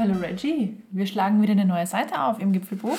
Hallo 0.00 0.14
Reggie, 0.20 0.76
wir 0.92 1.06
schlagen 1.06 1.42
wieder 1.42 1.50
eine 1.50 1.64
neue 1.64 1.84
Seite 1.84 2.22
auf 2.22 2.38
im 2.38 2.52
Gipfelbuch. 2.52 2.96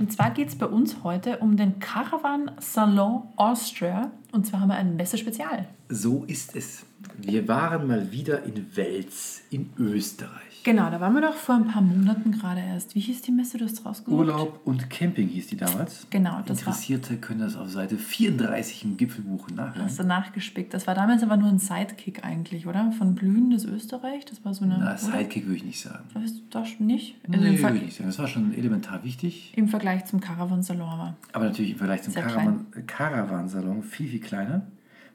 Und 0.00 0.12
zwar 0.12 0.32
geht 0.32 0.48
es 0.48 0.56
bei 0.56 0.66
uns 0.66 1.04
heute 1.04 1.38
um 1.38 1.56
den 1.56 1.78
Caravan 1.78 2.50
Salon 2.58 3.28
Austria. 3.36 4.10
Und 4.32 4.44
zwar 4.44 4.58
haben 4.58 4.70
wir 4.70 4.74
ein 4.74 4.96
Messe-Spezial. 4.96 5.68
So 5.88 6.24
ist 6.26 6.56
es. 6.56 6.84
Wir 7.16 7.46
waren 7.46 7.86
mal 7.86 8.10
wieder 8.10 8.42
in 8.42 8.74
Wels 8.74 9.42
in 9.50 9.70
Österreich. 9.78 10.55
Genau, 10.66 10.90
da 10.90 11.00
waren 11.00 11.14
wir 11.14 11.20
doch 11.20 11.34
vor 11.34 11.54
ein 11.54 11.68
paar 11.68 11.80
Monaten 11.80 12.32
gerade 12.32 12.58
erst. 12.60 12.96
Wie 12.96 12.98
hieß 13.00 13.22
die 13.22 13.30
Messe? 13.30 13.56
Du 13.56 13.66
hast 13.66 13.86
rausgesucht? 13.86 14.18
Urlaub 14.18 14.60
und 14.64 14.90
Camping 14.90 15.28
hieß 15.28 15.46
die 15.46 15.56
damals. 15.56 16.08
Genau, 16.10 16.40
das 16.44 16.58
Interessierte 16.58 17.18
können 17.18 17.38
das 17.38 17.54
auf 17.54 17.70
Seite 17.70 17.96
34 17.96 18.82
im 18.82 18.96
Gipfelbuch 18.96 19.48
nachhören. 19.50 19.84
Hast 19.84 20.00
du 20.00 20.02
nachgespickt. 20.02 20.74
Das 20.74 20.88
war 20.88 20.96
damals 20.96 21.22
aber 21.22 21.36
nur 21.36 21.50
ein 21.50 21.60
Sidekick 21.60 22.24
eigentlich, 22.24 22.66
oder? 22.66 22.90
Von 22.98 23.14
Blühendes 23.14 23.64
Österreich. 23.64 24.24
Das 24.24 24.44
war 24.44 24.54
so 24.54 24.64
eine. 24.64 24.78
Na, 24.80 24.96
Sidekick 24.96 25.44
würde 25.44 25.58
ich 25.58 25.64
nicht 25.64 25.80
sagen. 25.80 26.02
Das 26.50 26.66
nicht? 26.80 27.14
Nee, 27.28 27.36
Also 27.36 27.46
im, 27.46 27.62
würde 27.62 27.76
ich 27.76 27.82
nicht 27.84 27.96
sagen. 27.98 28.08
Das 28.08 28.18
war 28.18 28.26
schon 28.26 28.52
elementar 28.52 29.04
wichtig. 29.04 29.52
Im 29.54 29.68
Vergleich 29.68 30.06
zum 30.06 30.18
Caravan 30.18 30.64
Salon 30.64 30.88
aber. 30.88 31.14
Aber 31.32 31.44
natürlich 31.44 31.70
im 31.70 31.78
Vergleich 31.78 32.02
zum 32.02 32.12
Caravan, 32.12 32.66
Caravansalon 32.88 33.84
viel, 33.84 34.08
viel 34.08 34.20
kleiner. 34.20 34.62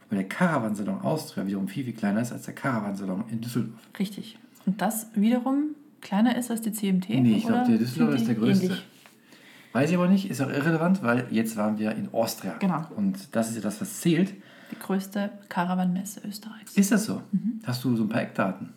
Wobei 0.05 0.15
der 0.15 0.29
Caravansalon 0.29 1.01
Austria 1.01 1.45
wiederum 1.45 1.67
viel, 1.67 1.83
viel 1.83 1.93
kleiner 1.93 2.21
ist 2.21 2.31
als 2.31 2.43
der 2.43 2.55
Caravansalon 2.55 3.25
in 3.29 3.41
Düsseldorf. 3.41 3.81
Richtig. 3.99 4.37
Und 4.65 4.81
das 4.81 5.07
wiederum 5.15 5.75
kleiner 6.01 6.37
ist 6.37 6.51
als 6.51 6.61
die 6.61 6.71
CMT? 6.71 7.09
Nee, 7.09 7.35
ich 7.37 7.45
glaube, 7.45 7.67
der 7.67 7.77
Düsseldorf 7.77 8.11
sind 8.11 8.21
ist 8.21 8.27
der 8.27 8.35
größte. 8.35 8.65
ähnlich? 8.65 8.85
Weiß 9.73 9.89
ich 9.89 9.95
aber 9.95 10.07
nicht, 10.09 10.29
ist 10.29 10.41
auch 10.41 10.49
irrelevant, 10.49 11.01
weil 11.01 11.27
jetzt 11.31 11.55
waren 11.55 11.77
wir 11.79 11.91
in 11.93 12.09
Austria. 12.13 12.55
Genau. 12.59 12.85
Und 12.95 13.33
das 13.35 13.49
ist 13.49 13.55
ja 13.55 13.61
das, 13.61 13.79
was 13.79 14.01
zählt. 14.01 14.33
Die 14.71 14.79
größte 14.79 15.29
Caravan-Messe 15.49 16.21
Österreichs. 16.27 16.75
Ist 16.75 16.91
das 16.91 17.05
so? 17.05 17.21
Hast 17.63 17.83
du 17.83 17.95
so 17.95 18.03
ein 18.03 18.09
paar 18.09 18.21
Eckdaten? 18.21 18.73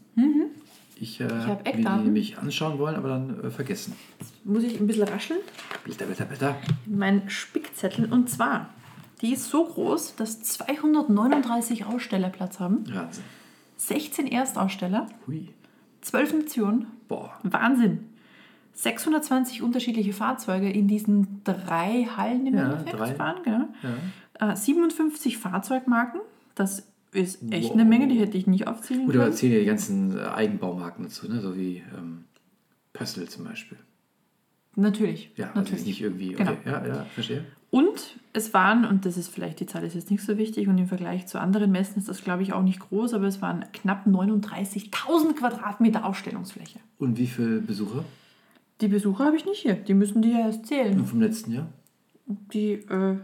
Ich, 0.97 1.21
äh, 1.21 1.25
Mhm. 1.25 1.31
hab 1.47 1.65
will 1.65 1.73
die 1.73 1.79
Eckdaten. 1.79 2.05
nämlich 2.05 2.39
anschauen 2.39 2.79
wollen, 2.79 2.95
aber 2.95 3.09
dann 3.09 3.43
äh, 3.45 3.51
vergessen. 3.51 3.95
Muss 4.45 4.63
ich 4.63 4.79
ein 4.79 4.87
bisschen 4.87 5.09
rascheln? 5.09 5.41
Bitte, 5.85 6.07
bitte, 6.07 6.25
bitte. 6.25 6.55
Mein 6.87 7.29
Spickzettel. 7.29 8.11
Und 8.13 8.31
zwar, 8.31 8.71
die 9.21 9.33
ist 9.33 9.51
so 9.51 9.65
groß, 9.65 10.15
dass 10.15 10.43
239 10.45 11.85
Aussteller 11.87 12.31
Platz 12.31 12.61
haben. 12.61 12.85
Wahnsinn. 12.95 13.25
16 13.77 14.29
Erstaussteller, 14.29 15.09
Hui. 15.27 15.49
12 16.05 16.33
Nationen. 16.35 16.87
Boah. 17.09 17.39
Wahnsinn. 17.43 18.01
620 18.75 19.63
unterschiedliche 19.63 20.13
Fahrzeuge 20.13 20.69
in 20.71 20.89
diesen 20.89 21.43
drei 21.45 22.09
Hallen 22.17 22.47
im 22.47 22.55
Ja, 22.55 22.65
Endeffekt 22.73 22.99
drei. 22.99 23.15
fahren. 23.15 23.37
Genau. 23.45 23.69
Ja. 24.41 24.53
Äh, 24.53 24.57
57 24.57 25.39
Fahrzeugmarken. 25.39 26.21
Das 26.55 26.87
ist 27.13 27.41
echt 27.53 27.67
Wow. 27.69 27.73
eine 27.75 27.85
Menge, 27.85 28.09
die 28.09 28.19
hätte 28.19 28.37
ich 28.37 28.47
nicht 28.49 28.67
aufzählen 28.67 29.05
Gut, 29.07 29.13
können. 29.15 29.27
erzählen 29.27 29.53
ja 29.53 29.59
die 29.61 29.67
ganzen 29.67 30.19
äh, 30.19 30.23
Eigenbaumarken 30.23 31.05
dazu, 31.05 31.29
ne? 31.31 31.41
so 31.41 31.57
wie 31.57 31.83
ähm, 31.97 32.25
Pössl 32.93 33.29
zum 33.29 33.45
Beispiel. 33.45 33.79
Natürlich. 34.77 35.31
Ja, 35.37 35.47
also 35.49 35.59
natürlich. 35.61 35.79
jetzt 35.81 35.87
nicht 35.87 36.01
irgendwie. 36.01 36.35
Okay. 36.35 36.57
Genau. 36.65 36.77
Ja, 36.79 36.87
ja, 36.87 37.05
verstehe. 37.15 37.45
Und 37.75 38.21
es 38.33 38.55
waren, 38.55 38.85
und 38.85 39.05
das 39.05 39.17
ist 39.17 39.35
vielleicht, 39.35 39.59
die 39.59 39.67
Zahl 39.67 39.83
ist 39.83 39.97
jetzt 39.97 40.09
nicht 40.09 40.23
so 40.23 40.39
wichtig 40.39 40.69
und 40.69 40.79
im 40.79 40.87
Vergleich 40.87 41.27
zu 41.27 41.41
anderen 41.41 41.73
Messen 41.73 41.99
ist 41.99 42.09
das, 42.09 42.23
glaube 42.23 42.45
ich, 42.45 42.53
auch 42.53 42.63
nicht 42.63 42.79
groß, 42.79 43.15
aber 43.15 43.27
es 43.27 43.43
waren 43.43 43.65
knapp 43.73 44.07
39.000 44.07 45.35
Quadratmeter 45.37 46.05
Ausstellungsfläche. 46.05 46.79
Und 47.01 47.19
wie 47.19 47.27
viele 47.27 47.59
Besucher? 47.59 48.05
Die 48.81 48.87
Besucher 48.87 49.25
habe 49.25 49.37
ich 49.37 49.45
nicht 49.45 49.59
hier, 49.59 49.75
die 49.75 49.93
müssen 49.93 50.23
die 50.23 50.31
ja 50.31 50.47
erst 50.47 50.67
zählen. 50.67 50.97
Nur 50.97 51.07
vom 51.07 51.21
letzten 51.21 51.51
Jahr? 51.51 51.67
Die, 52.27 52.75
äh, 52.75 53.17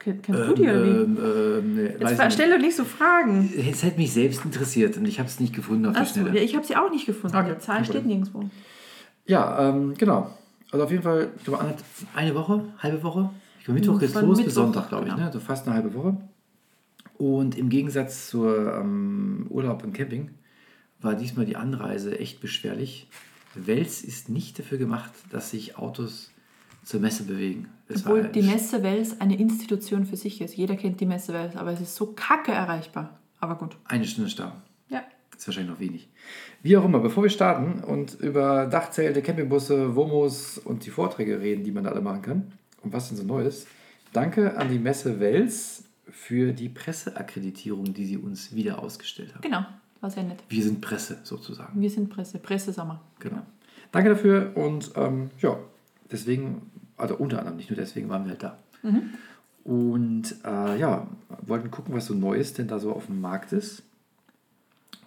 kennst 0.00 0.28
du 0.28 0.54
die 0.54 0.62
oder 0.62 0.84
wie? 0.84 0.88
ähm, 0.88 1.18
ähm, 1.24 1.74
nee, 1.76 1.90
Jetzt 2.00 2.32
stell 2.32 2.50
doch 2.50 2.58
nicht 2.58 2.74
so 2.74 2.82
Fragen. 2.82 3.48
Es 3.56 3.84
hätte 3.84 4.00
mich 4.00 4.12
selbst 4.12 4.44
interessiert 4.44 4.96
und 4.96 5.06
ich 5.06 5.20
habe 5.20 5.28
es 5.28 5.38
nicht 5.38 5.54
gefunden 5.54 5.86
auf 5.86 5.92
die 5.92 6.00
Achso, 6.00 6.14
Schnelle. 6.14 6.36
ja, 6.36 6.42
ich 6.42 6.56
habe 6.56 6.66
sie 6.66 6.74
auch 6.74 6.90
nicht 6.90 7.06
gefunden. 7.06 7.36
Okay, 7.36 7.54
Die 7.54 7.60
Zahl 7.60 7.84
steht 7.84 8.06
nirgendwo. 8.06 8.42
Ja, 9.24 9.68
ähm, 9.68 9.94
genau. 9.96 10.30
Also 10.72 10.84
auf 10.84 10.90
jeden 10.90 11.04
Fall, 11.04 11.30
ich 11.36 11.44
glaube, 11.44 11.64
eine 12.16 12.34
Woche, 12.34 12.64
halbe 12.82 13.00
Woche. 13.04 13.30
Glaube, 13.64 13.80
Mittwoch 13.80 13.98
geht's 13.98 14.12
Von 14.12 14.26
los 14.26 14.38
bis 14.38 14.46
Mittwoch, 14.46 14.62
Sonntag, 14.62 14.88
glaube 14.90 15.06
ich. 15.06 15.14
genau. 15.14 15.26
Ne? 15.26 15.32
So 15.32 15.40
fast 15.40 15.66
eine 15.66 15.76
halbe 15.76 15.94
Woche. 15.94 16.16
Und 17.16 17.56
im 17.56 17.70
Gegensatz 17.70 18.28
zur 18.28 18.74
ähm, 18.74 19.46
Urlaub 19.48 19.82
und 19.84 19.94
Camping 19.94 20.30
war 21.00 21.14
diesmal 21.14 21.46
die 21.46 21.56
Anreise 21.56 22.18
echt 22.18 22.40
beschwerlich. 22.40 23.08
Wels 23.54 24.02
ist 24.02 24.28
nicht 24.28 24.58
dafür 24.58 24.78
gemacht, 24.78 25.12
dass 25.30 25.50
sich 25.50 25.78
Autos 25.78 26.30
zur 26.82 27.00
Messe 27.00 27.22
bewegen. 27.22 27.68
Es 27.88 28.04
Obwohl 28.04 28.24
die 28.24 28.42
Messe 28.42 28.82
Wels 28.82 29.20
eine 29.20 29.38
Institution 29.38 30.04
für 30.04 30.16
sich 30.16 30.40
ist. 30.40 30.56
Jeder 30.56 30.76
kennt 30.76 31.00
die 31.00 31.06
Messe 31.06 31.32
Wels, 31.32 31.56
aber 31.56 31.72
es 31.72 31.80
ist 31.80 31.94
so 31.94 32.12
kacke 32.14 32.52
erreichbar. 32.52 33.18
Aber 33.40 33.54
gut. 33.56 33.76
eine 33.84 34.04
Stunde 34.04 34.28
Stau. 34.28 34.52
Ja. 34.88 35.02
ist 35.34 35.46
wahrscheinlich 35.46 35.72
noch 35.72 35.80
wenig. 35.80 36.08
Wie 36.62 36.76
auch 36.76 36.84
immer, 36.84 36.98
bevor 36.98 37.22
wir 37.22 37.30
starten 37.30 37.82
und 37.82 38.14
über 38.14 38.66
Dachzelte, 38.66 39.22
Campingbusse, 39.22 39.96
Womos 39.96 40.58
und 40.58 40.84
die 40.84 40.90
Vorträge 40.90 41.40
reden, 41.40 41.64
die 41.64 41.72
man 41.72 41.84
da 41.84 41.90
alle 41.90 42.00
machen 42.02 42.22
kann 42.22 42.52
und 42.84 42.92
was 42.92 43.08
denn 43.08 43.16
so 43.16 43.24
Neues, 43.24 43.66
danke 44.12 44.56
an 44.56 44.68
die 44.68 44.78
Messe 44.78 45.20
Wels 45.20 45.84
für 46.10 46.52
die 46.52 46.68
Presseakkreditierung, 46.68 47.94
die 47.94 48.06
sie 48.06 48.18
uns 48.18 48.54
wieder 48.54 48.78
ausgestellt 48.80 49.34
haben. 49.34 49.42
Genau, 49.42 49.64
war 50.00 50.10
sehr 50.10 50.22
nett. 50.22 50.42
Wir 50.48 50.62
sind 50.62 50.80
Presse 50.80 51.18
sozusagen. 51.24 51.80
Wir 51.80 51.90
sind 51.90 52.10
Presse, 52.10 52.38
Pressesommer. 52.38 53.00
Genau. 53.18 53.42
Danke 53.90 54.10
dafür 54.10 54.56
und 54.56 54.92
ähm, 54.96 55.30
ja, 55.40 55.58
deswegen, 56.10 56.70
also 56.96 57.16
unter 57.16 57.38
anderem, 57.38 57.56
nicht 57.56 57.70
nur 57.70 57.76
deswegen 57.76 58.08
waren 58.08 58.24
wir 58.24 58.30
halt 58.30 58.42
da. 58.42 58.58
Und 59.64 60.36
äh, 60.44 60.78
ja, 60.78 61.06
wollten 61.40 61.70
gucken, 61.70 61.94
was 61.94 62.06
so 62.06 62.14
Neues 62.14 62.52
denn 62.52 62.68
da 62.68 62.78
so 62.78 62.92
auf 62.92 63.06
dem 63.06 63.20
Markt 63.20 63.52
ist 63.52 63.82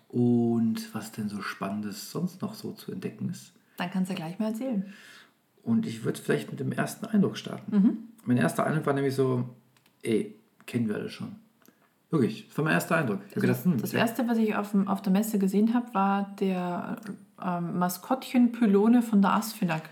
und 0.10 0.94
was 0.94 1.12
denn 1.12 1.30
so 1.30 1.42
Spannendes 1.42 2.12
sonst 2.12 2.42
noch 2.42 2.56
so 2.56 2.72
zu 2.72 2.92
entdecken 2.92 3.30
ist. 3.30 3.54
Dann 3.78 3.92
kannst 3.92 4.10
du 4.10 4.16
ja 4.16 4.26
gleich 4.26 4.40
mal 4.40 4.48
erzählen. 4.48 4.92
Und 5.68 5.86
ich 5.86 6.06
würde 6.06 6.18
vielleicht 6.22 6.50
mit 6.50 6.62
dem 6.62 6.72
ersten 6.72 7.06
Eindruck 7.06 7.36
starten. 7.38 8.08
Mein 8.24 8.38
erster 8.38 8.66
Eindruck 8.66 8.86
war 8.86 8.94
nämlich 8.94 9.14
so, 9.14 9.44
ey, 10.02 10.34
kennen 10.66 10.88
wir 10.88 10.96
alle 10.96 11.10
schon. 11.10 11.36
Wirklich, 12.10 12.48
das 12.48 12.58
war 12.58 12.64
mein 12.64 12.74
erster 12.74 12.96
Eindruck. 12.96 13.20
Hab 13.36 13.42
gedacht, 13.42 13.66
hm, 13.66 13.82
Das 13.82 13.92
ja, 13.92 14.00
erste, 14.00 14.26
was 14.30 14.38
ich 14.38 14.56
auf, 14.56 14.72
dem, 14.72 14.88
auf 14.88 15.02
der 15.02 15.12
Messe 15.12 15.40
gesehen 15.40 15.74
habe, 15.74 15.94
war 15.94 16.34
der 16.40 16.96
ähm, 17.44 17.80
Maskottchen-Pylone 17.80 19.02
von 19.02 19.22
der 19.22 19.34
Asfinag. 19.34 19.90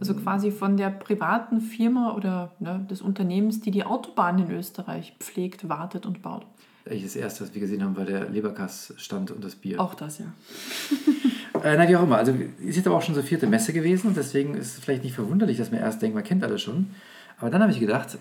Also 0.00 0.14
quasi 0.16 0.50
von 0.50 0.76
der 0.76 0.90
privaten 0.90 1.60
Firma 1.60 2.14
oder 2.14 2.50
ne, 2.58 2.84
des 2.90 3.00
Unternehmens, 3.00 3.60
die 3.60 3.70
die 3.70 3.84
Autobahn 3.84 4.40
in 4.40 4.50
Österreich 4.50 5.14
pflegt, 5.20 5.68
wartet 5.68 6.06
und 6.06 6.22
baut. 6.22 6.44
das 6.84 7.14
erste, 7.14 7.44
was 7.44 7.54
wir 7.54 7.60
gesehen 7.60 7.84
haben, 7.84 7.96
war 7.96 8.04
der 8.04 8.28
Leberkass-Stand 8.28 9.30
und 9.30 9.44
das 9.44 9.54
Bier. 9.54 9.80
Auch 9.80 9.94
das, 9.94 10.18
ja. 10.18 10.26
Äh, 11.64 11.78
na, 11.78 11.88
wie 11.88 11.96
auch 11.96 12.02
immer. 12.02 12.18
Also, 12.18 12.32
ist 12.60 12.76
jetzt 12.76 12.86
aber 12.86 12.96
auch 12.96 13.02
schon 13.02 13.14
so 13.14 13.22
vierte 13.22 13.46
Messe 13.46 13.72
gewesen 13.72 14.08
und 14.08 14.16
deswegen 14.18 14.54
ist 14.54 14.76
es 14.76 14.84
vielleicht 14.84 15.02
nicht 15.02 15.14
verwunderlich, 15.14 15.56
dass 15.56 15.70
man 15.70 15.80
erst 15.80 16.02
denkt, 16.02 16.14
man 16.14 16.22
kennt 16.22 16.44
alle 16.44 16.58
schon. 16.58 16.90
Aber 17.38 17.48
dann 17.48 17.62
habe 17.62 17.72
ich 17.72 17.80
gedacht, 17.80 18.18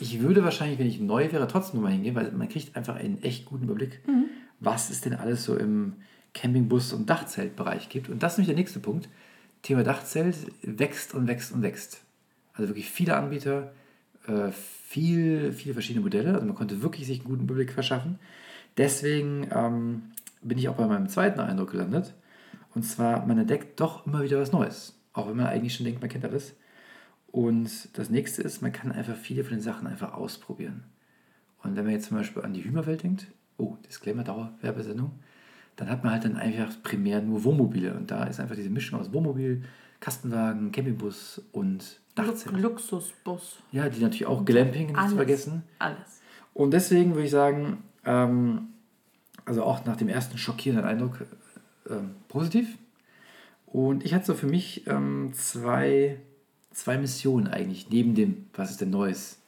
ich 0.00 0.20
würde 0.20 0.44
wahrscheinlich, 0.44 0.78
wenn 0.78 0.86
ich 0.86 1.00
neu 1.00 1.32
wäre, 1.32 1.48
trotzdem 1.48 1.80
mal 1.80 1.92
hingehen, 1.92 2.14
weil 2.14 2.30
man 2.32 2.50
kriegt 2.50 2.76
einfach 2.76 2.96
einen 2.96 3.22
echt 3.22 3.46
guten 3.46 3.64
Überblick, 3.64 4.00
was 4.60 4.90
es 4.90 5.00
denn 5.00 5.14
alles 5.14 5.44
so 5.44 5.56
im 5.56 5.94
Campingbus- 6.34 6.92
und 6.92 7.08
Dachzeltbereich 7.08 7.88
gibt. 7.88 8.10
Und 8.10 8.22
das 8.22 8.32
ist 8.32 8.38
nämlich 8.38 8.54
der 8.54 8.56
nächste 8.56 8.80
Punkt. 8.80 9.08
Thema 9.62 9.82
Dachzelt 9.82 10.36
wächst 10.60 11.14
und 11.14 11.26
wächst 11.26 11.52
und 11.52 11.62
wächst. 11.62 12.02
Also 12.52 12.68
wirklich 12.68 12.90
viele 12.90 13.16
Anbieter, 13.16 13.72
äh, 14.26 14.50
viel, 14.52 15.52
viele 15.52 15.72
verschiedene 15.72 16.02
Modelle. 16.02 16.34
Also 16.34 16.44
man 16.44 16.54
konnte 16.54 16.82
wirklich 16.82 17.06
sich 17.06 17.20
einen 17.20 17.28
guten 17.28 17.44
Überblick 17.44 17.72
verschaffen. 17.72 18.18
Deswegen 18.76 19.48
ähm, 19.54 20.02
bin 20.44 20.58
ich 20.58 20.68
auch 20.68 20.76
bei 20.76 20.86
meinem 20.86 21.08
zweiten 21.08 21.40
Eindruck 21.40 21.72
gelandet. 21.72 22.14
Und 22.74 22.82
zwar, 22.82 23.26
man 23.26 23.38
entdeckt 23.38 23.80
doch 23.80 24.06
immer 24.06 24.22
wieder 24.22 24.40
was 24.40 24.52
Neues. 24.52 24.98
Auch 25.12 25.28
wenn 25.28 25.36
man 25.36 25.46
eigentlich 25.46 25.74
schon 25.74 25.84
denkt, 25.84 26.00
man 26.00 26.10
kennt 26.10 26.24
alles. 26.24 26.54
Und 27.28 27.96
das 27.98 28.10
nächste 28.10 28.42
ist, 28.42 28.62
man 28.62 28.72
kann 28.72 28.92
einfach 28.92 29.16
viele 29.16 29.44
von 29.44 29.54
den 29.54 29.60
Sachen 29.60 29.86
einfach 29.86 30.14
ausprobieren. 30.14 30.84
Und 31.62 31.76
wenn 31.76 31.84
man 31.84 31.94
jetzt 31.94 32.08
zum 32.08 32.16
Beispiel 32.16 32.42
an 32.42 32.52
die 32.52 32.64
Hümerwelt 32.64 33.02
denkt, 33.02 33.26
oh, 33.56 33.76
Disclaimer, 33.86 34.22
Dauerwerbesendung, 34.22 35.12
dann 35.76 35.88
hat 35.88 36.04
man 36.04 36.12
halt 36.12 36.24
dann 36.24 36.36
einfach 36.36 36.70
primär 36.82 37.22
nur 37.22 37.42
Wohnmobile. 37.42 37.94
Und 37.94 38.10
da 38.10 38.24
ist 38.24 38.38
einfach 38.38 38.54
diese 38.54 38.70
Mischung 38.70 39.00
aus 39.00 39.12
Wohnmobil, 39.12 39.64
Kastenwagen, 40.00 40.70
Campingbus 40.70 41.42
und 41.52 42.00
Dachzelt. 42.14 42.56
Luxusbus. 42.60 43.58
Ja, 43.72 43.88
die 43.88 44.00
natürlich 44.00 44.26
auch 44.26 44.44
Glamping 44.44 44.88
nicht 44.88 44.96
Alles. 44.98 45.10
zu 45.10 45.16
vergessen. 45.16 45.62
Alles. 45.78 46.20
Und 46.52 46.72
deswegen 46.72 47.14
würde 47.14 47.24
ich 47.24 47.30
sagen, 47.30 47.82
ähm, 48.04 48.73
also 49.44 49.62
auch 49.62 49.84
nach 49.84 49.96
dem 49.96 50.08
ersten 50.08 50.38
schockierenden 50.38 50.86
Eindruck 50.86 51.24
ähm, 51.88 52.12
positiv. 52.28 52.78
Und 53.66 54.04
ich 54.04 54.14
hatte 54.14 54.26
so 54.26 54.34
für 54.34 54.46
mich 54.46 54.86
ähm, 54.86 55.32
zwei, 55.34 56.20
zwei 56.70 56.96
Missionen 56.98 57.48
eigentlich, 57.48 57.90
neben 57.90 58.14
dem, 58.14 58.46
was 58.54 58.70
ist 58.70 58.80
denn 58.80 58.90
Neues. 58.90 59.38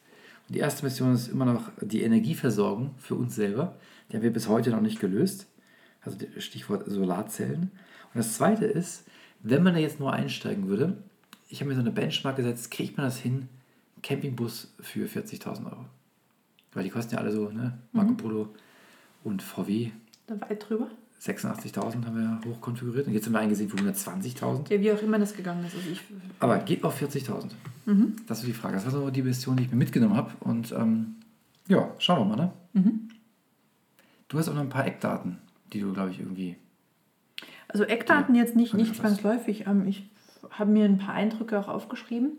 Und 0.47 0.55
die 0.55 0.59
erste 0.59 0.83
Mission 0.83 1.13
ist 1.13 1.29
immer 1.29 1.45
noch 1.45 1.71
die 1.81 2.03
Energieversorgung 2.03 2.95
für 2.97 3.15
uns 3.15 3.35
selber. 3.35 3.75
Die 4.09 4.15
haben 4.15 4.23
wir 4.23 4.33
bis 4.33 4.47
heute 4.47 4.69
noch 4.71 4.81
nicht 4.81 4.99
gelöst. 4.99 5.47
Also 6.01 6.17
Stichwort 6.37 6.89
Solarzellen. 6.89 7.71
Und 8.13 8.15
das 8.15 8.35
zweite 8.35 8.65
ist, 8.65 9.05
wenn 9.41 9.63
man 9.63 9.73
da 9.73 9.79
jetzt 9.79 9.99
nur 9.99 10.13
einsteigen 10.13 10.67
würde, 10.67 10.97
ich 11.49 11.59
habe 11.59 11.69
mir 11.69 11.75
so 11.75 11.81
eine 11.81 11.91
Benchmark 11.91 12.35
gesetzt, 12.37 12.71
kriegt 12.71 12.97
man 12.97 13.05
das 13.05 13.17
hin, 13.17 13.47
Campingbus 14.03 14.73
für 14.79 15.05
40.000 15.07 15.65
Euro. 15.65 15.85
Weil 16.73 16.83
die 16.83 16.89
kosten 16.89 17.15
ja 17.15 17.21
alle 17.21 17.31
so, 17.31 17.49
ne? 17.49 17.77
Marco 17.91 18.13
Polo 18.13 18.53
und 19.27 19.41
VW. 19.41 19.91
Da 20.25 20.39
weit 20.41 20.67
drüber. 20.67 20.87
86.000 21.21 22.05
haben 22.05 22.15
wir 22.15 22.41
hochkonfiguriert 22.49 23.07
und 23.07 23.13
jetzt 23.13 23.25
haben 23.25 23.33
wir 23.33 23.39
eingesehen 23.39 23.69
für 23.69 23.77
120.000. 23.77 24.71
Ja, 24.71 24.79
wie 24.79 24.91
auch 24.91 25.01
immer 25.01 25.17
das 25.17 25.35
gegangen 25.35 25.65
ist. 25.65 25.75
Also 25.75 25.87
Aber 26.39 26.59
geht 26.59 26.83
auf 26.83 27.01
40.000. 27.01 27.49
Mhm. 27.85 28.15
Das 28.27 28.39
ist 28.39 28.47
die 28.47 28.53
Frage. 28.53 28.75
Das 28.75 28.85
war 28.85 28.91
so 28.91 29.09
die 29.09 29.23
Version, 29.23 29.57
die 29.57 29.63
ich 29.63 29.71
mir 29.71 29.77
mitgenommen 29.77 30.15
habe. 30.15 30.31
Und 30.41 30.71
ähm, 30.71 31.15
ja, 31.67 31.89
schauen 31.97 32.29
wir 32.29 32.35
mal. 32.35 32.43
Ne? 32.43 32.53
Mhm. 32.73 33.09
Du 34.27 34.37
hast 34.37 34.47
auch 34.47 34.53
noch 34.53 34.61
ein 34.61 34.69
paar 34.69 34.85
Eckdaten, 34.85 35.39
die 35.73 35.79
du, 35.79 35.91
glaube 35.91 36.11
ich, 36.11 36.19
irgendwie. 36.19 36.55
also 37.67 37.83
Eckdaten 37.83 38.35
jetzt 38.35 38.55
nicht, 38.55 38.73
nicht 38.73 38.95
zwangsläufig. 38.95 39.65
Ähm, 39.65 39.87
ich 39.87 40.09
habe 40.51 40.71
mir 40.71 40.85
ein 40.85 40.99
paar 40.99 41.15
Eindrücke 41.15 41.59
auch 41.59 41.67
aufgeschrieben. 41.67 42.31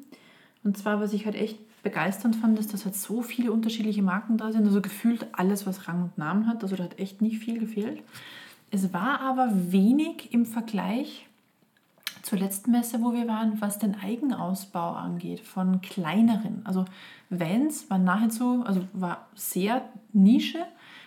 Und 0.63 0.79
zwar, 0.79 1.01
was 1.01 1.13
ich 1.13 1.25
halt 1.25 1.35
echt 1.35 1.59
begeisternd 1.89 2.37
fand, 2.37 2.59
ist, 2.59 2.75
dass 2.75 2.85
halt 2.85 2.95
so 2.95 3.23
viele 3.23 3.51
unterschiedliche 3.51 4.03
Marken 4.03 4.37
da 4.37 4.53
sind. 4.53 4.67
Also 4.67 4.83
gefühlt 4.83 5.27
alles, 5.33 5.67
was 5.67 5.89
Rang 5.89 6.03
und 6.03 6.19
Namen 6.19 6.47
hat. 6.47 6.63
Also 6.63 6.77
da 6.77 6.85
hat 6.85 6.99
echt 6.99 7.23
nicht 7.23 7.39
viel 7.39 7.59
gefehlt. 7.59 8.03
Es 8.71 8.93
war 8.93 9.21
aber 9.21 9.49
wenig 9.73 10.33
im 10.33 10.45
Vergleich 10.45 11.27
zur 12.23 12.39
letzten 12.39 12.73
Messe, 12.73 13.01
wo 13.01 13.15
wir 13.15 13.27
waren, 13.27 13.61
was 13.61 13.79
den 13.79 13.95
Eigenausbau 13.95 14.93
angeht, 14.93 15.41
von 15.41 15.81
kleineren. 15.81 16.61
Also 16.65 16.85
Vans 17.31 17.89
war 17.89 17.99
nahezu, 17.99 18.65
also 18.67 18.83
war 18.93 19.27
sehr 19.35 19.89
Nische. 20.13 20.59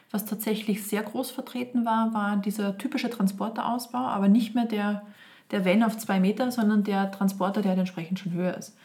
Was 0.10 0.26
tatsächlich 0.26 0.84
sehr 0.84 1.04
groß 1.04 1.32
vertreten 1.32 1.86
war, 1.86 2.14
war 2.14 2.38
dieser 2.38 2.78
typische 2.78 3.10
Transporterausbau, 3.10 4.00
aber 4.00 4.28
nicht 4.28 4.56
mehr 4.56 4.66
der, 4.66 5.04
der 5.52 5.64
Van 5.64 5.84
auf 5.84 5.98
zwei 5.98 6.20
Meter, 6.20 6.52
sondern 6.52 6.84
der 6.84 7.12
Transporter, 7.12 7.62
der 7.62 7.70
halt 7.70 7.80
entsprechend 7.80 8.20
schon 8.20 8.34
höher 8.34 8.58
ist. 8.58 8.76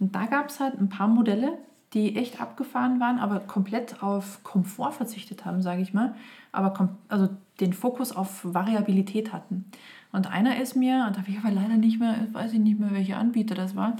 Und 0.00 0.14
da 0.14 0.26
gab 0.26 0.48
es 0.48 0.60
halt 0.60 0.78
ein 0.78 0.88
paar 0.88 1.08
Modelle, 1.08 1.58
die 1.94 2.16
echt 2.16 2.40
abgefahren 2.40 2.98
waren, 2.98 3.18
aber 3.18 3.40
komplett 3.40 4.02
auf 4.02 4.42
Komfort 4.42 4.92
verzichtet 4.92 5.44
haben, 5.44 5.62
sage 5.62 5.80
ich 5.80 5.94
mal, 5.94 6.14
aber 6.50 6.88
also 7.08 7.28
den 7.60 7.72
Fokus 7.72 8.12
auf 8.12 8.40
Variabilität 8.44 9.32
hatten. 9.32 9.64
Und 10.10 10.30
einer 10.30 10.60
ist 10.60 10.74
mir, 10.74 11.10
da 11.12 11.20
habe 11.20 11.30
ich 11.30 11.38
aber 11.38 11.52
leider 11.52 11.76
nicht 11.76 12.00
mehr, 12.00 12.16
weiß 12.32 12.52
ich 12.52 12.58
nicht 12.58 12.80
mehr, 12.80 12.92
welcher 12.92 13.18
Anbieter 13.18 13.54
das 13.54 13.76
war, 13.76 13.96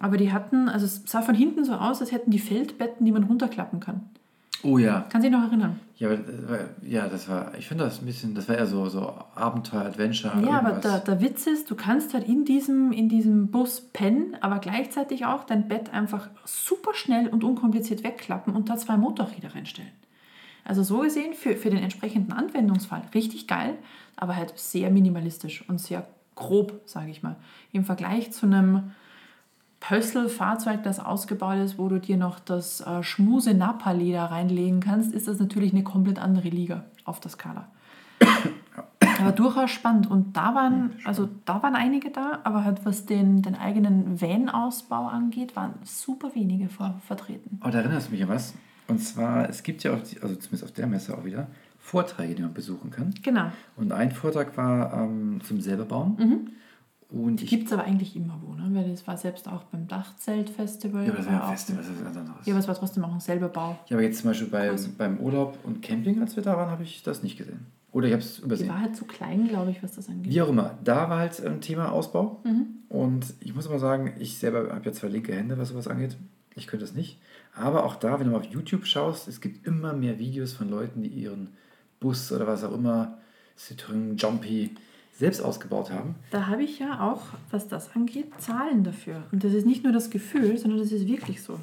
aber 0.00 0.16
die 0.16 0.32
hatten, 0.32 0.68
also 0.68 0.84
es 0.84 1.02
sah 1.06 1.22
von 1.22 1.34
hinten 1.34 1.64
so 1.64 1.74
aus, 1.74 2.00
als 2.00 2.12
hätten 2.12 2.30
die 2.30 2.38
Feldbetten, 2.38 3.04
die 3.06 3.12
man 3.12 3.24
runterklappen 3.24 3.78
kann. 3.78 4.00
Oh 4.64 4.78
ja. 4.78 5.02
Kann 5.08 5.22
sich 5.22 5.30
noch 5.30 5.42
erinnern? 5.42 5.78
Ja, 6.02 6.08
aber, 6.08 6.18
war- 6.50 6.58
ja, 6.82 7.06
das 7.06 7.28
war, 7.28 7.54
ich 7.56 7.68
finde 7.68 7.84
das 7.84 8.00
ein 8.02 8.06
bisschen, 8.06 8.34
das 8.34 8.48
war 8.48 8.56
eher 8.56 8.66
so, 8.66 8.88
so 8.88 9.14
Abenteuer, 9.36 9.82
Adventure. 9.82 10.32
Ja, 10.44 10.58
aber 10.58 10.70
irgendwas. 10.70 11.04
der, 11.04 11.14
der 11.16 11.20
Witz 11.20 11.46
ist, 11.46 11.70
du 11.70 11.76
kannst 11.76 12.12
halt 12.12 12.26
in 12.26 12.44
diesem, 12.44 12.90
in 12.90 13.08
diesem 13.08 13.52
Bus 13.52 13.80
pennen, 13.92 14.36
aber 14.40 14.58
gleichzeitig 14.58 15.26
auch 15.26 15.44
dein 15.44 15.68
Bett 15.68 15.92
einfach 15.94 16.28
super 16.44 16.92
schnell 16.94 17.28
und 17.28 17.44
unkompliziert 17.44 18.02
wegklappen 18.02 18.54
und 18.56 18.68
da 18.68 18.76
zwei 18.76 18.96
Motorräder 18.96 19.54
reinstellen. 19.54 19.92
Also 20.64 20.82
so 20.82 20.98
gesehen 20.98 21.34
für, 21.34 21.56
für 21.56 21.70
den 21.70 21.78
entsprechenden 21.82 22.32
Anwendungsfall 22.32 23.02
richtig 23.14 23.46
geil, 23.46 23.74
aber 24.16 24.34
halt 24.36 24.52
sehr 24.56 24.90
minimalistisch 24.90 25.64
und 25.68 25.80
sehr 25.80 26.06
grob, 26.34 26.80
sage 26.86 27.10
ich 27.10 27.22
mal. 27.22 27.36
Im 27.72 27.84
Vergleich 27.84 28.32
zu 28.32 28.46
einem 28.46 28.90
Pössl-Fahrzeug, 29.82 30.84
das 30.84 31.00
ausgebaut 31.00 31.58
ist, 31.58 31.76
wo 31.76 31.88
du 31.88 31.98
dir 31.98 32.16
noch 32.16 32.38
das 32.38 32.80
äh, 32.82 33.02
schmuse 33.02 33.52
Napa-Leder 33.52 34.22
reinlegen 34.22 34.78
kannst, 34.78 35.12
ist 35.12 35.26
das 35.26 35.40
natürlich 35.40 35.72
eine 35.72 35.82
komplett 35.82 36.20
andere 36.20 36.48
Liga 36.48 36.84
auf 37.04 37.18
der 37.18 37.32
Skala. 37.32 37.66
Aber 39.18 39.32
durchaus 39.32 39.72
spannend. 39.72 40.08
Und 40.08 40.36
da 40.36 40.54
waren, 40.54 40.92
also 41.04 41.28
da 41.44 41.62
waren 41.64 41.74
einige 41.74 42.10
da, 42.10 42.40
aber 42.44 42.64
halt 42.64 42.84
was 42.84 43.06
den, 43.06 43.42
den 43.42 43.54
eigenen 43.54 44.20
Van-Ausbau 44.20 45.06
angeht, 45.06 45.54
waren 45.54 45.74
super 45.84 46.34
wenige 46.34 46.68
ver 46.68 46.94
vertreten. 47.06 47.60
Oh, 47.64 47.68
da 47.68 47.80
erinnerst 47.80 48.08
du 48.08 48.12
mich 48.12 48.22
an 48.22 48.28
was. 48.28 48.54
Und 48.88 48.98
zwar, 48.98 49.48
es 49.48 49.62
gibt 49.62 49.82
ja 49.84 49.94
auch, 49.94 50.00
die, 50.00 50.20
also 50.22 50.34
zumindest 50.36 50.64
auf 50.64 50.72
der 50.72 50.86
Messe 50.86 51.16
auch 51.16 51.24
wieder, 51.24 51.48
Vorträge, 51.78 52.34
die 52.36 52.42
man 52.42 52.54
besuchen 52.54 52.90
kann. 52.90 53.14
Genau. 53.22 53.52
Und 53.76 53.92
ein 53.92 54.12
Vortrag 54.12 54.56
war 54.56 54.92
ähm, 54.94 55.40
zum 55.44 55.60
selberbauen. 55.60 56.16
Mhm. 56.18 56.50
Und 57.12 57.42
ich, 57.42 57.50
Gibt 57.50 57.66
es 57.66 57.72
aber 57.72 57.84
eigentlich 57.84 58.16
immer 58.16 58.40
wo, 58.42 58.54
ne? 58.54 58.68
Weil 58.72 58.90
das 58.90 59.06
war 59.06 59.16
selbst 59.18 59.46
auch 59.48 59.64
beim 59.64 59.86
Dachzelt-Festival. 59.86 61.04
ja, 61.04 61.08
aber 61.10 61.18
das 61.18 61.26
war 61.26 61.32
ja 61.34 61.38
ein 61.40 61.44
auch- 61.46 61.50
Festival, 61.52 61.82
das 61.82 61.92
ist 61.92 62.04
was 62.04 62.16
anderes. 62.16 62.46
Ja, 62.46 62.52
aber 62.54 62.60
es 62.60 62.68
war 62.68 62.74
trotzdem 62.74 63.04
auch 63.04 63.12
ein 63.12 63.20
selber 63.20 63.48
Bau. 63.48 63.78
Ja, 63.88 63.96
aber 63.96 64.02
jetzt 64.04 64.20
zum 64.20 64.30
Beispiel 64.30 64.48
beim, 64.48 64.70
Krass. 64.70 64.88
beim 64.88 65.18
Urlaub 65.18 65.58
und 65.64 65.82
Camping, 65.82 66.20
als 66.20 66.36
wir 66.36 66.42
da 66.42 66.56
waren, 66.56 66.70
habe 66.70 66.82
ich 66.84 67.02
das 67.02 67.22
nicht 67.22 67.36
gesehen. 67.36 67.66
Oder 67.92 68.06
ich 68.06 68.12
habe 68.14 68.22
es 68.22 68.36
Die 68.36 68.42
übersehen. 68.44 68.68
war 68.70 68.80
halt 68.80 68.96
zu 68.96 69.04
klein, 69.04 69.46
glaube 69.48 69.70
ich, 69.70 69.82
was 69.82 69.92
das 69.96 70.08
angeht. 70.08 70.32
Wie 70.32 70.40
auch 70.40 70.48
immer, 70.48 70.78
da 70.82 71.10
war 71.10 71.18
halt 71.18 71.44
ein 71.44 71.60
Thema 71.60 71.92
Ausbau. 71.92 72.40
Mhm. 72.44 72.66
Und 72.88 73.26
ich 73.40 73.54
muss 73.54 73.68
mal 73.68 73.78
sagen, 73.78 74.14
ich 74.18 74.38
selber 74.38 74.70
habe 74.74 74.84
ja 74.86 74.92
zwei 74.92 75.08
linke 75.08 75.34
Hände, 75.34 75.58
was 75.58 75.68
sowas 75.68 75.88
angeht. 75.88 76.16
Ich 76.54 76.66
könnte 76.66 76.84
das 76.86 76.94
nicht. 76.94 77.18
Aber 77.54 77.84
auch 77.84 77.96
da, 77.96 78.18
wenn 78.18 78.26
du 78.26 78.32
mal 78.32 78.38
auf 78.38 78.46
YouTube 78.46 78.86
schaust, 78.86 79.28
es 79.28 79.42
gibt 79.42 79.66
immer 79.66 79.92
mehr 79.92 80.18
Videos 80.18 80.54
von 80.54 80.70
Leuten, 80.70 81.02
die 81.02 81.08
ihren 81.10 81.48
Bus 82.00 82.32
oder 82.32 82.46
was 82.46 82.64
auch 82.64 82.72
immer, 82.74 83.18
Citroën, 83.58 84.16
Jumpy, 84.18 84.70
selbst 85.12 85.40
ausgebaut 85.40 85.90
haben. 85.90 86.14
Da 86.30 86.46
habe 86.46 86.62
ich 86.62 86.78
ja 86.78 87.00
auch, 87.00 87.22
was 87.50 87.68
das 87.68 87.94
angeht, 87.94 88.32
Zahlen 88.38 88.82
dafür. 88.82 89.22
Und 89.30 89.44
das 89.44 89.52
ist 89.52 89.66
nicht 89.66 89.84
nur 89.84 89.92
das 89.92 90.10
Gefühl, 90.10 90.56
sondern 90.58 90.80
das 90.80 90.90
ist 90.90 91.06
wirklich 91.06 91.42
so. 91.42 91.60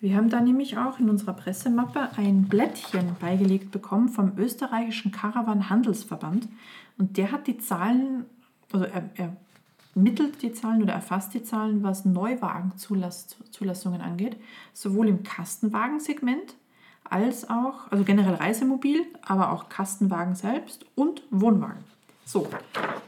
Wir 0.00 0.16
haben 0.16 0.28
da 0.28 0.40
nämlich 0.40 0.76
auch 0.76 0.98
in 0.98 1.08
unserer 1.08 1.32
Pressemappe 1.32 2.10
ein 2.16 2.44
Blättchen 2.44 3.16
beigelegt 3.20 3.70
bekommen 3.70 4.08
vom 4.08 4.32
österreichischen 4.36 5.12
Caravan-Handelsverband. 5.12 6.48
Und 6.98 7.16
der 7.16 7.32
hat 7.32 7.46
die 7.46 7.58
Zahlen, 7.58 8.26
also 8.70 8.84
er, 8.84 9.08
er 9.14 9.36
mittelt 9.94 10.42
die 10.42 10.52
Zahlen 10.52 10.82
oder 10.82 10.92
erfasst 10.92 11.34
die 11.34 11.42
Zahlen, 11.42 11.82
was 11.82 12.04
Neuwagenzulassungen 12.04 14.00
angeht, 14.00 14.36
sowohl 14.72 15.08
im 15.08 15.22
Kastenwagensegment 15.22 16.54
als 17.04 17.48
auch, 17.48 17.90
also 17.90 18.04
generell 18.04 18.34
Reisemobil, 18.34 19.02
aber 19.22 19.52
auch 19.52 19.68
Kastenwagen 19.68 20.34
selbst 20.34 20.84
und 20.94 21.22
Wohnwagen. 21.30 21.93
So, 22.26 22.48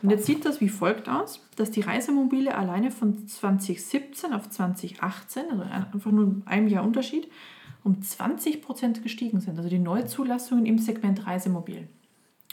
und 0.03 0.11
jetzt 0.11 0.27
sieht 0.27 0.45
das 0.45 0.61
wie 0.61 0.69
folgt 0.69 1.09
aus, 1.09 1.41
dass 1.57 1.71
die 1.71 1.81
Reisemobile 1.81 2.55
alleine 2.55 2.91
von 2.91 3.27
2017 3.27 4.33
auf 4.35 4.51
2018, 4.51 5.45
also 5.51 5.63
ein- 5.63 5.87
einfach 5.93 6.11
nur 6.13 6.43
einem 6.45 6.69
Jahr 6.69 6.85
Unterschied, 6.85 7.29
um 7.83 8.01
20% 8.03 9.03
gestiegen 9.03 9.41
sind. 9.41 9.57
Also 9.57 9.71
die 9.71 9.79
Neuzulassungen 9.79 10.67
im 10.67 10.79
Segment 10.79 11.27
Reisemobil. 11.27 11.89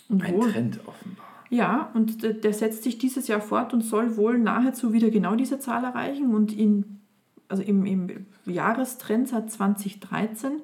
Und 0.10 0.24
Ein 0.24 0.36
wohl- 0.36 0.52
Trend 0.52 0.80
offenbar. 0.86 1.26
ja, 1.50 1.92
und 1.94 2.24
der, 2.24 2.34
der 2.34 2.54
setzt 2.54 2.84
sich 2.84 2.98
dieses 2.98 3.28
Jahr 3.28 3.42
fort 3.42 3.74
und 3.74 3.82
soll 3.82 4.16
wohl 4.16 4.38
nahezu 4.38 4.94
wieder 4.94 5.10
genau 5.10 5.36
diese 5.36 5.60
Zahl 5.60 5.84
erreichen. 5.84 6.34
Und 6.34 6.54
in, 6.54 7.02
also 7.50 7.62
im, 7.64 7.86
im 7.86 8.26
Jahrestrend 8.46 9.28
seit 9.28 9.52
2013 9.52 10.62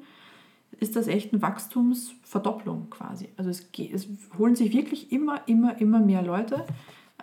ist 0.79 0.95
das 0.95 1.07
echt 1.07 1.33
eine 1.33 1.41
Wachstumsverdopplung 1.41 2.89
quasi. 2.89 3.29
Also 3.37 3.49
es, 3.49 3.71
geht, 3.71 3.93
es 3.93 4.07
holen 4.37 4.55
sich 4.55 4.73
wirklich 4.73 5.11
immer, 5.11 5.41
immer, 5.47 5.79
immer 5.79 5.99
mehr 5.99 6.21
Leute 6.21 6.65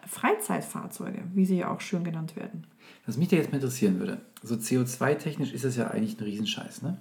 Freizeitfahrzeuge, 0.06 1.22
wie 1.34 1.44
sie 1.44 1.58
ja 1.58 1.70
auch 1.72 1.80
schön 1.80 2.04
genannt 2.04 2.36
werden. 2.36 2.64
Was 3.06 3.16
mich 3.16 3.28
da 3.28 3.36
jetzt 3.36 3.50
mal 3.52 3.56
interessieren 3.56 3.98
würde, 3.98 4.18
so 4.42 4.54
CO2-technisch 4.56 5.52
ist 5.52 5.64
das 5.64 5.76
ja 5.76 5.88
eigentlich 5.88 6.18
ein 6.18 6.24
Riesenscheiß, 6.24 6.82
ne? 6.82 6.98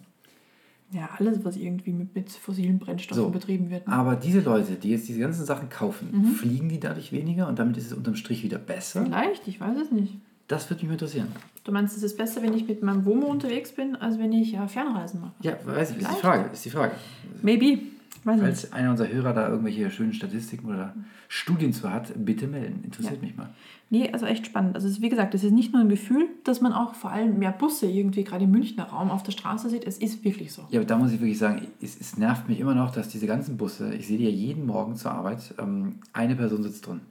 Ja, 0.91 1.09
alles, 1.17 1.43
was 1.43 1.57
irgendwie 1.57 1.91
mit, 1.91 2.13
mit 2.13 2.29
fossilen 2.31 2.77
Brennstoffen 2.77 3.23
So. 3.23 3.29
betrieben 3.31 3.69
wird. 3.71 3.87
ne? 3.87 3.93
Aber 3.93 4.15
diese 4.15 4.39
Leute, 4.41 4.75
die 4.75 4.91
jetzt 4.91 5.07
diese 5.07 5.19
ganzen 5.19 5.43
Sachen 5.43 5.69
kaufen, 5.69 6.09
Mhm. 6.11 6.25
fliegen 6.35 6.69
die 6.69 6.79
dadurch 6.79 7.11
weniger 7.11 7.47
und 7.47 7.57
damit 7.57 7.75
ist 7.77 7.87
es 7.87 7.93
unterm 7.93 8.15
Strich 8.15 8.43
wieder 8.43 8.59
besser? 8.59 9.03
Vielleicht, 9.03 9.47
ich 9.47 9.59
weiß 9.59 9.77
es 9.79 9.91
nicht. 9.91 10.13
Das 10.47 10.69
würde 10.69 10.81
mich 10.83 10.87
mal 10.89 10.93
interessieren. 10.93 11.27
Du 11.65 11.71
meinst, 11.71 11.97
es 11.97 12.03
ist 12.03 12.15
besser, 12.15 12.41
wenn 12.43 12.53
ich 12.53 12.67
mit 12.67 12.83
meinem 12.83 13.05
Womo 13.05 13.25
unterwegs 13.25 13.71
bin, 13.73 13.95
als 13.95 14.19
wenn 14.19 14.31
ich 14.31 14.51
ja, 14.51 14.67
Fernreisen 14.67 15.19
mache? 15.19 15.33
Ja, 15.41 15.57
weiß 15.65 15.91
ich, 15.91 15.97
ist 15.97 16.09
die. 16.09 16.21
Frage, 16.21 16.49
ist 16.53 16.63
die 16.63 16.69
Frage. 16.69 16.93
Maybe. 17.41 17.79
Weiß 18.23 18.37
ich 18.37 18.41
nicht. 18.43 18.59
Falls 18.59 18.73
einer 18.73 18.91
unserer 18.91 19.07
Hörer 19.09 19.33
da 19.33 19.49
irgendwelche 19.49 19.89
schönen 19.91 20.13
Statistiken 20.13 20.67
oder 20.67 20.93
Studien 21.27 21.73
zu 21.73 21.91
hat, 21.91 22.13
bitte 22.23 22.47
melden. 22.47 22.83
Interessiert 22.83 23.15
Ja. 23.17 23.21
mich 23.21 23.35
mal. 23.35 23.49
Nee, 23.89 24.09
also 24.11 24.25
echt 24.27 24.45
spannend. 24.45 24.75
Also 24.75 24.87
ist, 24.87 25.01
wie 25.01 25.09
gesagt, 25.09 25.33
es 25.35 25.43
ist 25.43 25.51
nicht 25.53 25.73
nur 25.73 25.81
ein 25.81 25.89
Gefühl, 25.89 26.27
dass 26.43 26.61
man 26.61 26.71
auch 26.73 26.93
vor 26.95 27.11
allem 27.11 27.39
mehr 27.39 27.51
Busse 27.51 27.87
irgendwie 27.87 28.23
gerade 28.23 28.43
im 28.45 28.51
Münchner 28.51 28.85
Raum 28.85 29.09
auf 29.09 29.23
der 29.23 29.31
Straße 29.31 29.69
sieht. 29.69 29.85
Es 29.85 29.97
ist 29.97 30.23
wirklich 30.23 30.53
so. 30.53 30.63
Ja, 30.69 30.79
aber 30.79 30.87
da 30.87 30.97
muss 30.97 31.11
ich 31.11 31.19
wirklich 31.19 31.37
sagen, 31.37 31.67
es, 31.81 31.99
es 31.99 32.17
nervt 32.17 32.47
mich 32.47 32.59
immer 32.59 32.75
noch, 32.75 32.91
dass 32.91 33.09
diese 33.09 33.25
ganzen 33.27 33.57
Busse, 33.57 33.93
ich 33.93 34.05
sehe 34.07 34.17
die 34.19 34.25
ja 34.25 34.29
jeden 34.31 34.65
Morgen 34.67 34.95
zur 34.95 35.11
Arbeit, 35.11 35.53
ähm, 35.59 35.95
eine 36.13 36.35
Person 36.35 36.61
sitzt 36.63 36.85
drin. 36.87 37.01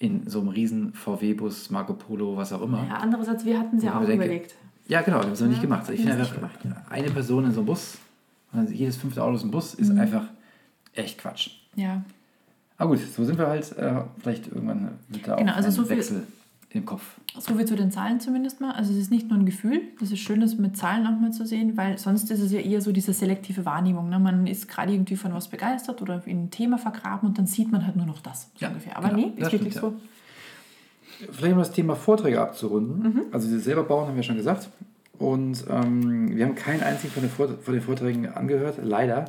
In 0.00 0.26
so 0.26 0.40
einem 0.40 0.48
riesen 0.48 0.94
VW-Bus, 0.94 1.68
Marco 1.68 1.92
Polo, 1.92 2.34
was 2.34 2.54
auch 2.54 2.62
immer. 2.62 2.86
Ja, 2.88 2.96
andererseits, 2.96 3.44
wir 3.44 3.58
hatten 3.58 3.76
es 3.76 3.84
ja 3.84 3.92
auch 3.98 4.06
denke, 4.06 4.24
überlegt. 4.24 4.54
Ja, 4.88 5.02
genau, 5.02 5.18
das 5.18 5.26
haben 5.26 5.38
wir 5.40 5.46
nicht 5.48 5.56
Ja, 5.58 5.62
gemacht. 5.62 5.82
Ich 5.90 6.00
finde 6.00 6.14
wir 6.16 6.20
einfach, 6.20 6.64
nicht 6.64 6.76
eine 6.88 7.10
Person 7.10 7.44
in 7.44 7.52
so 7.52 7.60
einem 7.60 7.66
Bus, 7.66 7.98
also 8.50 8.72
jedes 8.72 8.96
fünfte 8.96 9.22
Auto 9.22 9.36
ist 9.36 9.44
ein 9.44 9.50
Bus, 9.50 9.76
Mhm. 9.76 9.84
ist 9.84 9.90
einfach 9.98 10.24
echt 10.94 11.18
Quatsch. 11.18 11.50
Ja. 11.76 12.02
Aber 12.78 12.90
gut, 12.96 13.00
so 13.14 13.24
sind 13.26 13.36
wir 13.38 13.46
halt 13.46 13.76
äh, 13.76 13.92
vielleicht 14.20 14.46
irgendwann 14.48 14.88
mit 15.08 15.28
da 15.28 15.36
Genau, 15.36 15.52
auch 15.52 15.56
also 15.56 15.68
ein 15.68 15.72
so 15.72 15.84
viel- 15.84 15.98
Wechsel 15.98 16.26
im 16.72 16.84
Kopf. 16.86 17.02
So 17.38 17.54
viel 17.54 17.64
zu 17.64 17.74
den 17.74 17.90
Zahlen 17.90 18.20
zumindest 18.20 18.60
mal. 18.60 18.72
Also 18.72 18.92
es 18.92 18.98
ist 18.98 19.10
nicht 19.10 19.28
nur 19.28 19.38
ein 19.38 19.44
Gefühl, 19.44 19.82
das 19.98 20.12
ist 20.12 20.20
schön, 20.20 20.40
das 20.40 20.56
mit 20.56 20.76
Zahlen 20.76 21.04
auch 21.06 21.18
mal 21.18 21.32
zu 21.32 21.44
sehen, 21.44 21.76
weil 21.76 21.98
sonst 21.98 22.30
ist 22.30 22.40
es 22.40 22.52
ja 22.52 22.60
eher 22.60 22.80
so 22.80 22.92
diese 22.92 23.12
selektive 23.12 23.64
Wahrnehmung. 23.64 24.08
Ne? 24.08 24.20
Man 24.20 24.46
ist 24.46 24.68
gerade 24.68 24.92
irgendwie 24.92 25.16
von 25.16 25.34
was 25.34 25.48
begeistert 25.48 26.00
oder 26.00 26.22
in 26.26 26.44
ein 26.44 26.50
Thema 26.50 26.78
vergraben 26.78 27.28
und 27.28 27.38
dann 27.38 27.46
sieht 27.46 27.72
man 27.72 27.84
halt 27.84 27.96
nur 27.96 28.06
noch 28.06 28.20
das 28.20 28.42
so 28.42 28.48
Ja, 28.58 28.68
ungefähr. 28.68 28.96
Aber 28.96 29.08
genau. 29.08 29.20
nee, 29.20 29.32
Ja, 29.36 29.46
ist 29.46 29.52
wirklich 29.52 29.74
stimmt, 29.74 29.94
so. 29.94 31.32
Vielleicht 31.32 31.52
um 31.52 31.58
das 31.58 31.72
Thema 31.72 31.96
Vorträge 31.96 32.40
abzurunden. 32.40 33.02
Mhm. 33.02 33.22
Also 33.32 33.48
diese 33.48 33.60
selber 33.60 33.82
bauen 33.82 34.06
haben 34.06 34.16
wir 34.16 34.22
schon 34.22 34.36
gesagt. 34.36 34.70
Und 35.18 35.64
ähm, 35.68 36.34
wir 36.34 36.46
haben 36.46 36.54
keinen 36.54 36.82
einzigen 36.82 37.12
von 37.12 37.22
den, 37.22 37.30
Vort 37.30 37.62
von 37.62 37.74
den 37.74 37.82
Vorträgen 37.82 38.26
angehört, 38.26 38.78
leider. 38.82 39.26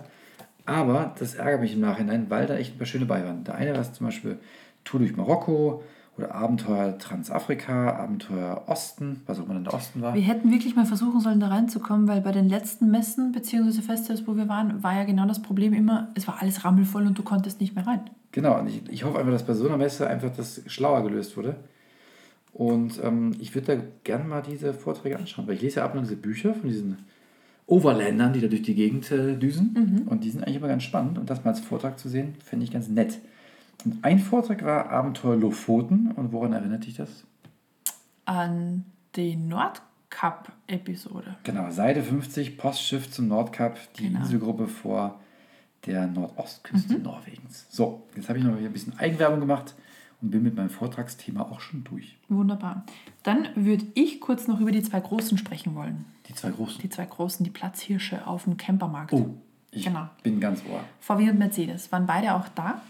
Aber 0.66 1.16
das 1.20 1.34
ärgert 1.34 1.62
mich 1.62 1.74
im 1.74 1.82
Nachhinein, 1.82 2.30
weil 2.30 2.46
da 2.46 2.56
echt 2.56 2.76
ein 2.76 2.78
paar 2.78 2.88
schöne 2.88 3.06
bei 3.06 3.26
waren. 3.26 3.44
Der 3.44 3.56
eine 3.56 3.74
war 3.76 3.92
zum 3.92 4.06
Beispiel 4.06 4.38
Tour 4.86 5.00
durch 5.00 5.18
Marokko 5.18 5.84
oder 6.18 6.36
Abenteuer 6.36 6.98
Transafrika, 6.98 7.96
Abenteuer 7.96 8.64
Osten, 8.68 9.22
was 9.26 9.40
auch 9.40 9.46
immer 9.46 9.54
dann 9.54 9.64
der 9.64 9.74
Osten 9.74 10.02
war. 10.02 10.14
Wir 10.14 10.22
hätten 10.22 10.52
wirklich 10.52 10.76
mal 10.76 10.86
versuchen 10.86 11.22
sollen, 11.22 11.40
da 11.40 11.48
reinzukommen, 11.48 12.08
weil 12.08 12.22
bei 12.22 12.32
den 12.32 12.50
letzten 12.50 12.92
Messen 12.92 13.32
bzw. 13.32 13.82
Festivals, 13.82 14.28
wo 14.28 14.36
wir 14.36 14.48
waren, 14.50 14.84
war 14.84 14.96
ja 14.96 15.04
genau 15.06 15.26
das 15.26 15.42
Problem 15.42 15.74
immer, 15.74 16.10
es 16.16 16.28
war 16.28 16.42
alles 16.42 16.66
rammelvoll 16.66 17.08
und 17.08 17.18
du 17.18 17.24
konntest 17.24 17.62
nicht 17.62 17.76
mehr 17.76 17.88
rein. 17.88 18.02
Genau, 18.32 18.60
und 18.60 18.68
ich, 18.68 18.82
ich 18.90 19.04
hoffe 19.04 19.20
einfach, 19.20 19.32
dass 19.32 19.46
bei 19.46 19.54
so 19.54 19.68
einer 19.68 19.78
Messe 19.78 20.08
einfach 20.08 20.32
das 20.36 20.62
schlauer 20.68 21.04
gelöst 21.04 21.38
wurde. 21.38 21.56
Und 22.54 23.02
ähm, 23.04 23.34
ich 23.40 23.56
würde 23.56 23.78
da 23.78 23.84
gerne 24.04 24.26
mal 24.26 24.42
diese 24.42 24.74
Vorträge 24.74 25.18
anschauen, 25.18 25.48
weil 25.48 25.56
ich 25.56 25.62
lese 25.62 25.78
ja 25.78 25.86
ab 25.86 25.94
und 25.94 26.00
an 26.00 26.04
diese 26.04 26.18
Bücher 26.18 26.54
von 26.54 26.70
diesen 26.70 26.98
Overlandern, 27.66 28.34
die 28.34 28.42
da 28.42 28.48
durch 28.48 28.64
die 28.64 28.76
Gegend 28.76 29.10
äh, 29.12 29.38
düsen. 29.38 30.06
Und 30.10 30.26
die 30.26 30.30
sind 30.30 30.44
eigentlich 30.44 30.58
immer 30.58 30.68
ganz 30.68 30.84
spannend. 30.84 31.18
Und 31.18 31.30
das 31.30 31.46
mal 31.46 31.52
als 31.52 31.62
Vortrag 31.62 31.98
zu 31.98 32.10
sehen, 32.10 32.36
finde 32.44 32.66
ich 32.66 32.72
ganz 32.72 32.90
nett. 32.90 33.20
Ein 34.02 34.20
Vortrag 34.20 34.64
war 34.64 34.90
Abenteuer 34.90 35.36
Lofoten. 35.36 36.12
Und 36.12 36.32
woran 36.32 36.54
erinnert 36.54 36.86
dich 36.86 36.96
das? 36.96 37.26
An 38.26 38.86
die 39.16 39.36
Nordkap-Episode. 39.36 41.36
Genau, 41.44 41.70
Seite 41.72 42.04
50, 42.04 42.58
Postschiff 42.58 43.12
zum 43.12 43.28
Nordkap, 43.28 43.78
die 43.96 44.08
Genau. 44.08 44.20
Inselgruppe 44.20 44.68
vor 44.68 45.20
der 45.86 46.08
Nordostküste 46.08 47.00
Norwegens. 47.00 47.66
So, 47.70 48.04
jetzt 48.16 48.30
habe 48.30 48.40
ich 48.40 48.46
noch 48.46 48.56
ein 48.56 48.72
bisschen 48.72 48.98
Eigenwerbung 49.00 49.40
gemacht 49.40 49.74
und 50.22 50.30
bin 50.30 50.44
mit 50.44 50.56
meinem 50.56 50.70
Vortragsthema 50.70 51.42
auch 51.42 51.60
schon 51.60 51.84
durch. 51.84 52.18
Wunderbar. 52.30 52.86
Dann 53.24 53.48
würde 53.56 53.86
ich 53.96 54.22
kurz 54.22 54.48
noch 54.48 54.60
über 54.60 54.72
die 54.72 54.84
zwei 54.84 55.00
Großen 55.00 55.38
sprechen 55.40 55.74
wollen. 55.76 56.06
Die 56.28 56.36
zwei 56.36 56.52
großen. 56.52 56.80
Die 56.82 56.90
zwei 56.90 57.06
Großen, 57.06 57.44
die 57.44 57.50
Platzhirsche 57.50 58.28
auf 58.28 58.44
dem 58.44 58.58
Campermarkt. 58.58 59.12
Oh, 59.14 59.34
ich 59.72 59.86
Genau. 59.86 60.08
bin 60.22 60.40
ganz 60.40 60.62
ohr. 60.72 60.82
VW 61.00 61.32
und 61.32 61.40
Mercedes 61.40 61.92
waren 61.92 62.06
beide 62.06 62.36
auch 62.36 62.48
da. 62.50 62.82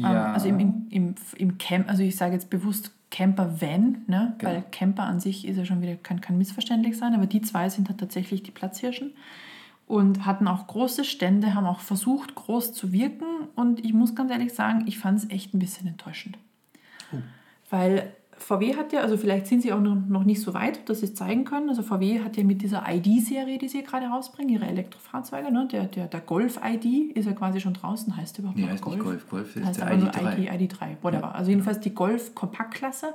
Ja, 0.00 0.28
Ähm, 0.28 0.34
also 0.34 0.48
im, 0.48 0.60
im, 0.60 0.86
im, 0.90 1.14
im 1.36 1.58
Camp, 1.58 1.88
also 1.88 2.02
ich 2.02 2.16
sage 2.16 2.34
jetzt 2.34 2.50
bewusst 2.50 2.92
Camper-Van, 3.10 4.02
ne? 4.06 4.34
Genau. 4.38 4.52
weil 4.52 4.64
Camper 4.70 5.04
an 5.04 5.20
sich 5.20 5.46
ist 5.46 5.56
ja 5.56 5.64
schon 5.64 5.82
wieder, 5.82 5.96
kann, 5.96 6.20
kann 6.20 6.38
missverständlich 6.38 6.96
sein, 6.96 7.14
aber 7.14 7.26
die 7.26 7.42
zwei 7.42 7.68
sind 7.68 7.88
halt 7.88 7.98
tatsächlich 7.98 8.42
die 8.42 8.52
Platzhirschen 8.52 9.12
und 9.86 10.24
hatten 10.26 10.46
auch 10.46 10.68
große 10.68 11.04
Stände, 11.04 11.54
haben 11.54 11.66
auch 11.66 11.80
versucht, 11.80 12.36
groß 12.36 12.72
zu 12.72 12.92
wirken 12.92 13.26
und 13.56 13.84
ich 13.84 13.92
muss 13.92 14.14
ganz 14.14 14.30
ehrlich 14.30 14.54
sagen, 14.54 14.84
ich 14.86 14.98
fand 14.98 15.18
es 15.18 15.30
echt 15.30 15.54
ein 15.54 15.58
bisschen 15.58 15.88
enttäuschend. 15.88 16.38
Weil 17.70 18.12
VW 18.42 18.74
hat 18.76 18.92
ja, 18.92 19.00
also 19.00 19.16
vielleicht 19.16 19.46
sind 19.46 19.62
sie 19.62 19.72
auch 19.72 19.80
noch 19.80 20.24
nicht 20.24 20.40
so 20.40 20.54
weit, 20.54 20.88
dass 20.88 21.00
sie 21.00 21.06
es 21.06 21.14
zeigen 21.14 21.44
können. 21.44 21.68
Also 21.68 21.82
VW 21.82 22.20
hat 22.20 22.36
ja 22.36 22.44
mit 22.44 22.62
dieser 22.62 22.84
ID-Serie, 22.88 23.58
die 23.58 23.68
sie 23.68 23.82
gerade 23.82 24.06
rausbringen, 24.06 24.50
ihre 24.52 24.66
Elektrofahrzeuge, 24.66 25.52
ne? 25.52 25.68
der, 25.70 25.84
der, 25.84 26.06
der 26.06 26.20
Golf-ID 26.20 27.16
ist 27.16 27.26
ja 27.26 27.32
quasi 27.32 27.60
schon 27.60 27.74
draußen, 27.74 28.16
heißt 28.16 28.38
überhaupt 28.38 28.58
Nee, 28.58 28.64
heißt 28.68 28.84
nicht 28.86 28.98
Golf. 28.98 29.28
Golf 29.28 29.56
ist 29.56 29.64
heißt 29.64 29.80
der 29.80 29.86
einfach 29.88 30.20
nur 30.20 30.30
ID3. 30.30 30.54
ID, 30.54 30.72
ID3, 30.72 30.96
whatever. 31.02 31.34
Also 31.34 31.50
jedenfalls 31.50 31.80
die 31.80 31.94
Golf 31.94 32.34
Kompaktklasse, 32.34 33.14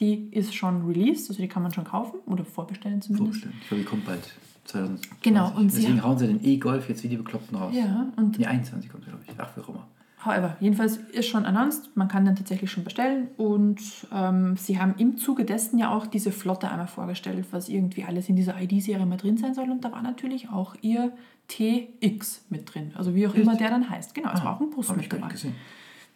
die 0.00 0.28
ist 0.32 0.54
schon 0.54 0.84
released, 0.86 1.30
also 1.30 1.40
die 1.40 1.48
kann 1.48 1.62
man 1.62 1.72
schon 1.72 1.84
kaufen 1.84 2.18
oder 2.26 2.44
vorbestellen 2.44 3.00
zumindest. 3.00 3.42
Vorbestellen. 3.42 3.56
Ich 3.62 3.68
glaube, 3.68 3.82
die 3.82 3.88
kommt 3.88 4.04
bald. 4.06 4.34
2020. 4.66 5.20
Genau, 5.22 5.52
und 5.56 5.70
sie 5.70 5.82
Deswegen 5.82 6.00
haben- 6.02 6.08
hauen 6.08 6.18
sie 6.18 6.26
den 6.26 6.42
E-Golf 6.44 6.88
jetzt 6.88 7.04
wie 7.04 7.08
die 7.08 7.16
Bekloppten 7.18 7.56
raus. 7.56 7.74
Ja, 7.76 8.06
und 8.16 8.38
Nee, 8.38 8.46
21 8.46 8.90
kommt, 8.90 9.04
glaube 9.04 9.20
ich. 9.26 9.34
Ach, 9.36 9.50
wie 9.56 9.60
auch 9.60 9.68
immer. 9.68 9.86
However, 10.24 10.56
jedenfalls 10.60 10.96
ist 10.96 11.28
schon 11.28 11.44
announced, 11.44 11.96
man 11.96 12.08
kann 12.08 12.24
dann 12.24 12.36
tatsächlich 12.36 12.70
schon 12.70 12.84
bestellen. 12.84 13.28
Und 13.36 13.80
ähm, 14.12 14.56
sie 14.56 14.78
haben 14.78 14.94
im 14.98 15.16
Zuge 15.16 15.44
dessen 15.44 15.78
ja 15.78 15.94
auch 15.94 16.06
diese 16.06 16.32
Flotte 16.32 16.70
einmal 16.70 16.86
vorgestellt, 16.86 17.46
was 17.50 17.68
irgendwie 17.68 18.04
alles 18.04 18.28
in 18.28 18.36
dieser 18.36 18.60
ID-Serie 18.60 19.06
mit 19.06 19.22
drin 19.22 19.36
sein 19.36 19.54
soll. 19.54 19.70
Und 19.70 19.84
da 19.84 19.92
war 19.92 20.02
natürlich 20.02 20.50
auch 20.50 20.76
ihr 20.80 21.12
TX 21.48 22.46
mit 22.48 22.74
drin, 22.74 22.92
also 22.96 23.14
wie 23.14 23.26
auch 23.26 23.34
immer 23.34 23.56
der 23.56 23.68
dann 23.70 23.90
heißt. 23.90 24.14
Genau, 24.14 24.30
es 24.32 24.42
war 24.42 24.56
auch 24.56 24.60
ein 24.60 24.70
Bus 24.70 24.94
mit 24.96 25.12
dabei. 25.12 25.28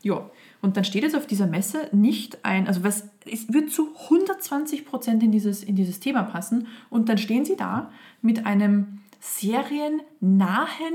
Ja, 0.02 0.30
und 0.62 0.76
dann 0.76 0.84
steht 0.84 1.02
jetzt 1.02 1.16
auf 1.16 1.26
dieser 1.26 1.46
Messe 1.46 1.88
nicht 1.92 2.44
ein, 2.44 2.66
also 2.66 2.84
was, 2.84 3.08
es 3.30 3.52
wird 3.52 3.70
zu 3.70 3.88
120 4.04 4.86
Prozent 4.86 5.22
in 5.22 5.32
dieses, 5.32 5.62
in 5.62 5.74
dieses 5.74 6.00
Thema 6.00 6.22
passen. 6.22 6.68
Und 6.88 7.08
dann 7.08 7.18
stehen 7.18 7.44
sie 7.44 7.56
da 7.56 7.90
mit 8.22 8.46
einem 8.46 9.00
seriennahen 9.20 10.94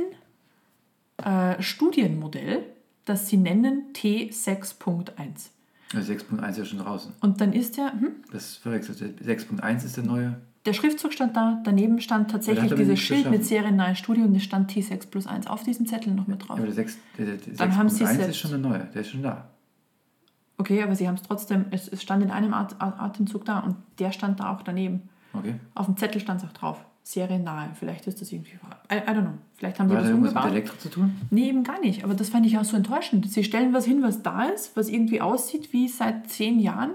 äh, 1.17 1.62
Studienmodell, 1.62 2.65
das 3.05 3.27
sie 3.27 3.38
nennen 3.38 3.83
T6.1. 3.93 5.50
Also 5.95 6.12
6.1 6.13 6.50
ist 6.50 6.57
ja 6.57 6.65
schon 6.65 6.79
draußen. 6.79 7.13
Und 7.22 7.39
dann 7.41 7.53
ist 7.53 7.77
der, 7.77 7.91
hm, 7.93 8.13
Das 8.31 8.55
verwechselt. 8.55 8.98
6.1 9.22 9.86
ist 9.86 9.98
der 9.98 10.03
neue. 10.05 10.38
der 10.65 10.74
Schriftzug 10.74 11.13
stand 11.13 11.36
da, 11.38 11.62
daneben 11.63 12.00
stand 12.01 12.31
tatsächlich 12.31 12.74
dieses 12.74 13.00
Schild 13.00 13.29
mit 13.29 13.45
seriennahe 13.45 13.95
Studie 13.95 14.22
und 14.22 14.33
es 14.36 14.43
stand 14.43 14.72
T6 14.72 15.07
plus 15.10 15.27
1 15.27 15.48
auf 15.48 15.63
diesem 15.63 15.86
Zettel 15.86 16.13
noch 16.13 16.25
mit 16.27 16.41
drauf. 16.41 16.57
Ja, 16.57 16.63
aber 16.63 16.65
der 16.65 16.74
6, 16.74 16.98
der, 17.17 17.25
der, 17.25 17.36
der 17.38 17.53
Dann 17.55 17.75
haben 17.77 17.89
sie 17.89 18.03
6.1 18.05 18.07
selbst- 18.15 18.29
ist 18.29 18.38
schon 18.38 18.51
der 18.51 18.60
neue. 18.60 18.86
Der 18.93 19.01
ist 19.01 19.10
schon 19.12 19.22
da. 19.24 19.50
Okay, 20.57 20.81
aber 20.83 20.95
sie 20.95 21.07
haben 21.07 21.15
es 21.15 21.24
trotzdem, 21.24 21.65
es, 21.72 21.88
es 21.89 22.01
stand 22.01 22.24
in 22.24 22.31
einem 22.31 22.53
At 22.53 22.75
Atemzug 22.79 23.43
da 23.45 23.60
und 23.60 23.75
der 24.00 24.12
stand 24.12 24.39
da 24.39 24.53
auch 24.53 24.62
daneben. 24.62 25.10
Okay. 25.33 25.55
Auf 25.75 25.88
dem 25.88 25.98
Zettel 25.98 26.22
stand 26.22 26.41
es 26.41 26.48
auch 26.48 26.53
drauf. 26.53 26.86
Seriennahe. 27.03 27.72
Vielleicht 27.75 28.07
ist 28.07 28.22
das 28.22 28.31
irgendwie. 28.31 28.53
I, 28.91 28.95
I 28.95 29.00
don't 29.12 29.22
know. 29.22 29.33
Vielleicht 29.55 29.79
haben 29.79 29.89
die 29.89 29.95
Hat 29.95 30.03
das 30.03 30.10
irgendwas 30.10 30.33
mit 30.33 30.41
umgebaut. 30.41 30.57
Elektro 30.57 30.77
zu 30.77 30.89
tun? 30.89 31.15
Nee, 31.29 31.50
eben 31.50 31.63
gar 31.63 31.79
nicht. 31.81 32.03
Aber 32.03 32.13
das 32.13 32.29
fand 32.29 32.45
ich 32.45 32.57
auch 32.57 32.63
so 32.63 32.77
enttäuschend. 32.77 33.29
Sie 33.29 33.43
stellen 33.43 33.74
was 33.74 33.86
hin, 33.86 34.01
was 34.01 34.24
da 34.24 34.45
ist, 34.45 34.75
was 34.77 34.89
irgendwie 34.89 35.19
aussieht 35.22 35.74
wie 35.74 35.88
seit 35.89 36.29
zehn 36.29 36.60
Jahren 36.60 36.91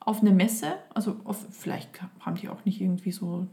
auf 0.00 0.20
eine 0.20 0.32
Messe. 0.32 0.74
Also 0.94 1.16
auf, 1.24 1.46
vielleicht 1.50 2.00
haben 2.20 2.36
die 2.36 2.48
auch 2.48 2.64
nicht 2.64 2.80
irgendwie 2.80 3.12
so 3.12 3.46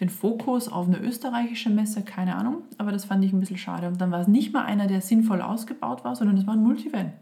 den 0.00 0.10
Fokus 0.10 0.68
auf 0.68 0.88
eine 0.88 0.98
österreichische 0.98 1.70
Messe, 1.70 2.02
keine 2.02 2.34
Ahnung. 2.34 2.62
Aber 2.76 2.90
das 2.90 3.04
fand 3.04 3.24
ich 3.24 3.32
ein 3.32 3.40
bisschen 3.40 3.58
schade. 3.58 3.86
Und 3.86 4.00
dann 4.00 4.10
war 4.10 4.20
es 4.20 4.28
nicht 4.28 4.52
mal 4.52 4.64
einer, 4.64 4.88
der 4.88 5.00
sinnvoll 5.00 5.40
ausgebaut 5.40 6.04
war, 6.04 6.16
sondern 6.16 6.36
es 6.36 6.46
war 6.46 6.54
ein 6.54 6.62
Multivan. 6.62 7.12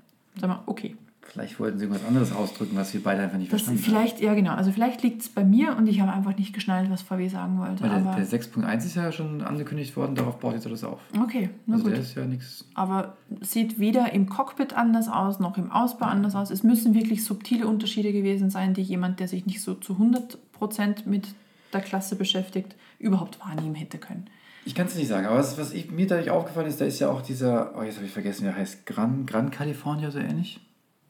Sag 0.40 0.48
mal, 0.48 0.62
okay. 0.66 0.96
Vielleicht 1.32 1.58
wollten 1.58 1.78
sie 1.78 1.84
irgendwas 1.86 2.06
anderes 2.06 2.32
ausdrücken, 2.32 2.76
was 2.76 2.92
wir 2.94 3.02
beide 3.02 3.22
einfach 3.22 3.38
nicht 3.38 3.52
Das 3.52 3.62
verstanden 3.62 3.82
vielleicht, 3.82 4.20
ja 4.20 4.34
genau. 4.34 4.52
Also 4.54 4.70
vielleicht 4.70 5.02
liegt 5.02 5.22
es 5.22 5.28
bei 5.28 5.42
mir 5.44 5.76
und 5.76 5.86
ich 5.88 6.00
habe 6.00 6.12
einfach 6.12 6.36
nicht 6.36 6.52
geschnallt, 6.52 6.90
was 6.90 7.02
VW 7.02 7.28
sagen 7.28 7.58
wollte. 7.58 7.82
haben. 7.88 8.04
Weil 8.04 8.14
der, 8.16 8.24
der 8.26 8.40
6.1 8.40 8.76
ist 8.78 8.94
ja 8.94 9.10
schon 9.10 9.42
angekündigt 9.42 9.96
worden, 9.96 10.14
darauf 10.14 10.38
baut 10.38 10.54
jetzt 10.54 10.66
alles 10.66 10.84
auf. 10.84 11.00
okay, 11.20 11.50
na 11.66 11.74
Also 11.74 11.84
gut. 11.86 11.94
der 11.94 12.00
ist 12.02 12.14
ja 12.14 12.24
nichts. 12.24 12.64
aber 12.74 13.16
sieht 13.40 13.78
weder 13.78 14.12
im 14.12 14.28
Cockpit 14.28 14.74
anders 14.74 15.08
aus, 15.08 15.40
noch 15.40 15.58
im 15.58 15.70
Ausbau 15.72 16.06
anders 16.06 16.34
aus. 16.36 16.50
Es 16.50 16.62
müssen 16.62 16.94
wirklich 16.94 17.24
subtile 17.24 17.66
Unterschiede 17.66 18.12
gewesen 18.12 18.50
sein, 18.50 18.74
die 18.74 18.82
jemand, 18.82 19.18
der 19.18 19.28
sich 19.28 19.46
nicht 19.46 19.60
so 19.62 19.74
zu 19.74 19.94
100% 19.94 21.08
mit 21.08 21.28
der 21.72 21.80
Klasse 21.80 22.16
beschäftigt, 22.16 22.76
überhaupt 22.98 23.40
wahrnehmen 23.40 23.74
hätte 23.74 23.98
können. 23.98 24.26
Ich 24.66 24.74
kann 24.74 24.86
es 24.86 24.94
nicht 24.96 25.08
sagen, 25.08 25.26
aber 25.26 25.36
was, 25.36 25.58
was 25.58 25.72
ich, 25.74 25.90
mir 25.90 26.06
dadurch 26.06 26.30
aufgefallen 26.30 26.68
ist, 26.68 26.80
da 26.80 26.86
ist 26.86 26.98
ja 26.98 27.10
auch 27.10 27.20
dieser, 27.20 27.76
oh 27.76 27.82
jetzt 27.82 27.96
habe 27.96 28.06
ich 28.06 28.12
vergessen, 28.12 28.44
wie 28.44 28.48
er 28.48 28.56
heißt, 28.56 28.86
Gran, 28.86 29.26
Gran 29.26 29.50
California 29.50 30.10
so 30.10 30.18
ähnlich. 30.18 30.60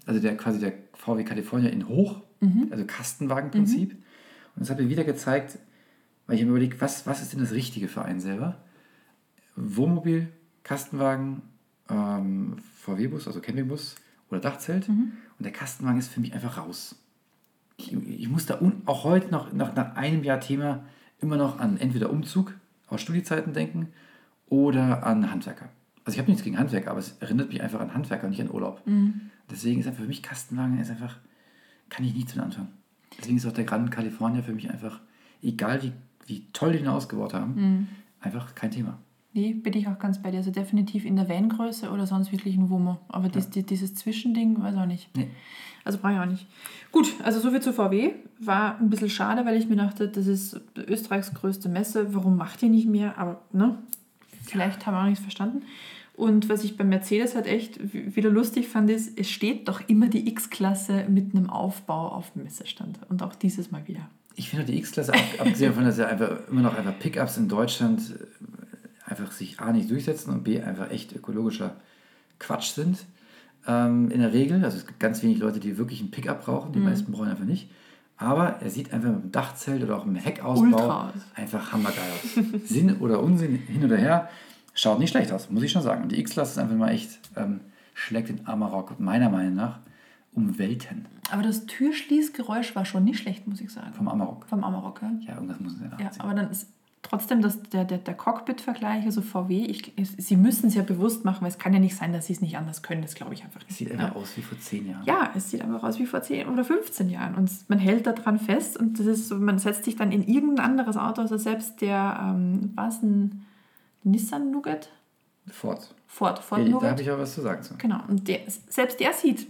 Also 0.06 0.20
der 0.20 0.36
quasi 0.36 0.58
der 0.60 0.72
VW 0.94 1.24
California 1.24 1.70
in 1.70 1.88
hoch, 1.88 2.22
also 2.70 2.84
Kastenwagenprinzip. 2.84 3.92
Und 3.92 4.60
das 4.60 4.70
hat 4.70 4.78
mir 4.78 4.88
wieder 4.88 5.04
gezeigt, 5.04 5.58
weil 6.26 6.36
ich 6.36 6.42
mir 6.44 6.50
überlegt, 6.50 6.80
was, 6.80 7.06
was 7.06 7.22
ist 7.22 7.32
denn 7.32 7.40
das 7.40 7.52
Richtige 7.52 7.88
für 7.88 8.02
einen 8.02 8.20
selber? 8.20 8.58
Wohnmobil, 9.56 10.28
Kastenwagen, 10.62 11.42
ähm, 11.88 12.56
VW-Bus, 12.80 13.26
also 13.26 13.40
Campingbus 13.40 13.96
oder 14.30 14.40
Dachzelt. 14.40 14.88
Und 15.38 15.44
der 15.44 15.52
Kastenwagen 15.52 15.98
ist 15.98 16.12
für 16.12 16.20
mich 16.20 16.34
einfach 16.34 16.58
raus. 16.58 16.96
Ich, 17.76 17.92
ich 17.92 18.28
muss 18.28 18.46
da 18.46 18.60
un, 18.60 18.82
auch 18.86 19.04
heute 19.04 19.30
noch 19.30 19.52
nach, 19.52 19.74
nach 19.74 19.96
einem 19.96 20.22
Jahr 20.22 20.40
Thema 20.40 20.84
immer 21.20 21.36
noch 21.36 21.58
an 21.58 21.78
entweder 21.78 22.10
Umzug 22.10 22.54
aus 22.88 23.00
Studiezeiten 23.00 23.52
denken 23.52 23.88
oder 24.48 25.04
an 25.06 25.30
Handwerker. 25.30 25.68
Also 26.04 26.16
ich 26.16 26.18
habe 26.18 26.30
nichts 26.30 26.44
gegen 26.44 26.58
Handwerker, 26.58 26.90
aber 26.90 27.00
es 27.00 27.16
erinnert 27.20 27.48
mich 27.48 27.62
einfach 27.62 27.80
an 27.80 27.94
Handwerker 27.94 28.24
und 28.24 28.30
nicht 28.30 28.42
an 28.42 28.50
Urlaub. 28.50 28.82
Deswegen 29.50 29.80
ist 29.80 29.86
einfach 29.86 30.02
für 30.02 30.08
mich 30.08 30.22
Kastenwagen 30.22 30.78
ist 30.78 30.90
einfach, 30.90 31.16
kann 31.88 32.04
ich 32.04 32.14
nichts 32.14 32.34
mit 32.34 32.44
anfangen. 32.44 32.68
Deswegen 33.18 33.36
ist 33.36 33.46
auch 33.46 33.52
der 33.52 33.64
Gran 33.64 33.90
California 33.90 34.42
für 34.42 34.54
mich 34.54 34.70
einfach, 34.70 35.00
egal 35.42 35.82
wie, 35.82 35.92
wie 36.26 36.46
toll 36.52 36.72
die 36.72 36.78
ihn 36.78 36.88
ausgebaut 36.88 37.34
haben, 37.34 37.88
einfach 38.20 38.54
kein 38.54 38.70
Thema. 38.70 38.98
Nee, 39.34 39.52
bin 39.52 39.72
ich 39.72 39.88
auch 39.88 39.98
ganz 39.98 40.22
bei 40.22 40.30
dir. 40.30 40.38
Also 40.38 40.52
definitiv 40.52 41.04
in 41.04 41.16
der 41.16 41.28
Van-Größe 41.28 41.90
oder 41.90 42.06
sonst 42.06 42.30
wirklich 42.30 42.56
ein 42.56 42.70
Wummer. 42.70 43.00
Aber 43.08 43.28
dies, 43.28 43.50
die, 43.50 43.64
dieses 43.64 43.94
Zwischending, 43.96 44.62
weiß 44.62 44.76
auch 44.76 44.86
nicht. 44.86 45.10
Nee. 45.16 45.28
Also 45.84 45.98
brauche 45.98 46.12
ich 46.12 46.18
auch 46.20 46.26
nicht. 46.26 46.46
Gut, 46.92 47.12
also 47.22 47.40
so 47.40 47.50
viel 47.50 47.60
zu 47.60 47.72
VW. 47.72 48.12
War 48.38 48.78
ein 48.78 48.90
bisschen 48.90 49.10
schade, 49.10 49.44
weil 49.44 49.56
ich 49.56 49.68
mir 49.68 49.74
dachte, 49.74 50.06
das 50.06 50.28
ist 50.28 50.60
Österreichs 50.76 51.34
größte 51.34 51.68
Messe. 51.68 52.14
Warum 52.14 52.36
macht 52.36 52.62
ihr 52.62 52.70
nicht 52.70 52.86
mehr? 52.86 53.18
Aber 53.18 53.42
ne, 53.52 53.76
vielleicht 54.42 54.86
haben 54.86 54.94
wir 54.94 55.00
auch 55.00 55.06
nichts 55.06 55.20
verstanden. 55.20 55.62
Und 56.16 56.48
was 56.48 56.62
ich 56.62 56.76
bei 56.76 56.84
Mercedes 56.84 57.34
halt 57.34 57.46
echt 57.46 57.80
wieder 57.92 58.30
lustig 58.30 58.68
fand, 58.68 58.88
ist, 58.88 59.18
es 59.18 59.28
steht 59.28 59.66
doch 59.66 59.80
immer 59.88 60.06
die 60.08 60.28
X-Klasse 60.28 61.06
mit 61.08 61.34
einem 61.34 61.50
Aufbau 61.50 62.08
auf 62.08 62.32
dem 62.32 62.44
Messestand. 62.44 63.00
Und 63.08 63.22
auch 63.22 63.34
dieses 63.34 63.72
Mal 63.72 63.86
wieder. 63.88 64.08
Ich 64.36 64.48
finde 64.50 64.64
die 64.64 64.78
X-Klasse, 64.78 65.12
ab- 65.12 65.20
abgesehen 65.40 65.70
davon, 65.72 65.84
dass 65.84 65.98
ja 65.98 66.06
einfach 66.06 66.48
immer 66.48 66.62
noch 66.62 66.76
einfach 66.76 66.96
Pickups 66.98 67.36
in 67.36 67.48
Deutschland 67.48 68.00
äh, 68.00 69.10
einfach 69.10 69.32
sich 69.32 69.58
A 69.60 69.72
nicht 69.72 69.90
durchsetzen 69.90 70.30
und 70.30 70.44
B 70.44 70.60
einfach 70.60 70.90
echt 70.90 71.14
ökologischer 71.14 71.76
Quatsch 72.38 72.70
sind. 72.72 73.04
Ähm, 73.66 74.10
in 74.10 74.20
der 74.20 74.32
Regel, 74.32 74.64
also 74.64 74.76
es 74.76 74.86
gibt 74.86 75.00
ganz 75.00 75.22
wenig 75.22 75.38
Leute, 75.38 75.58
die 75.58 75.78
wirklich 75.78 76.00
einen 76.00 76.10
Pickup 76.12 76.44
brauchen, 76.44 76.72
die 76.72 76.78
meisten 76.80 77.10
brauchen 77.12 77.28
einfach 77.28 77.44
nicht. 77.44 77.70
Aber 78.16 78.60
er 78.60 78.70
sieht 78.70 78.92
einfach 78.92 79.10
mit 79.10 79.22
dem 79.24 79.32
Dachzelt 79.32 79.82
oder 79.82 79.96
auch 79.98 80.06
im 80.06 80.14
Heckausbau 80.14 80.64
Ultra 80.64 81.12
einfach 81.34 81.72
hammergeil 81.72 82.04
aus. 82.12 82.68
Sinn 82.68 82.98
oder 82.98 83.20
Unsinn, 83.20 83.56
hin 83.56 83.84
oder 83.84 83.96
her. 83.96 84.28
Schaut 84.74 84.98
nicht 84.98 85.10
schlecht 85.10 85.30
aus, 85.32 85.50
muss 85.50 85.62
ich 85.62 85.70
schon 85.72 85.82
sagen. 85.82 86.02
Und 86.02 86.12
die 86.12 86.18
X-Class 86.20 86.50
ist 86.52 86.58
einfach 86.58 86.76
mal 86.76 86.90
echt, 86.90 87.18
ähm, 87.36 87.60
schlägt 87.94 88.28
den 88.28 88.46
Amarok 88.46 88.98
meiner 89.00 89.30
Meinung 89.30 89.54
nach 89.54 89.78
um 90.34 90.58
Welten 90.58 91.06
Aber 91.30 91.42
das 91.42 91.64
Türschließgeräusch 91.66 92.74
war 92.74 92.84
schon 92.84 93.04
nicht 93.04 93.20
schlecht, 93.20 93.46
muss 93.46 93.60
ich 93.60 93.70
sagen. 93.72 93.92
vom 93.94 94.08
Amarok. 94.08 94.46
Vom 94.48 94.64
Amarok, 94.64 95.00
ja. 95.02 95.12
Ja, 95.28 95.34
irgendwas 95.36 95.60
muss 95.60 95.74
es 95.74 95.80
ja 95.80 95.86
Ja, 95.98 96.04
nachziehen. 96.06 96.22
aber 96.22 96.34
dann 96.34 96.50
ist 96.50 96.68
trotzdem 97.02 97.40
das, 97.42 97.62
der, 97.64 97.84
der, 97.84 97.98
der 97.98 98.14
Cockpit-Vergleich, 98.14 99.04
also 99.04 99.20
VW, 99.22 99.64
ich, 99.66 99.92
sie 100.18 100.36
müssen 100.36 100.66
es 100.68 100.74
ja 100.74 100.82
bewusst 100.82 101.24
machen, 101.24 101.42
weil 101.42 101.50
es 101.50 101.58
kann 101.58 101.72
ja 101.72 101.78
nicht 101.78 101.94
sein, 101.94 102.12
dass 102.12 102.26
sie 102.26 102.32
es 102.32 102.40
nicht 102.40 102.56
anders 102.56 102.82
können. 102.82 103.02
Das 103.02 103.14
glaube 103.14 103.34
ich 103.34 103.44
einfach 103.44 103.60
Es 103.60 103.66
nicht. 103.68 103.76
sieht 103.78 103.90
ja. 103.90 103.94
einfach 103.98 104.16
aus 104.16 104.36
wie 104.36 104.42
vor 104.42 104.58
zehn 104.58 104.88
Jahren. 104.88 105.04
Ja, 105.04 105.30
es 105.36 105.50
sieht 105.50 105.62
einfach 105.62 105.82
aus 105.84 105.98
wie 106.00 106.06
vor 106.06 106.22
10 106.22 106.48
oder 106.48 106.64
15 106.64 107.10
Jahren. 107.10 107.34
Und 107.36 107.50
man 107.68 107.78
hält 107.78 108.06
daran 108.08 108.38
fest 108.40 108.76
und 108.76 108.98
das 108.98 109.06
ist 109.06 109.28
so, 109.28 109.36
man 109.36 109.58
setzt 109.58 109.84
sich 109.84 109.94
dann 109.96 110.10
in 110.10 110.26
irgendein 110.26 110.64
anderes 110.66 110.96
Auto, 110.96 111.20
also 111.20 111.36
selbst 111.36 111.80
der, 111.82 112.18
ähm, 112.34 112.72
was 112.74 113.02
ein 113.02 113.44
Nissan 114.04 114.50
Nougat? 114.50 114.88
Ford. 115.50 115.80
Ford, 116.06 116.38
Ford 116.38 116.60
Ja, 116.60 116.64
da 116.66 116.70
Nougat. 116.70 116.90
habe 116.92 117.02
ich 117.02 117.10
auch 117.10 117.18
was 117.18 117.34
zu 117.34 117.40
sagen 117.42 117.62
zu. 117.62 117.74
Genau, 117.76 118.00
und 118.08 118.26
der, 118.28 118.40
selbst 118.68 119.00
der 119.00 119.12
sieht 119.12 119.46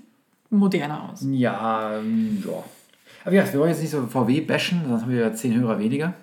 moderner 0.50 1.10
aus. 1.10 1.24
Ja, 1.30 1.98
ähm, 1.98 2.42
ja. 2.46 2.64
Aber 3.24 3.34
ja, 3.34 3.52
wir 3.52 3.60
wollen 3.60 3.70
jetzt 3.70 3.80
nicht 3.80 3.90
so 3.90 4.06
VW 4.06 4.40
bashen, 4.42 4.82
sonst 4.88 5.02
haben 5.02 5.10
wir 5.12 5.20
ja 5.20 5.32
zehn 5.34 5.54
Hörer 5.58 5.78
weniger. 5.78 6.14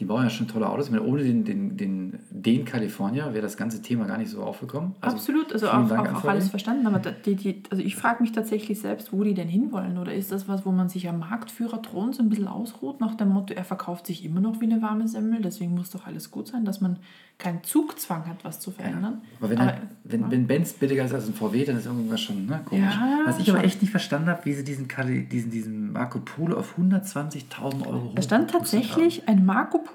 Die 0.00 0.06
bauen 0.06 0.22
ja 0.22 0.30
schon 0.30 0.48
tolle 0.48 0.66
Autos. 0.66 0.86
Ich 0.86 0.92
meine, 0.92 1.04
ohne 1.04 1.22
den, 1.22 1.44
den, 1.44 1.76
den, 1.76 2.18
den 2.30 2.64
California 2.64 3.34
wäre 3.34 3.42
das 3.42 3.58
ganze 3.58 3.82
Thema 3.82 4.06
gar 4.06 4.16
nicht 4.16 4.30
so 4.30 4.42
aufgekommen. 4.42 4.94
Also, 5.02 5.16
Absolut, 5.16 5.52
also 5.52 5.68
auch, 5.68 5.90
auch, 5.90 6.14
auch 6.14 6.24
alles 6.24 6.48
verstanden. 6.48 6.86
Aber 6.86 6.98
die, 6.98 7.36
die, 7.36 7.62
also 7.70 7.82
ich 7.82 7.96
frage 7.96 8.22
mich 8.22 8.32
tatsächlich 8.32 8.80
selbst, 8.80 9.12
wo 9.12 9.22
die 9.22 9.34
denn 9.34 9.48
hinwollen. 9.48 9.98
Oder 9.98 10.14
ist 10.14 10.32
das 10.32 10.48
was, 10.48 10.64
wo 10.64 10.72
man 10.72 10.88
sich 10.88 11.06
am 11.06 11.18
Marktführerthron 11.18 12.14
so 12.14 12.22
ein 12.22 12.30
bisschen 12.30 12.48
ausruht, 12.48 12.98
nach 13.00 13.14
dem 13.14 13.28
Motto, 13.28 13.52
er 13.52 13.64
verkauft 13.64 14.06
sich 14.06 14.24
immer 14.24 14.40
noch 14.40 14.62
wie 14.62 14.64
eine 14.64 14.80
warme 14.80 15.06
Semmel, 15.06 15.42
deswegen 15.42 15.74
muss 15.74 15.90
doch 15.90 16.06
alles 16.06 16.30
gut 16.30 16.48
sein, 16.48 16.64
dass 16.64 16.80
man 16.80 16.96
keinen 17.40 17.62
Zugzwang 17.64 18.26
hat, 18.26 18.44
was 18.44 18.60
zu 18.60 18.70
verändern. 18.70 19.22
Aber 19.40 19.50
wenn, 19.50 19.58
Aber- 19.58 19.74
wenn, 20.04 20.30
wenn 20.30 20.46
Benz 20.46 20.74
billiger 20.74 21.04
ist 21.04 21.14
als 21.14 21.26
ein 21.26 21.34
VW, 21.34 21.64
dann 21.64 21.76
ist 21.76 21.86
irgendwas 21.86 22.20
schon 22.20 22.46
ne, 22.46 22.60
komisch. 22.64 22.84
Ja, 22.94 23.20
Was 23.24 23.38
ich 23.38 23.50
aber 23.50 23.64
echt 23.64 23.80
nicht 23.80 23.90
verstanden 23.90 24.28
habe, 24.28 24.44
wie 24.44 24.52
sie 24.52 24.62
diesen, 24.62 24.86
diesen, 25.30 25.50
diesen 25.50 25.92
Marco 25.92 26.20
Polo 26.20 26.58
auf 26.58 26.76
120.000 26.78 27.86
Euro 27.86 28.12
Da 28.14 28.22
stand 28.22 28.50
tatsächlich 28.50 29.26
ein 29.28 29.44
Marco 29.44 29.78
Polo, 29.78 29.89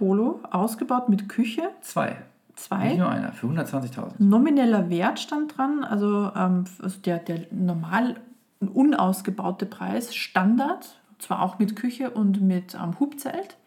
ausgebaut 0.52 1.10
mit 1.10 1.30
Küche, 1.30 1.64
haben. 1.64 1.82
Zwei. 1.82 2.10
Nicht 2.10 2.20
zwei. 2.56 2.94
nur 2.96 3.10
einer, 3.10 3.34
für 3.34 3.48
120.000. 3.48 4.14
Nomineller 4.20 4.90
Wert 4.90 5.20
stand 5.20 5.58
dran, 5.58 5.84
also, 5.84 6.32
ähm, 6.36 6.66
also 6.82 7.00
der, 7.02 7.20
der 7.20 7.48
normal 7.52 8.16
unausgebaute 8.60 9.66
Preis, 9.66 10.16
Standard, 10.16 11.00
zwar 11.20 11.42
auch 11.42 11.60
mit 11.60 11.76
Küche 11.76 12.10
und 12.12 12.42
mit 12.42 12.76
ähm, 12.76 13.00
Hubzelt, 13.00 13.58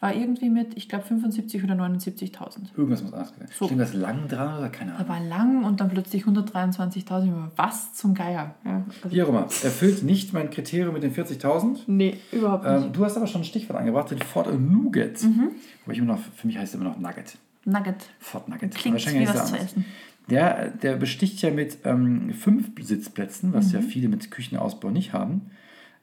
war 0.00 0.14
irgendwie 0.14 0.48
mit, 0.48 0.76
ich 0.76 0.88
glaube, 0.88 1.04
75 1.04 1.62
oder 1.62 1.74
79.000. 1.74 2.74
Irgendwas 2.76 3.02
muss 3.02 3.12
anders 3.12 3.34
gewesen. 3.34 3.50
So. 3.56 3.66
Stimmt 3.66 3.80
das 3.82 3.92
lang 3.92 4.28
dran 4.28 4.58
oder 4.58 4.70
keine 4.70 4.92
Da 4.92 4.96
Ahnung? 4.98 5.08
war 5.08 5.20
lang 5.20 5.64
und 5.64 5.80
dann 5.80 5.90
plötzlich 5.90 6.24
123.000. 6.24 7.50
Was 7.56 7.94
zum 7.94 8.14
Geier? 8.14 8.54
Ja, 8.64 8.84
also, 9.02 9.14
Wie 9.14 9.22
auch 9.22 9.28
immer, 9.28 9.42
erfüllt 9.42 10.02
nicht 10.02 10.32
mein 10.32 10.50
Kriterium 10.50 10.94
mit 10.94 11.02
den 11.02 11.12
40.000. 11.14 11.80
nee, 11.86 12.16
überhaupt 12.32 12.64
nicht. 12.64 12.86
Ähm, 12.86 12.92
du 12.92 13.04
hast 13.04 13.16
aber 13.16 13.26
schon 13.26 13.42
ein 13.42 13.44
Stichwort 13.44 13.78
angebracht, 13.78 14.10
den 14.10 14.18
Ford 14.20 14.48
Nougat. 14.58 15.22
Mhm. 15.22 15.50
Wo 15.84 15.92
ich 15.92 15.98
immer 15.98 16.14
noch, 16.14 16.20
für 16.34 16.46
mich 16.46 16.56
heißt 16.58 16.74
er 16.74 16.80
immer 16.80 16.90
noch 16.90 16.98
Nugget. 16.98 17.36
Nugget. 17.66 18.08
Ford 18.18 18.48
Nugget. 18.48 18.74
Klingt 18.74 18.94
Wahrscheinlich 18.94 19.28
wie 19.28 19.32
ist 19.32 19.38
was 19.38 19.50
zu 19.50 19.56
essen. 19.56 19.84
Der, 20.30 20.68
der 20.70 20.96
besticht 20.96 21.42
ja 21.42 21.50
mit 21.50 21.78
ähm, 21.84 22.32
fünf 22.32 22.70
Sitzplätzen, 22.80 23.52
was 23.52 23.66
Mhm. 23.68 23.72
ja 23.74 23.80
viele 23.82 24.08
mit 24.08 24.30
Küchenausbau 24.30 24.90
nicht 24.90 25.12
haben. 25.12 25.50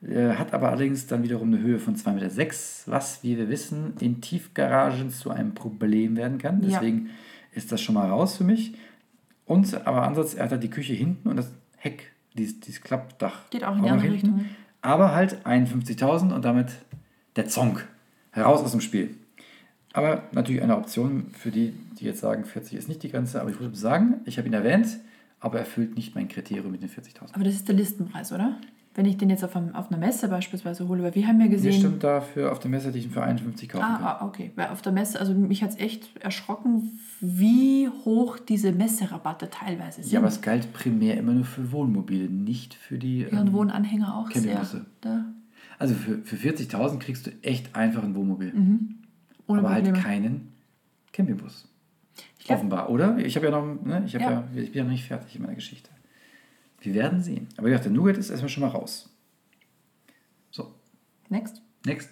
Äh, 0.02 0.36
hat 0.36 0.54
aber 0.54 0.70
allerdings 0.70 1.08
dann 1.08 1.24
wiederum 1.24 1.54
eine 1.54 1.62
Höhe 1.62 1.80
von 1.80 1.96
2,6 1.96 2.14
Meter, 2.14 2.54
was, 2.86 3.24
wie 3.24 3.38
wir 3.38 3.50
wissen, 3.50 3.94
in 4.00 4.22
Tiefgaragen 4.22 5.10
zu 5.10 5.32
einem 5.32 5.54
Problem 5.54 6.16
werden 6.16 6.38
kann. 6.38 6.62
Ja. 6.62 6.70
Deswegen 6.70 7.10
ist 7.54 7.72
das 7.72 7.82
schon 7.82 7.96
mal 7.96 8.10
raus 8.10 8.38
für 8.38 8.44
mich. 8.44 8.74
Und 9.46 9.88
aber 9.88 10.04
Ansatz, 10.04 10.36
er 10.36 10.46
hat 10.46 10.52
halt 10.52 10.64
die 10.64 10.70
Küche 10.70 10.94
hinten 10.94 11.30
und 11.30 11.38
das 11.38 11.52
Heck, 11.78 12.12
dieses, 12.38 12.60
dieses 12.60 12.82
Klappdach. 12.82 13.50
Geht 13.50 13.64
auch 13.64 13.76
in 13.76 13.84
die 13.84 13.90
andere 13.90 14.08
hinten. 14.08 14.28
Richtung. 14.36 14.46
Aber 14.82 15.16
halt 15.16 15.46
51.000 15.46 16.34
und 16.34 16.46
damit 16.46 16.72
der 17.36 17.48
Zonk. 17.48 17.88
Heraus 18.32 18.62
aus 18.62 18.72
dem 18.72 18.82
Spiel. 18.82 19.16
Aber 19.94 20.24
natürlich 20.32 20.62
eine 20.62 20.78
Option 20.78 21.32
für 21.34 21.50
die, 21.50 21.74
die 22.00 22.06
jetzt 22.06 22.20
sagen, 22.20 22.46
40 22.46 22.78
ist 22.78 22.88
nicht 22.88 23.02
die 23.02 23.10
Grenze. 23.10 23.42
Aber 23.42 23.50
ich 23.50 23.60
würde 23.60 23.76
sagen, 23.76 24.22
ich 24.26 24.38
habe 24.38 24.48
ihn 24.48 24.54
erwähnt, 24.54 25.00
aber 25.48 25.58
er 25.58 25.66
erfüllt 25.66 25.96
nicht 25.96 26.16
mein 26.16 26.28
Kriterium 26.28 26.72
mit 26.72 26.82
den 26.82 26.90
40.000. 26.90 27.34
Aber 27.34 27.44
das 27.44 27.56
ist 27.56 27.68
der 27.68 27.76
Listenpreis, 27.76 28.32
oder? 28.32 28.58
Wenn 28.96 29.06
ich 29.06 29.18
den 29.18 29.30
jetzt 29.30 29.44
auf, 29.44 29.56
einem, 29.56 29.76
auf 29.76 29.92
einer 29.92 30.00
Messe 30.00 30.28
beispielsweise 30.28 30.88
hole, 30.88 31.04
weil 31.04 31.14
wir 31.14 31.28
haben 31.28 31.40
ja 31.40 31.46
gesehen. 31.48 31.74
stimmt 31.74 32.04
dafür 32.04 32.52
auf 32.52 32.60
der 32.60 32.72
Messe, 32.72 32.92
die 32.92 33.00
ich 33.00 33.06
ihn 33.06 33.12
für 33.12 33.22
51 33.22 33.70
kaufen 33.70 33.84
kann. 33.84 34.04
Ah, 34.04 34.18
ah, 34.22 34.26
okay. 34.26 34.52
Weil 34.56 34.70
auf 34.70 34.82
der 34.82 34.92
Messe, 34.92 35.20
also 35.20 35.36
mich 35.36 35.62
hat 35.62 35.70
es 35.70 35.78
echt 35.78 36.10
erschrocken, 36.20 37.00
wie 37.22 37.90
hoch 38.06 38.40
diese 38.40 38.72
Messerabatte 38.72 39.52
teilweise 39.52 40.02
sind. 40.02 40.12
Ja, 40.12 40.20
aber 40.20 40.30
es 40.30 40.42
galt 40.42 40.74
primär 40.74 41.16
immer 41.18 41.34
nur 41.34 41.46
für 41.46 41.72
Wohnmobile, 41.72 42.28
nicht 42.28 42.74
für 42.74 42.98
die. 42.98 43.20
Ja, 43.20 43.40
und 43.40 43.48
ähm, 43.48 43.54
Wohnanhänger 43.54 44.16
auch 44.16 44.32
sehr. 44.32 44.42
Campingbusse. 44.42 44.86
Da, 45.02 45.26
also 45.80 45.94
für, 45.94 46.18
für 46.24 46.36
40.000 46.36 46.98
kriegst 47.00 47.28
du 47.28 47.32
echt 47.44 47.76
einfach 47.76 48.04
ein 48.04 48.16
Wohnmobil. 48.16 48.54
Mhm. 48.54 48.96
aber 49.48 49.62
Probleme. 49.62 49.94
halt 49.94 50.04
keinen 50.04 50.54
Campingbus. 51.14 51.68
Glaub- 52.48 52.58
Offenbar, 52.60 52.90
oder? 52.90 53.18
Ich 53.18 53.36
habe 53.36 53.46
ja 53.48 53.52
noch, 53.52 53.84
ne, 53.84 54.04
ich, 54.06 54.16
hab 54.16 54.22
ja. 54.22 54.32
Ja. 54.32 54.48
ich 54.56 54.72
bin 54.72 54.78
ja 54.80 54.84
noch 54.84 54.92
nicht 54.92 55.06
fertig 55.06 55.36
in 55.36 55.42
meiner 55.42 55.56
Geschichte. 55.56 55.90
Wir 56.80 56.94
werden 56.94 57.22
sehen. 57.22 57.48
Aber 57.58 57.68
wie 57.68 57.72
gesagt, 57.72 57.86
der 57.86 57.92
Nougat 57.92 58.18
ist 58.18 58.30
erstmal 58.30 58.50
schon 58.50 58.62
mal 58.62 58.70
raus. 58.70 59.10
So, 60.52 60.74
Next. 61.30 61.62
next. 61.86 62.12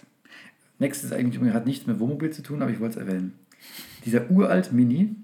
Next 0.80 1.04
ist 1.06 1.14
eigentlich, 1.14 1.42
hat 1.54 1.66
nichts 1.66 1.88
mit 1.88 2.00
Wohnmobil 2.00 2.32
zu 2.32 2.42
tun, 2.44 2.62
aber 2.62 2.70
ich 2.72 2.80
wollte 2.80 3.00
es 3.00 3.08
erwähnen. 3.08 3.34
Dieser 4.04 4.30
uralt 4.30 4.74
Mini 4.74 5.16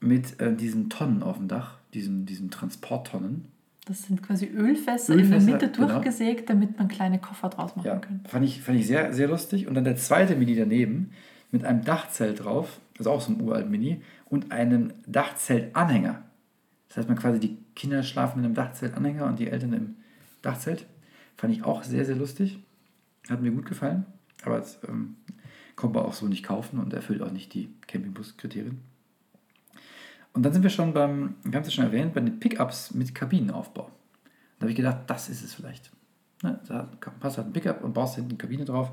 mit 0.00 0.38
äh, 0.40 0.54
diesen 0.54 0.90
Tonnen 0.90 1.22
auf 1.22 1.38
dem 1.38 1.48
Dach, 1.48 1.78
diesen, 1.94 2.26
diesen 2.26 2.50
Transporttonnen, 2.50 3.46
Das 3.86 4.02
sind 4.02 4.22
quasi 4.22 4.46
Ölfässer, 4.48 5.14
in 5.14 5.20
Ölfässer, 5.20 5.46
der 5.46 5.54
Mitte 5.54 5.70
genau. 5.70 5.88
durchgesägt, 5.94 6.50
damit 6.50 6.78
man 6.78 6.88
kleine 6.88 7.18
Koffer 7.18 7.48
draus 7.48 7.74
machen 7.74 7.86
Ja, 7.86 7.96
kann. 7.96 8.20
fand 8.28 8.44
ich, 8.44 8.60
fand 8.60 8.78
ich 8.78 8.86
sehr, 8.86 9.14
sehr 9.14 9.28
lustig. 9.28 9.66
Und 9.66 9.74
dann 9.74 9.84
der 9.84 9.96
zweite 9.96 10.36
Mini 10.36 10.54
daneben 10.54 11.10
mit 11.50 11.64
einem 11.64 11.84
Dachzelt 11.84 12.44
drauf, 12.44 12.80
also 12.98 13.10
auch 13.10 13.20
so 13.20 13.32
ein 13.32 13.40
uralt 13.40 13.68
Mini, 13.70 14.02
und 14.26 14.52
einem 14.52 14.92
Dachzeltanhänger. 15.06 16.22
Das 16.88 16.98
heißt, 16.98 17.08
man 17.08 17.18
quasi 17.18 17.40
die 17.40 17.58
Kinder 17.74 18.02
schlafen 18.02 18.40
in 18.40 18.44
einem 18.44 18.54
Dachzeltanhänger 18.54 19.26
und 19.26 19.38
die 19.38 19.48
Eltern 19.48 19.72
im 19.72 19.96
Dachzelt. 20.42 20.86
Fand 21.36 21.52
ich 21.52 21.64
auch 21.64 21.82
sehr, 21.82 22.04
sehr 22.04 22.16
lustig. 22.16 22.58
Hat 23.28 23.40
mir 23.40 23.50
gut 23.50 23.66
gefallen. 23.66 24.06
Aber 24.44 24.58
es 24.58 24.78
ähm, 24.88 25.16
kommt 25.76 25.94
man 25.94 26.04
auch 26.04 26.12
so 26.12 26.26
nicht 26.26 26.44
kaufen 26.44 26.78
und 26.78 26.92
erfüllt 26.92 27.22
auch 27.22 27.30
nicht 27.30 27.54
die 27.54 27.72
Campingbus-Kriterien. 27.86 28.80
Und 30.32 30.42
dann 30.42 30.52
sind 30.52 30.62
wir 30.62 30.70
schon 30.70 30.92
beim, 30.92 31.36
wir 31.42 31.56
haben 31.56 31.62
es 31.62 31.68
ja 31.68 31.74
schon 31.74 31.84
erwähnt, 31.84 32.14
bei 32.14 32.20
den 32.20 32.38
Pickups 32.38 32.94
mit 32.94 33.14
Kabinenaufbau. 33.14 33.90
Da 34.58 34.62
habe 34.62 34.70
ich 34.70 34.76
gedacht, 34.76 34.98
das 35.06 35.28
ist 35.28 35.44
es 35.44 35.54
vielleicht. 35.54 35.90
Ne, 36.42 36.60
da 36.68 36.88
passt 37.20 37.38
halt 37.38 37.48
ein 37.48 37.52
Pickup 37.52 37.82
und 37.82 37.94
baust 37.94 38.14
hinten 38.14 38.30
eine 38.30 38.38
Kabine 38.38 38.64
drauf. 38.64 38.92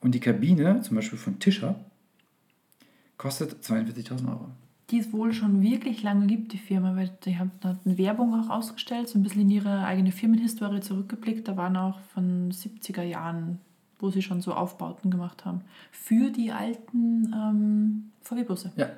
Und 0.00 0.14
die 0.14 0.20
Kabine, 0.20 0.80
zum 0.80 0.96
Beispiel 0.96 1.18
von 1.18 1.38
Tischer, 1.38 1.76
kostet 3.18 3.62
42.000 3.62 4.28
Euro. 4.28 4.48
Die 4.90 4.98
es 4.98 5.12
wohl 5.12 5.32
schon 5.32 5.62
wirklich 5.62 6.02
lange 6.02 6.26
gibt, 6.26 6.52
die 6.52 6.58
Firma, 6.58 6.96
weil 6.96 7.10
die 7.24 7.38
haben 7.38 7.52
da 7.60 7.78
eine 7.84 7.96
Werbung 7.96 8.34
auch 8.34 8.50
ausgestellt, 8.50 9.08
so 9.08 9.18
ein 9.18 9.22
bisschen 9.22 9.42
in 9.42 9.50
ihre 9.50 9.84
eigene 9.84 10.10
Firmenhistorie 10.10 10.80
zurückgeblickt. 10.80 11.46
Da 11.46 11.56
waren 11.56 11.76
auch 11.76 12.00
von 12.12 12.50
70er 12.50 13.02
Jahren, 13.02 13.60
wo 13.98 14.10
sie 14.10 14.22
schon 14.22 14.40
so 14.40 14.52
Aufbauten 14.52 15.10
gemacht 15.10 15.44
haben. 15.44 15.60
Für 15.92 16.30
die 16.30 16.50
alten 16.50 17.32
ähm, 17.32 18.10
VW-Busse. 18.22 18.72
Ja. 18.76 18.88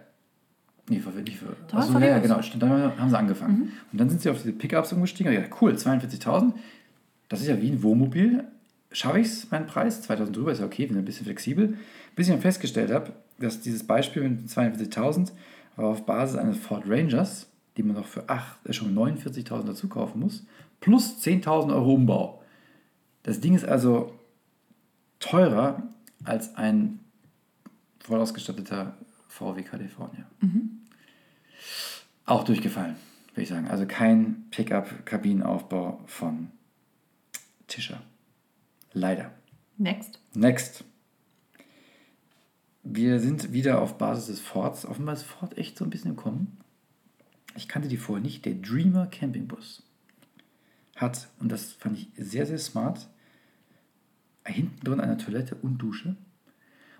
Nee, 0.88 1.00
für, 1.00 1.10
nicht 1.10 1.36
für. 1.36 1.56
Da 1.68 1.78
Achso, 1.78 1.98
ja, 1.98 2.18
genau, 2.18 2.40
stimmt. 2.42 2.62
Da 2.62 2.68
haben 2.98 3.10
sie 3.10 3.18
angefangen. 3.18 3.72
Und 3.92 4.00
dann 4.00 4.08
sind 4.08 4.20
sie 4.22 4.30
auf 4.30 4.38
diese 4.38 4.52
Pickups 4.52 4.92
umgestiegen. 4.92 5.32
Ja, 5.32 5.42
cool, 5.60 5.72
42.000. 5.72 6.52
Das 7.28 7.40
ist 7.40 7.48
ja 7.48 7.60
wie 7.60 7.70
ein 7.70 7.82
Wohnmobil. 7.82 8.44
Schaffe 8.92 9.20
ich 9.20 9.26
es, 9.28 9.50
meinen 9.50 9.66
Preis? 9.66 10.02
2000 10.02 10.36
drüber 10.36 10.52
ist 10.52 10.60
ja 10.60 10.66
okay, 10.66 10.86
bin 10.86 10.98
ein 10.98 11.04
bisschen 11.04 11.26
flexibel. 11.26 11.78
Bis 12.14 12.26
ich 12.26 12.32
dann 12.32 12.42
festgestellt 12.42 12.90
habe, 12.90 13.12
dass 13.38 13.60
dieses 13.60 13.86
Beispiel 13.86 14.22
mit 14.22 14.40
den 14.40 14.48
42.000 14.48 15.32
war 15.76 15.86
auf 15.86 16.04
Basis 16.04 16.36
eines 16.36 16.58
Ford 16.58 16.84
Rangers, 16.86 17.48
die 17.76 17.82
man 17.82 17.96
noch 17.96 18.06
für 18.06 18.28
acht, 18.28 18.64
äh, 18.66 18.72
schon 18.72 18.94
49.000 18.94 19.64
dazu 19.64 19.88
kaufen 19.88 20.20
muss, 20.20 20.44
plus 20.80 21.18
10.000 21.22 21.72
Euro 21.74 21.94
Umbau. 21.94 22.42
Das 23.22 23.40
Ding 23.40 23.54
ist 23.54 23.64
also 23.64 24.12
teurer 25.20 25.82
als 26.24 26.56
ein 26.56 27.00
voll 28.00 28.20
ausgestatteter 28.20 28.96
VW 29.28 29.62
California. 29.62 30.26
Auch 32.26 32.44
durchgefallen, 32.44 32.96
würde 33.30 33.42
ich 33.42 33.48
sagen. 33.48 33.68
Also 33.68 33.86
kein 33.86 34.44
Pickup-Kabinenaufbau 34.50 36.00
von 36.06 36.50
Tischer. 37.66 38.02
Leider. 38.92 39.30
Next. 39.78 40.18
Next. 40.34 40.84
Wir 42.82 43.20
sind 43.20 43.52
wieder 43.52 43.80
auf 43.80 43.98
Basis 43.98 44.26
des 44.26 44.40
Fords. 44.40 44.84
Offenbar 44.86 45.14
ist 45.14 45.22
Ford 45.22 45.56
echt 45.56 45.78
so 45.78 45.84
ein 45.84 45.90
bisschen 45.90 46.10
im 46.10 46.16
Kommen. 46.16 46.58
Ich 47.56 47.68
kannte 47.68 47.88
die 47.88 47.96
vorher 47.96 48.22
nicht. 48.22 48.44
Der 48.44 48.54
Dreamer 48.54 49.06
Campingbus 49.06 49.82
hat, 50.96 51.28
und 51.40 51.50
das 51.50 51.72
fand 51.72 51.98
ich 51.98 52.08
sehr, 52.16 52.46
sehr 52.46 52.58
smart, 52.58 53.08
hinten 54.46 54.80
drin 54.84 55.00
eine 55.00 55.16
Toilette 55.16 55.54
und 55.62 55.78
Dusche. 55.78 56.16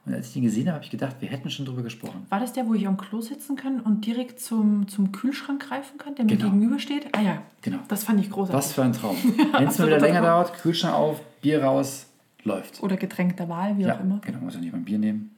Und 0.05 0.15
als 0.15 0.29
ich 0.29 0.33
den 0.35 0.43
gesehen 0.43 0.67
habe, 0.67 0.77
habe 0.77 0.85
ich 0.85 0.91
gedacht, 0.91 1.17
wir 1.21 1.29
hätten 1.29 1.49
schon 1.51 1.65
drüber 1.65 1.83
gesprochen. 1.83 2.27
War 2.29 2.41
das 2.41 2.53
der, 2.53 2.67
wo 2.67 2.75
ich 2.75 2.89
am 2.89 2.97
Klo 2.97 3.21
sitzen 3.21 3.55
kann 3.55 3.81
und 3.81 4.05
direkt 4.05 4.41
zum, 4.41 4.89
zum 4.89 5.13
Kühlschrank 5.13 5.63
greifen 5.69 5.97
kann, 5.99 6.17
der 6.17 6.25
mir 6.25 6.37
Genau. 6.37 6.51
gegenübersteht? 6.51 7.07
Ah 7.13 7.21
ja, 7.23 7.43
Genau. 7.63 7.79
das 7.89 8.03
fand 8.05 8.19
ich 8.21 8.29
großartig. 8.31 8.55
Was 8.57 8.73
für 8.73 8.83
ein 8.83 8.93
Traum. 8.93 9.17
Wenn 9.53 9.69
es 9.69 9.79
mal 9.79 9.87
wieder 9.87 10.01
länger 10.01 10.23
dauert, 10.23 10.55
Kühlschrank 10.55 10.95
auf, 10.95 11.21
Bier 11.43 11.63
raus, 11.63 12.07
läuft. 12.45 12.83
Oder 12.83 12.97
Getränk 12.97 13.37
der 13.37 13.49
Wahl, 13.49 13.77
wie 13.79 13.83
Ja, 13.83 13.97
auch 13.97 14.01
immer. 14.01 14.21
genau, 14.25 14.39
muss 14.39 14.55
ja 14.55 14.61
nicht 14.61 14.73
mal 14.73 14.79
ein 14.79 14.85
Bier 14.85 14.99
nehmen. 14.99 15.31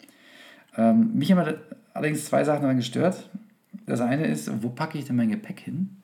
Ähm, 0.76 1.14
mich 1.14 1.30
haben 1.32 1.54
allerdings 1.92 2.24
zwei 2.24 2.44
Sachen 2.44 2.62
daran 2.62 2.76
gestört. 2.76 3.28
Das 3.86 4.00
eine 4.00 4.26
ist, 4.26 4.50
wo 4.62 4.70
packe 4.70 4.98
ich 4.98 5.04
denn 5.04 5.16
mein 5.16 5.30
Gepäck 5.30 5.60
hin? 5.60 5.96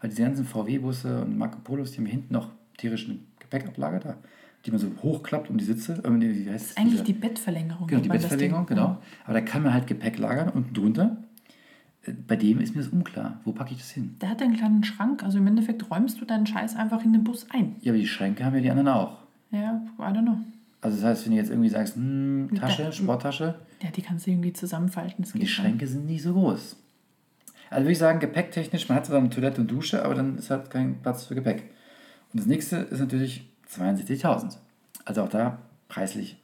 Weil 0.00 0.10
diese 0.10 0.22
ganzen 0.22 0.44
VW-Busse 0.44 1.22
und 1.22 1.36
Marco 1.36 1.58
Polos, 1.62 1.92
die 1.92 1.98
haben 1.98 2.06
hinten 2.06 2.32
noch 2.32 2.48
tierischen 2.78 3.26
Gepäckablage 3.38 4.00
da, 4.00 4.16
die 4.64 4.70
man 4.70 4.80
so 4.80 4.88
hochklappt 5.02 5.50
um 5.50 5.58
die 5.58 5.64
Sitze. 5.64 6.02
Ähm, 6.04 6.20
wie 6.20 6.48
heißt 6.50 6.64
Das 6.64 6.70
ist 6.72 6.78
eigentlich 6.78 7.02
die 7.02 7.12
Bettverlängerung. 7.12 7.86
Genau, 7.86 8.00
die 8.02 8.36
Ding. 8.36 8.66
genau. 8.66 8.98
Aber 9.24 9.34
da 9.34 9.40
kann 9.42 9.62
man 9.62 9.74
halt 9.74 9.86
Gepäck 9.86 10.18
lagern 10.18 10.48
unten 10.48 10.74
drunter. 10.74 11.18
Äh, 12.04 12.12
Bei 12.26 12.36
dem 12.36 12.60
ist 12.60 12.74
mir 12.74 12.82
das 12.82 12.90
unklar. 12.90 13.40
Wo 13.44 13.52
packe 13.52 13.72
ich 13.72 13.78
das 13.78 13.90
hin? 13.90 14.16
Der 14.20 14.30
hat 14.30 14.42
einen 14.42 14.56
kleinen 14.56 14.84
Schrank, 14.84 15.22
also 15.22 15.38
im 15.38 15.46
Endeffekt 15.46 15.90
räumst 15.90 16.20
du 16.20 16.24
deinen 16.24 16.46
Scheiß 16.46 16.76
einfach 16.76 17.04
in 17.04 17.12
den 17.12 17.22
Bus 17.24 17.46
ein. 17.50 17.76
Ja, 17.80 17.92
aber 17.92 17.98
die 17.98 18.06
Schränke 18.06 18.44
haben 18.44 18.54
ja 18.54 18.60
die 18.62 18.70
anderen 18.70 18.88
auch. 18.88 19.18
Ja, 19.50 19.82
I 19.98 20.02
don't 20.02 20.22
know. 20.22 20.38
Also 20.80 20.96
das 20.96 21.04
heißt, 21.04 21.24
wenn 21.26 21.32
du 21.32 21.38
jetzt 21.38 21.50
irgendwie 21.50 21.68
sagst, 21.68 21.96
hm, 21.96 22.50
Tasche, 22.58 22.84
der- 22.84 22.92
Sporttasche, 22.92 23.54
Ja, 23.82 23.90
die 23.90 24.02
kannst 24.02 24.26
du 24.26 24.30
irgendwie 24.30 24.52
zusammenfalten. 24.52 25.24
Die. 25.34 25.46
Schränke 25.46 25.86
sind 25.86 26.06
nicht 26.06 26.22
so 26.22 26.32
groß. 26.32 26.76
Also 27.70 27.82
würde 27.84 27.92
ich 27.92 27.98
sagen, 27.98 28.18
gepäcktechnisch, 28.20 28.88
man 28.88 28.96
hat 28.96 29.06
zwar 29.06 29.18
eine 29.18 29.30
Toilette 29.30 29.60
und 29.60 29.70
Dusche, 29.70 30.04
aber 30.04 30.14
dann 30.14 30.38
ist 30.38 30.50
halt 30.50 30.70
kein 30.70 31.00
Platz 31.02 31.26
für 31.26 31.34
Gepäck. 31.34 31.70
Und 32.32 32.40
das 32.40 32.46
nächste 32.46 32.76
ist 32.76 32.98
natürlich 33.00 33.48
62.000. 33.68 34.56
Also 35.04 35.22
auch 35.22 35.28
da 35.28 35.58
preislich 35.88 36.36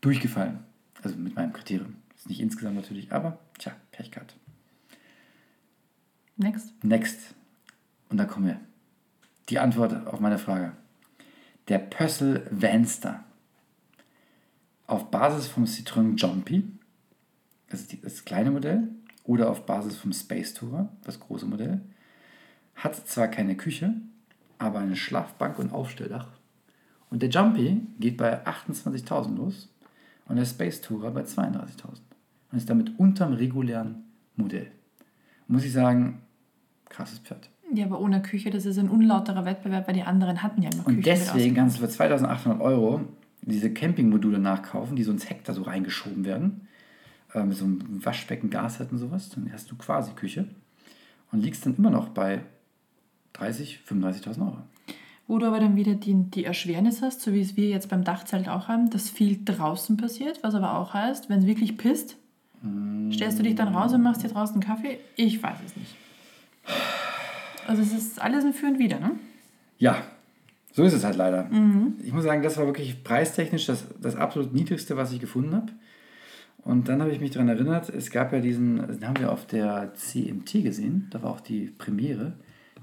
durchgefallen. 0.00 0.58
Also 1.02 1.16
mit 1.16 1.34
meinem 1.36 1.52
Kriterium. 1.52 1.96
Ist 2.16 2.28
nicht 2.28 2.40
insgesamt 2.40 2.76
natürlich, 2.76 3.12
aber 3.12 3.38
tja, 3.58 3.72
Pech 3.92 4.10
gehabt. 4.10 4.34
Next. 6.36 6.72
Next. 6.84 7.34
Und 8.10 8.16
da 8.18 8.24
kommen 8.24 8.46
wir. 8.46 8.60
Die 9.48 9.58
Antwort 9.58 10.06
auf 10.06 10.20
meine 10.20 10.38
Frage. 10.38 10.72
Der 11.68 11.78
Pössl 11.78 12.46
Vanster. 12.50 13.24
Auf 14.86 15.10
Basis 15.10 15.48
vom 15.48 15.64
Citroën 15.64 16.16
Jumpy, 16.16 16.64
das 17.68 17.82
ist 17.82 18.02
das 18.02 18.24
kleine 18.24 18.50
Modell, 18.50 18.88
oder 19.24 19.50
auf 19.50 19.66
Basis 19.66 19.98
vom 19.98 20.14
Space 20.14 20.54
Tourer, 20.54 20.88
das 21.04 21.20
große 21.20 21.44
Modell, 21.44 21.82
hat 22.74 22.94
zwar 23.06 23.28
keine 23.28 23.54
Küche, 23.54 23.92
aber 24.56 24.78
eine 24.78 24.96
Schlafbank 24.96 25.58
und 25.58 25.72
Aufstelldach. 25.72 26.28
Und 27.10 27.20
der 27.20 27.28
Jumpy 27.28 27.82
geht 28.00 28.16
bei 28.16 28.46
28.000 28.46 29.36
los 29.36 29.68
und 30.26 30.36
der 30.36 30.46
Space 30.46 30.80
Tourer 30.80 31.10
bei 31.10 31.22
32.000. 31.22 32.00
Und 32.50 32.56
ist 32.56 32.70
damit 32.70 32.98
unterm 32.98 33.34
regulären 33.34 34.04
Modell. 34.36 34.70
Muss 35.48 35.64
ich 35.64 35.72
sagen, 35.74 36.22
krasses 36.88 37.18
Pferd. 37.18 37.50
Ja, 37.74 37.84
aber 37.84 38.00
ohne 38.00 38.22
Küche, 38.22 38.50
das 38.50 38.64
ist 38.66 38.78
ein 38.78 38.88
unlauterer 38.88 39.44
Wettbewerb, 39.44 39.86
weil 39.86 39.94
die 39.94 40.02
anderen 40.02 40.42
hatten 40.42 40.62
ja 40.62 40.70
immer 40.70 40.86
Und 40.86 40.96
Küche. 40.96 41.10
deswegen 41.10 41.54
kannst 41.54 41.76
du 41.76 41.80
für 41.82 41.88
2800 41.88 42.60
Euro 42.60 43.02
diese 43.42 43.72
Campingmodule 43.72 44.38
nachkaufen, 44.38 44.96
die 44.96 45.02
so 45.02 45.12
ins 45.12 45.28
Heck 45.28 45.44
da 45.44 45.52
so 45.52 45.62
reingeschoben 45.62 46.24
werden. 46.24 46.68
Äh, 47.34 47.44
mit 47.44 47.56
so 47.56 47.66
einem 47.66 48.04
Waschbecken, 48.04 48.50
Gasherd 48.50 48.92
und 48.92 48.98
sowas. 48.98 49.28
Dann 49.30 49.50
hast 49.52 49.70
du 49.70 49.76
quasi 49.76 50.12
Küche. 50.12 50.46
Und 51.30 51.42
liegst 51.42 51.66
dann 51.66 51.76
immer 51.76 51.90
noch 51.90 52.08
bei 52.08 52.40
30.000, 53.34 53.78
35.000 53.86 54.40
Euro. 54.40 54.58
Wo 55.26 55.38
du 55.38 55.46
aber 55.46 55.60
dann 55.60 55.76
wieder 55.76 55.94
die, 55.94 56.14
die 56.14 56.44
Erschwernis 56.44 57.02
hast, 57.02 57.20
so 57.20 57.34
wie 57.34 57.42
es 57.42 57.54
wir 57.54 57.68
jetzt 57.68 57.90
beim 57.90 58.02
Dachzelt 58.02 58.48
auch 58.48 58.68
haben, 58.68 58.88
dass 58.88 59.10
viel 59.10 59.38
draußen 59.44 59.98
passiert, 59.98 60.42
was 60.42 60.54
aber 60.54 60.78
auch 60.78 60.94
heißt, 60.94 61.28
wenn 61.28 61.40
es 61.40 61.46
wirklich 61.46 61.76
pisst, 61.76 62.16
stellst 63.12 63.38
du 63.38 63.42
dich 63.42 63.54
dann 63.54 63.74
raus 63.74 63.92
und 63.92 64.02
machst 64.02 64.22
dir 64.22 64.28
draußen 64.28 64.58
Kaffee? 64.62 64.98
Ich 65.16 65.42
weiß 65.42 65.58
es 65.66 65.76
nicht. 65.76 65.94
Also 67.68 67.82
es 67.82 67.92
ist 67.92 68.22
alles 68.22 68.44
ein 68.44 68.54
Für 68.54 68.66
und 68.66 68.78
Wider, 68.78 68.98
ne? 68.98 69.12
Ja, 69.76 70.02
so 70.72 70.84
ist 70.84 70.94
es 70.94 71.04
halt 71.04 71.16
leider. 71.16 71.50
Ich 72.02 72.12
muss 72.12 72.24
sagen, 72.24 72.42
das 72.42 72.56
war 72.56 72.66
wirklich 72.66 73.04
preistechnisch 73.04 73.66
das, 73.66 73.84
das 74.00 74.16
absolut 74.16 74.54
niedrigste, 74.54 74.96
was 74.96 75.12
ich 75.12 75.20
gefunden 75.20 75.54
habe. 75.54 75.72
Und 76.64 76.88
dann 76.88 77.00
habe 77.00 77.12
ich 77.12 77.20
mich 77.20 77.30
daran 77.30 77.48
erinnert, 77.48 77.90
es 77.90 78.10
gab 78.10 78.32
ja 78.32 78.40
diesen, 78.40 78.78
den 78.78 79.06
haben 79.06 79.20
wir 79.20 79.30
auf 79.30 79.46
der 79.46 79.92
CMT 79.94 80.64
gesehen, 80.64 81.08
da 81.10 81.22
war 81.22 81.30
auch 81.30 81.40
die 81.40 81.66
Premiere, 81.66 82.32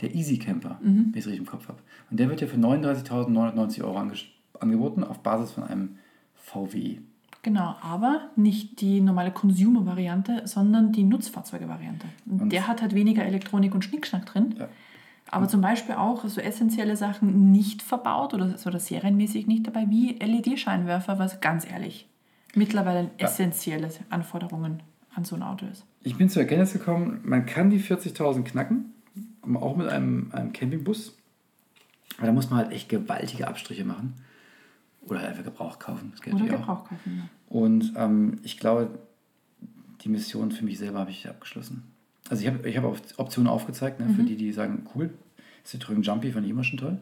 der 0.01 0.13
Easy 0.13 0.37
Camper, 0.37 0.79
wenn 0.81 1.11
ich 1.13 1.21
es 1.21 1.27
richtig 1.27 1.39
im 1.39 1.45
Kopf 1.45 1.67
habe. 1.67 1.79
Und 2.11 2.19
der 2.19 2.29
wird 2.29 2.41
ja 2.41 2.47
für 2.47 2.57
39.990 2.57 3.83
Euro 3.83 3.97
ange 3.97 4.13
angeboten 4.59 5.03
auf 5.03 5.19
Basis 5.19 5.51
von 5.51 5.63
einem 5.63 5.97
VW. 6.35 6.99
Genau, 7.45 7.75
aber 7.79 8.29
nicht 8.35 8.81
die 8.81 9.01
normale 9.01 9.29
Consumer-Variante, 9.29 10.41
sondern 10.45 10.91
die 10.91 11.03
Nutzfahrzeuge-Variante. 11.03 12.07
Und 12.25 12.41
Und- 12.41 12.51
der 12.51 12.67
hat 12.67 12.81
halt 12.81 12.95
weniger 12.95 13.23
Elektronik 13.23 13.75
und 13.75 13.83
Schnickschnack 13.85 14.25
drin. 14.25 14.55
Ja. 14.57 14.67
Aber 15.29 15.47
zum 15.47 15.61
Beispiel 15.61 15.93
auch 15.93 16.25
so 16.27 16.41
essentielle 16.41 16.95
Sachen 16.97 17.51
nicht 17.51 17.83
verbaut 17.83 18.33
oder, 18.33 18.55
oder 18.65 18.79
serienmäßig 18.79 19.45
nicht 19.45 19.67
dabei, 19.67 19.85
wie 19.89 20.17
LED-Scheinwerfer, 20.19 21.19
was 21.19 21.39
ganz 21.39 21.69
ehrlich 21.69 22.07
mittlerweile 22.55 23.11
Ja. 23.19 23.27
essentielle 23.27 23.89
Anforderungen 24.09 24.81
an 25.13 25.23
so 25.23 25.35
ein 25.35 25.43
Auto 25.43 25.67
ist. 25.67 25.85
Ich 26.01 26.17
bin 26.17 26.29
zur 26.29 26.41
Erkenntnis 26.41 26.73
gekommen, 26.73 27.19
man 27.23 27.45
kann 27.45 27.69
die 27.69 27.79
40.000 27.79 28.43
knacken, 28.45 28.91
auch 29.53 29.75
mit 29.77 29.87
einem, 29.87 30.31
einem 30.31 30.51
Campingbus. 30.51 31.15
Aber 32.17 32.25
da 32.25 32.33
muss 32.33 32.49
man 32.49 32.57
halt 32.57 32.71
echt 32.71 32.89
gewaltige 32.89 33.47
Abstriche 33.47 33.85
machen. 33.85 34.15
Oder 35.07 35.19
halt 35.19 35.29
einfach 35.29 35.43
Gebrauch 35.43 35.77
kaufen. 35.77 36.09
Das 36.13 36.21
geht 36.21 36.33
Oder. 36.33 36.45
Gebrauch 36.45 36.83
kaufen. 36.85 37.17
Ja. 37.19 37.29
Und 37.49 37.93
ähm, 37.95 38.39
ich 38.43 38.57
glaube, 38.57 38.99
die 40.01 40.09
Mission 40.09 40.51
für 40.51 40.65
mich 40.65 40.77
selber 40.77 40.99
habe 40.99 41.11
ich 41.11 41.27
abgeschlossen. 41.27 41.83
Also 42.29 42.41
ich 42.41 42.47
habe 42.47 42.67
ich 42.67 42.77
hab 42.77 43.19
Optionen 43.19 43.49
aufgezeigt, 43.49 43.99
ne, 43.99 44.09
für 44.15 44.23
die, 44.23 44.35
die 44.35 44.51
sagen, 44.51 44.87
cool, 44.95 45.11
Citroën 45.65 46.01
Jumpy 46.01 46.31
fand 46.31 46.45
ich 46.45 46.51
immer 46.51 46.63
schon 46.63 46.79
toll. 46.79 46.99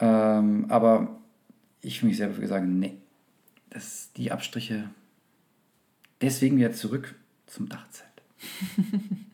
Ähm, 0.00 0.66
aber 0.68 1.18
ich 1.80 2.00
für 2.00 2.06
mich 2.06 2.16
selber 2.16 2.36
würde 2.36 2.48
sagen, 2.48 2.78
nee, 2.78 2.96
das, 3.70 4.10
die 4.16 4.32
Abstriche, 4.32 4.90
deswegen 6.20 6.56
wieder 6.56 6.72
zurück 6.72 7.14
zum 7.46 7.68
Dachzelt. 7.68 8.06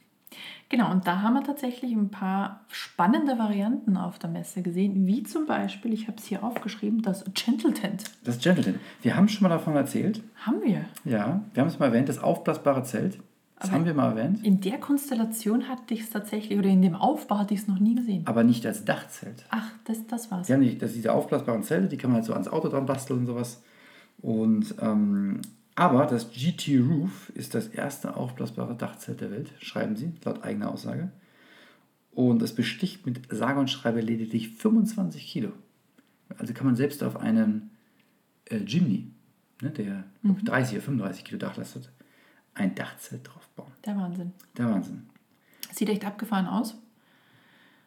Genau, 0.73 0.91
und 0.91 1.07
da 1.07 1.21
haben 1.21 1.35
wir 1.35 1.45
tatsächlich 1.45 1.93
ein 1.93 2.09
paar 2.09 2.61
spannende 2.69 3.39
Varianten 3.39 3.99
auf 3.99 4.19
der 4.19 4.31
Messe 4.31 4.63
gesehen, 4.63 5.07
wie 5.07 5.23
zum 5.23 5.45
Beispiel, 5.45 5.93
ich 5.93 6.09
habe 6.09 6.17
es 6.17 6.25
hier 6.25 6.43
aufgeschrieben, 6.43 7.03
das 7.03 7.25
Gentle 7.35 7.75
Tent. 7.75 8.05
Das 8.25 8.39
Gentleton. 8.39 8.77
Wir 9.03 9.15
haben 9.15 9.29
schon 9.29 9.43
mal 9.47 9.51
davon 9.55 9.77
erzählt. 9.77 10.23
Haben 10.47 10.63
wir. 10.63 10.87
Ja, 11.05 11.43
wir 11.53 11.61
haben 11.61 11.69
es 11.69 11.79
mal 11.79 11.87
erwähnt, 11.89 12.09
das 12.09 12.19
aufblasbare 12.19 12.85
Zelt. 12.85 13.19
Das 13.59 13.69
Aber- 13.69 13.79
haben 13.81 13.85
wir 13.85 13.93
mal 13.93 14.17
erwähnt. 14.17 14.43
In 14.47 14.63
der 14.63 14.79
Konstellation 14.79 15.69
hatte 15.69 15.93
ich 15.93 16.01
es 16.01 16.11
tatsächlich, 16.11 16.59
oder 16.59 16.71
in 16.71 16.81
dem 16.81 16.95
Aufbau 16.95 17.37
hatte 17.37 17.53
ich 17.53 17.61
es 17.61 17.69
noch 17.69 17.79
nie 17.79 17.95
gesehen. 17.95 18.23
Aber 18.27 18.43
nicht 18.43 18.65
als 18.65 18.87
Dachzelt. 18.87 19.45
Ach, 19.51 19.71
das, 19.85 20.07
das 20.07 20.31
war's. 20.31 20.47
Die 20.47 20.55
haben 20.55 20.63
die, 20.63 20.79
das 20.79 20.95
diese 20.95 21.13
aufblasbaren 21.13 21.63
Zelte, 21.65 21.89
die 21.89 21.99
kann 21.99 22.11
man 22.11 22.17
halt 22.21 22.25
so 22.25 22.33
ans 22.33 22.49
Auto 22.49 22.69
dran 22.71 22.87
basteln 22.87 23.21
und 23.21 23.27
sowas. 23.27 23.63
Und, 24.23 24.75
ähm, 24.81 25.43
aber 25.75 26.07
das 26.07 26.33
GT 26.33 26.81
Roof 26.81 27.31
ist 27.35 27.55
das 27.55 27.69
erste 27.69 28.17
aufblasbare 28.17 28.75
Dachzelt 28.75 29.21
der 29.21 29.31
Welt, 29.31 29.51
schreiben 29.61 29.97
sie, 29.97 30.13
laut 30.25 30.45
eigener 30.45 30.71
Aussage. 30.71 31.11
Und 32.11 32.43
es 32.43 32.55
besticht 32.55 33.07
mit 33.07 33.21
sage 33.31 33.59
und 33.59 33.71
schreibe 33.71 34.01
lediglich 34.01 34.51
25 34.51 35.27
Kilo. 35.27 35.53
Also 36.37 36.53
kann 36.53 36.67
man 36.67 36.77
selbst 36.77 37.03
auf 37.03 37.17
einen 37.17 37.71
äh, 38.47 38.59
Jimny, 38.59 39.11
ne, 39.63 39.71
der 39.71 40.05
ich, 40.23 40.45
30 40.45 40.75
oder 40.77 40.85
35 40.85 41.25
Kilo 41.25 41.39
Dachlast 41.39 41.77
hat, 41.77 41.91
ein 42.55 42.75
Dachzelt 42.75 43.27
drauf 43.27 43.49
bauen. 43.57 43.73
Der 43.87 43.97
Wahnsinn. 43.97 44.33
Der 44.59 44.67
Wahnsinn. 44.67 45.07
Sieht 45.73 45.89
echt 45.89 46.05
abgefahren 46.05 46.47
aus. 46.47 46.77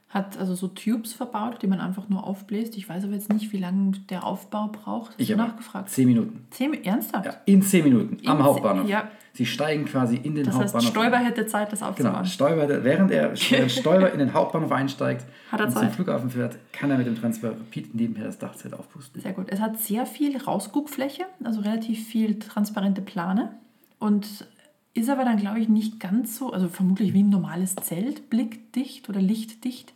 Hat 0.10 0.38
also 0.38 0.56
so 0.56 0.68
Tubes 0.68 1.14
verbaut, 1.14 1.62
die 1.62 1.68
man 1.68 1.82
einfach 1.82 2.08
nur 2.10 2.26
aufbläst. 2.26 2.78
Ich 2.78 2.88
weiß 2.88 3.04
aber 3.04 3.14
jetzt 3.14 3.34
nicht, 3.34 3.52
wie 3.52 3.58
lange 3.58 3.92
der 4.10 4.24
Aufbau 4.24 4.68
braucht. 4.68 5.10
Hast 5.12 5.20
Ich 5.20 5.32
habe 5.32 5.42
nachgefragt. 5.42 5.90
10 5.90 6.08
Minuten. 6.08 6.46
Zehn, 6.52 6.74
ernsthaft? 6.86 7.26
Ja, 7.26 7.34
in 7.46 7.62
10 7.62 7.84
Minuten 7.84 8.18
In 8.20 8.30
am 8.30 8.44
Hauptbahnhof. 8.44 8.88
ja. 8.88 9.10
Sie 9.34 9.46
steigen 9.46 9.84
quasi 9.84 10.16
in 10.16 10.36
den 10.36 10.46
Das 10.46 10.56
heißt, 10.56 10.74
Hauptbahnhof. 10.76 10.90
Stoiber 10.92 11.18
hätte 11.18 11.46
Zeit, 11.48 11.70
das 11.70 11.80
Genau, 11.80 11.90
aufzubauen. 11.92 12.26
Stoiber, 12.26 12.84
während 12.86 13.12
er 13.12 13.34
während 13.50 13.72
Stoiber 13.72 14.14
in 14.14 14.20
den 14.20 14.34
Hauptbahnhof 14.34 14.72
einsteigt 14.72 15.26
Hat 15.52 15.60
er 15.60 15.66
und 15.66 15.74
zum 15.74 15.82
Zeit. 15.82 15.92
Flughafen 15.92 16.30
fährt, 16.30 16.58
kann 16.72 16.90
er 16.92 16.98
mit 16.98 17.08
dem 17.08 17.20
Transparapid 17.20 17.94
nebenher 17.96 18.28
das 18.28 18.38
Dachzelt 18.38 18.74
aufpusten. 18.74 19.20
Sehr 19.22 19.34
gut. 19.34 19.48
Es 19.50 19.60
hat 19.60 19.78
sehr 19.82 20.06
viel 20.06 20.38
Rausguckfläche, 20.38 21.24
also 21.44 21.60
relativ 21.60 22.08
viel 22.08 22.40
transparente 22.40 23.02
Plane 23.02 23.52
und 24.00 24.48
ist 24.96 25.10
aber 25.10 25.26
dann, 25.26 25.38
glaube 25.38 25.60
ich, 25.60 25.70
nicht 25.70 26.00
ganz 26.00 26.38
so, 26.38 26.52
also 26.52 26.70
vermutlich 26.70 27.14
wie 27.14 27.22
ein 27.22 27.30
normales 27.30 27.76
Zelt, 27.76 28.30
blickdicht 28.30 29.08
oder 29.10 29.22
lichtdicht 29.22 29.94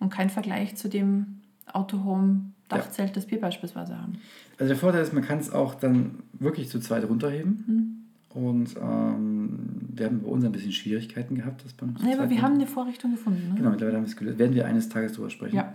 und 0.00 0.10
kein 0.10 0.30
Vergleich 0.30 0.74
zu 0.74 0.88
dem 0.88 1.42
Autohome-Dachzelt, 1.70 3.14
das 3.16 3.30
wir 3.30 3.40
beispielsweise 3.40 4.00
haben. 4.00 4.14
Also 4.58 4.68
der 4.68 4.76
Vorteil 4.76 5.02
ist, 5.02 5.12
man 5.12 5.22
kann 5.22 5.38
es 5.38 5.52
auch 5.52 5.74
dann 5.74 6.22
wirklich 6.32 6.70
zu 6.70 6.80
zweit 6.80 7.06
runterheben. 7.06 7.64
Hm. 7.66 7.94
Und 8.30 8.76
ähm, 8.76 9.58
wir 9.94 10.06
haben 10.06 10.20
bei 10.22 10.28
uns 10.28 10.44
ein 10.44 10.52
bisschen 10.52 10.72
Schwierigkeiten 10.72 11.34
gehabt, 11.34 11.64
das 11.64 11.74
beim 11.74 11.94
Ja, 12.06 12.18
aber 12.18 12.30
wir 12.30 12.40
haben 12.40 12.54
eine 12.54 12.66
Vorrichtung 12.66 13.12
gefunden. 13.12 13.50
Ne? 13.50 13.54
Genau, 13.56 13.70
mittlerweile 13.70 13.96
haben 13.96 14.04
wir 14.04 14.10
es 14.10 14.16
gelöst. 14.16 14.38
Werden 14.38 14.54
wir 14.54 14.66
eines 14.66 14.88
Tages 14.88 15.12
drüber 15.12 15.28
sprechen. 15.28 15.56
Ja. 15.56 15.74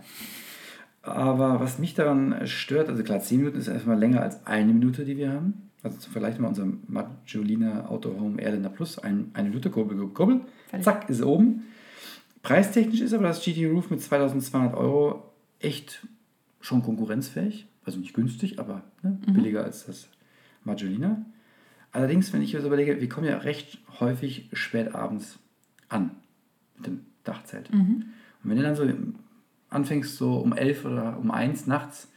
Aber 1.02 1.60
was 1.60 1.78
mich 1.78 1.94
daran 1.94 2.46
stört, 2.46 2.88
also 2.88 3.02
klar, 3.02 3.20
10 3.20 3.38
Minuten 3.38 3.58
ist 3.58 3.68
erstmal 3.68 3.98
länger 3.98 4.22
als 4.22 4.46
eine 4.46 4.72
Minute, 4.72 5.04
die 5.04 5.16
wir 5.16 5.32
haben. 5.32 5.63
Also 5.84 5.98
zum 5.98 6.12
Vergleich 6.12 6.38
mal 6.38 6.48
unser 6.48 6.66
Maggiolina 6.88 7.86
Auto 7.86 8.18
Home 8.18 8.40
Airlander 8.40 8.70
Plus, 8.70 8.98
ein, 8.98 9.30
eine 9.34 9.50
Lütterkurbel 9.50 9.96
gekurbelt. 9.96 10.40
Zack, 10.80 11.10
ist 11.10 11.22
oben. 11.22 11.64
Preistechnisch 12.42 13.02
ist 13.02 13.12
aber 13.12 13.24
das 13.24 13.44
GT 13.44 13.66
Roof 13.66 13.90
mit 13.90 14.00
2200 14.00 14.74
Euro 14.74 15.30
echt 15.60 16.06
schon 16.60 16.82
konkurrenzfähig. 16.82 17.68
Also 17.84 17.98
nicht 17.98 18.14
günstig, 18.14 18.58
aber 18.58 18.82
ne, 19.02 19.18
mhm. 19.26 19.34
billiger 19.34 19.62
als 19.62 19.84
das 19.84 20.08
Maggiolina. 20.64 21.26
Allerdings, 21.92 22.32
wenn 22.32 22.40
ich 22.40 22.54
mir 22.54 22.60
so 22.60 22.68
überlege, 22.68 23.00
wir 23.00 23.08
kommen 23.10 23.26
ja 23.26 23.36
recht 23.36 23.78
häufig 24.00 24.48
spät 24.54 24.94
abends 24.94 25.38
an 25.90 26.12
mit 26.76 26.86
dem 26.86 27.00
Dachzelt. 27.24 27.72
Mhm. 27.72 28.06
Und 28.42 28.50
wenn 28.50 28.56
du 28.56 28.62
dann 28.62 28.74
so 28.74 28.88
anfängst, 29.68 30.16
so 30.16 30.36
um 30.36 30.54
11 30.54 30.86
oder 30.86 31.18
um 31.18 31.30
1 31.30 31.66
nachts 31.66 32.10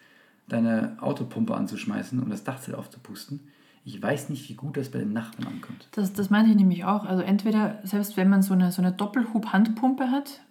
deine 0.48 0.98
Autopumpe 1.02 1.56
anzuschmeißen 1.56 2.20
und 2.20 2.30
das 2.30 2.44
Dachzelt 2.44 2.78
aufzupusten, 2.78 3.42
ich 3.88 4.02
weiß 4.02 4.30
nicht, 4.30 4.50
wie 4.50 4.56
gut 4.56 4.76
das 4.76 4.90
bei 4.90 5.00
den 5.00 5.14
Nachbarn 5.14 5.48
ankommt. 5.48 5.88
Das, 5.92 6.12
das 6.12 6.30
meine 6.30 6.50
ich 6.50 6.56
nämlich 6.56 6.84
auch. 6.84 7.06
Also 7.06 7.24
entweder, 7.24 7.80
selbst 7.84 8.18
wenn 8.18 8.30
man 8.30 8.42
so 8.42 8.54
eine, 8.54 8.74
so 8.74 8.82
eine 8.82 8.92
Doppelhub-Handpumpe 8.92 10.12
hat, 10.12 10.42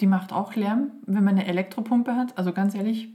die 0.00 0.06
macht 0.06 0.34
auch 0.34 0.54
Lärm. 0.54 0.90
Wenn 1.06 1.24
man 1.24 1.38
eine 1.38 1.46
Elektropumpe 1.46 2.14
hat, 2.14 2.36
also 2.36 2.52
ganz 2.52 2.74
ehrlich, 2.74 3.08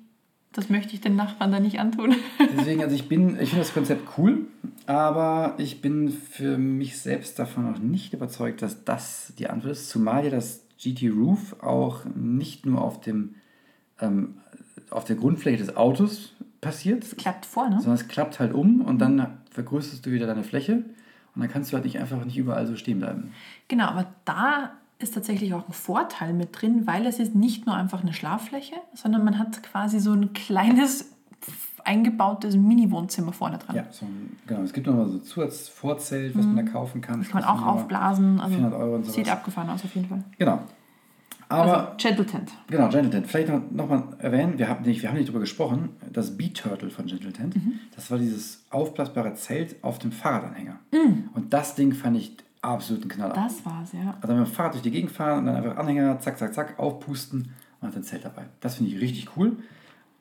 das 0.54 0.70
möchte 0.70 0.96
ich 0.96 1.02
den 1.02 1.16
Nachbarn 1.16 1.52
da 1.52 1.60
nicht 1.60 1.80
antun. 1.80 2.16
Deswegen, 2.58 2.82
also 2.82 2.96
ich 2.96 3.08
bin, 3.08 3.40
ich 3.40 3.50
finde 3.50 3.58
das 3.58 3.74
Konzept 3.74 4.18
cool, 4.18 4.48
aber 4.88 5.54
ich 5.60 5.82
bin 5.82 6.10
für 6.10 6.58
mich 6.58 6.98
selbst 7.00 7.38
davon 7.38 7.70
noch 7.72 7.78
nicht 7.78 8.14
überzeugt, 8.14 8.64
dass 8.64 8.84
das 8.86 9.34
die 9.38 9.50
Antwort 9.50 9.74
ist. 9.74 9.90
Zumal 9.90 10.24
ja 10.24 10.32
das 10.32 10.66
GT 10.82 11.12
Roof 11.12 11.56
auch 11.62 12.06
nicht 12.06 12.66
nur 12.66 12.82
auf 12.82 13.02
dem 13.02 13.36
ähm, 14.02 14.38
auf 14.92 15.06
der 15.06 15.16
Grundfläche 15.16 15.58
des 15.58 15.76
Autos 15.76 16.34
passiert. 16.62 17.04
Es 17.04 17.16
klappt 17.16 17.46
vor, 17.46 17.70
ne? 17.70 17.78
Sondern 17.78 17.96
es 17.96 18.08
klappt 18.08 18.40
halt 18.40 18.54
um 18.54 18.82
und 18.82 19.00
dann 19.00 19.38
vergrößerst 19.52 20.06
du 20.06 20.12
wieder 20.12 20.28
deine 20.28 20.44
Fläche 20.44 20.84
und 21.36 21.42
dann 21.42 21.50
kannst 21.50 21.72
du 21.72 21.76
halt 21.76 21.86
nicht 21.86 22.00
einfach 22.00 22.24
nicht 22.24 22.38
überall 22.38 22.68
so 22.68 22.76
stehen 22.76 23.00
bleiben. 23.00 23.32
Genau, 23.68 23.86
aber 23.86 24.08
da 24.26 24.72
ist 25.00 25.14
tatsächlich 25.14 25.54
auch 25.54 25.68
ein 25.68 25.74
Vorteil 25.74 26.34
mit 26.34 26.50
drin, 26.60 26.86
weil 26.86 27.06
es 27.06 27.20
ist 27.20 27.34
nicht 27.34 27.66
nur 27.66 27.76
einfach 27.76 28.02
eine 28.02 28.14
Schlaffläche, 28.14 28.76
sondern 28.94 29.24
man 29.24 29.40
hat 29.40 29.64
quasi 29.64 30.00
so 30.00 30.12
ein 30.12 30.34
kleines 30.34 31.14
eingebautes 31.86 32.58
Mini-Wohnzimmer 32.58 33.32
vorne 33.32 33.58
dran. 33.58 33.76
Ja, 33.76 33.86
so 33.90 34.06
ein, 34.06 34.38
genau. 34.46 34.62
Es 34.62 34.74
gibt 34.74 34.88
noch 34.88 34.96
mal 34.96 35.08
so 35.08 35.18
ein 35.18 35.24
Zusatzvorzelt, 35.24 36.38
was 36.38 36.46
mhm. 36.46 36.56
man 36.56 36.66
da 36.66 36.72
kaufen 36.72 37.02
kann. 37.02 37.20
Das 37.20 37.30
kann 37.30 37.42
man 37.42 37.50
auch 37.50 37.66
aufblasen. 37.66 38.40
Also 38.40 38.56
400 38.56 38.80
Euro 38.80 38.96
und 38.96 39.04
sowas. 39.04 39.16
Sieht 39.16 39.30
abgefahren 39.30 39.70
aus 39.70 39.84
auf 39.84 39.96
jeden 39.96 40.08
Fall. 40.08 40.24
Genau. 40.38 40.60
Aber, 41.50 41.78
also 41.80 41.98
Gentle 41.98 42.26
Tent. 42.26 42.52
Genau, 42.68 42.90
Gentle 42.90 43.10
Tent. 43.10 43.28
Vielleicht 43.28 43.50
noch, 43.50 43.62
noch 43.72 43.90
mal 43.90 44.04
erwähnen, 44.20 44.60
wir 44.60 44.70
haben 44.70 44.86
nicht, 44.86 45.02
wir 45.02 45.10
haben 45.10 45.18
nicht 45.18 45.28
darüber 45.28 45.42
gesprochen, 45.42 45.90
das 46.14 46.38
Beat 46.38 46.58
Turtle 46.58 46.92
von 46.92 47.08
Gentle 47.08 47.34
Tent, 47.34 47.56
mhm. 47.56 47.80
das 47.96 48.12
war 48.12 48.20
dieses 48.20 48.64
aufblasbare 48.70 49.34
Zelt 49.34 49.84
auf 49.84 49.98
dem 49.98 50.12
Fahrradanhänger. 50.12 50.80
Mhm. 50.92 51.30
Und 51.34 51.52
das 51.52 51.74
Ding 51.74 51.94
fand 51.94 52.18
ich 52.18 52.38
absolut 52.62 53.04
ein 53.04 53.10
Knaller. 53.10 53.34
Das 53.34 53.66
war's, 53.66 53.94
ja. 53.94 54.16
Also 54.22 54.36
mit 54.36 54.46
dem 54.46 54.52
Fahrrad 54.52 54.74
durch 54.74 54.84
die 54.84 54.92
Gegend 54.92 55.12
fahren 55.12 55.40
und 55.40 55.46
dann 55.48 55.56
einfach 55.56 55.78
Anhänger, 55.78 56.20
zack, 56.20 56.38
zack, 56.38 56.54
zack, 56.54 56.78
aufpusten 56.78 57.52
und 57.82 57.88
hat 57.88 57.96
ein 57.96 58.04
Zelt 58.04 58.26
dabei. 58.26 58.46
Das 58.60 58.76
finde 58.76 58.92
ich 58.92 59.02
richtig 59.02 59.36
cool. 59.36 59.58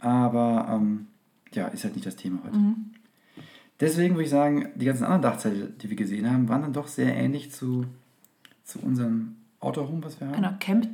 Aber 0.01 0.67
ähm, 0.71 1.09
ja, 1.53 1.67
ist 1.69 1.85
halt 1.85 1.95
nicht 1.95 2.07
das 2.07 2.17
Thema 2.17 2.41
heute. 2.45 2.57
Mhm. 2.57 2.93
Deswegen 3.81 4.14
würde 4.14 4.25
ich 4.25 4.31
sagen, 4.31 4.71
die 4.77 4.87
ganzen 4.87 5.05
anderen 5.05 5.23
Dachzelte, 5.23 5.71
die 5.71 5.91
wir 5.91 5.97
gesehen 5.97 6.31
haben, 6.31 6.49
waren 6.49 6.62
dann 6.62 6.73
doch 6.73 6.88
sehr 6.88 7.14
ähnlich 7.14 7.53
zu, 7.53 7.85
zu 8.64 8.81
unserem 8.81 9.37
Autohome, 9.61 10.05
was 10.05 10.21
wir 10.21 10.29
haben. 10.29 10.37
Genau, 10.37 10.53
Camp 10.59 10.88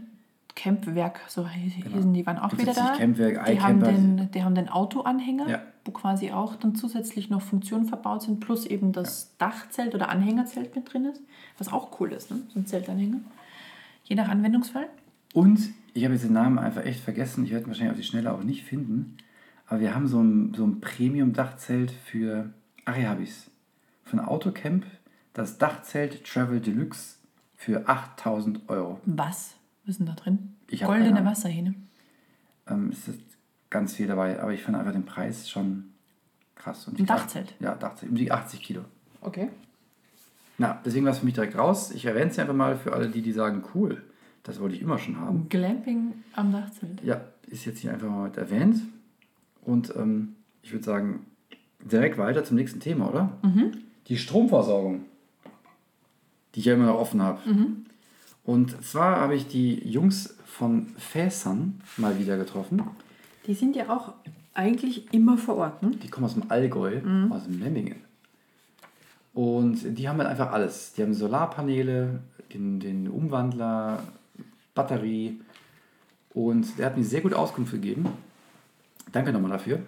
Campwerk, 0.56 1.20
so 1.26 1.48
hießen 1.48 1.82
genau. 1.82 2.12
die, 2.12 2.26
waren 2.26 2.38
auch 2.38 2.56
wieder 2.56 2.72
da. 2.72 2.94
Campwerk, 2.96 3.44
die, 3.46 3.60
haben 3.60 3.82
den, 3.82 4.30
die 4.30 4.44
haben 4.44 4.54
den 4.54 4.68
Autoanhänger, 4.68 5.48
ja. 5.48 5.62
wo 5.84 5.90
quasi 5.90 6.30
auch 6.30 6.54
dann 6.54 6.76
zusätzlich 6.76 7.28
noch 7.28 7.42
Funktionen 7.42 7.86
verbaut 7.86 8.22
sind, 8.22 8.40
plus 8.40 8.64
eben 8.64 8.92
das 8.92 9.34
ja. 9.40 9.48
Dachzelt 9.48 9.94
oder 9.94 10.08
Anhängerzelt 10.08 10.74
mit 10.76 10.92
drin 10.92 11.06
ist, 11.06 11.22
was 11.58 11.72
auch 11.72 12.00
cool 12.00 12.12
ist, 12.12 12.30
ne? 12.30 12.38
so 12.52 12.60
ein 12.60 12.66
Zeltanhänger. 12.66 13.20
Je 14.04 14.14
nach 14.14 14.28
Anwendungsfall. 14.28 14.86
Und 15.32 15.70
ich 15.92 16.04
habe 16.04 16.14
jetzt 16.14 16.24
den 16.24 16.32
Namen 16.32 16.58
einfach 16.58 16.84
echt 16.84 17.00
vergessen, 17.00 17.44
ich 17.44 17.50
werde 17.50 17.64
ihn 17.66 17.68
wahrscheinlich 17.68 17.92
auf 17.92 17.98
die 17.98 18.04
Schnelle 18.04 18.32
auch 18.32 18.44
nicht 18.44 18.62
finden, 18.62 19.16
aber 19.66 19.80
wir 19.80 19.94
haben 19.94 20.06
so 20.06 20.20
ein, 20.22 20.54
so 20.54 20.64
ein 20.64 20.80
Premium-Dachzelt 20.80 21.90
für 21.90 22.50
Arihabis. 22.84 23.50
Von 24.04 24.20
Autocamp, 24.20 24.84
das 25.32 25.58
Dachzelt 25.58 26.24
Travel 26.24 26.60
Deluxe 26.60 27.16
für 27.56 27.88
8000 27.88 28.68
Euro. 28.68 29.00
Was? 29.06 29.56
Was 29.84 29.90
ist 29.92 29.98
denn 29.98 30.06
da 30.06 30.14
drin? 30.14 30.54
Goldene 30.84 31.24
Wasserhähne. 31.24 31.74
Ähm, 32.66 32.90
es 32.90 33.08
ist 33.08 33.20
ganz 33.70 33.94
viel 33.94 34.06
dabei, 34.06 34.40
aber 34.40 34.52
ich 34.52 34.62
fand 34.62 34.76
einfach 34.76 34.92
den 34.92 35.04
Preis 35.04 35.50
schon 35.50 35.90
krass. 36.54 36.88
Und 36.88 36.98
Ein 36.98 37.06
Dachzelt? 37.06 37.54
Ja, 37.60 37.74
Dachzelt. 37.74 38.10
Um 38.10 38.16
die 38.16 38.32
80 38.32 38.60
Kilo. 38.62 38.82
Okay. 39.20 39.50
Na, 40.58 40.80
deswegen 40.84 41.04
war 41.04 41.12
es 41.12 41.18
für 41.18 41.24
mich 41.24 41.34
direkt 41.34 41.58
raus. 41.58 41.90
Ich 41.90 42.04
erwähne 42.04 42.30
es 42.30 42.38
einfach 42.38 42.54
mal 42.54 42.76
für 42.76 42.92
alle, 42.92 43.08
die, 43.08 43.22
die 43.22 43.32
sagen, 43.32 43.64
cool, 43.74 44.02
das 44.44 44.60
wollte 44.60 44.76
ich 44.76 44.82
immer 44.82 44.98
schon 44.98 45.18
haben. 45.18 45.48
Glamping 45.48 46.14
am 46.34 46.52
Dachzelt. 46.52 47.02
Ja, 47.02 47.20
ist 47.48 47.64
jetzt 47.64 47.80
hier 47.80 47.92
einfach 47.92 48.08
mal 48.08 48.30
erwähnt. 48.36 48.80
Und 49.62 49.94
ähm, 49.96 50.36
ich 50.62 50.72
würde 50.72 50.84
sagen, 50.84 51.26
direkt 51.80 52.18
weiter 52.18 52.44
zum 52.44 52.56
nächsten 52.56 52.80
Thema, 52.80 53.08
oder? 53.10 53.36
Mhm. 53.42 53.72
Die 54.08 54.16
Stromversorgung, 54.16 55.06
die 56.54 56.60
ich 56.60 56.66
ja 56.66 56.74
immer 56.74 56.86
noch 56.86 56.98
offen 56.98 57.22
habe. 57.22 57.40
Mhm. 57.48 57.86
Und 58.44 58.82
zwar 58.84 59.20
habe 59.20 59.34
ich 59.34 59.48
die 59.48 59.88
Jungs 59.88 60.36
von 60.44 60.88
Fässern 60.98 61.80
mal 61.96 62.18
wieder 62.18 62.36
getroffen. 62.36 62.82
Die 63.46 63.54
sind 63.54 63.74
ja 63.74 63.88
auch 63.88 64.12
eigentlich 64.52 65.12
immer 65.12 65.36
vor 65.36 65.56
Ort, 65.56 65.82
ne? 65.82 65.90
Die 66.02 66.08
kommen 66.08 66.26
aus 66.26 66.34
dem 66.34 66.50
Allgäu, 66.50 67.00
mhm. 67.00 67.32
aus 67.32 67.44
dem 67.44 67.58
Memmingen. 67.58 67.96
Und 69.32 69.98
die 69.98 70.08
haben 70.08 70.18
halt 70.18 70.28
einfach 70.28 70.52
alles. 70.52 70.92
Die 70.92 71.02
haben 71.02 71.12
Solarpaneele, 71.12 72.20
den, 72.52 72.78
den 72.78 73.08
Umwandler, 73.08 74.02
Batterie. 74.74 75.40
Und 76.32 76.78
der 76.78 76.86
hat 76.86 76.96
mir 76.96 77.04
sehr 77.04 77.20
gut 77.20 77.34
Auskunft 77.34 77.72
gegeben. 77.72 78.06
Danke 79.10 79.32
nochmal 79.32 79.50
dafür. 79.50 79.80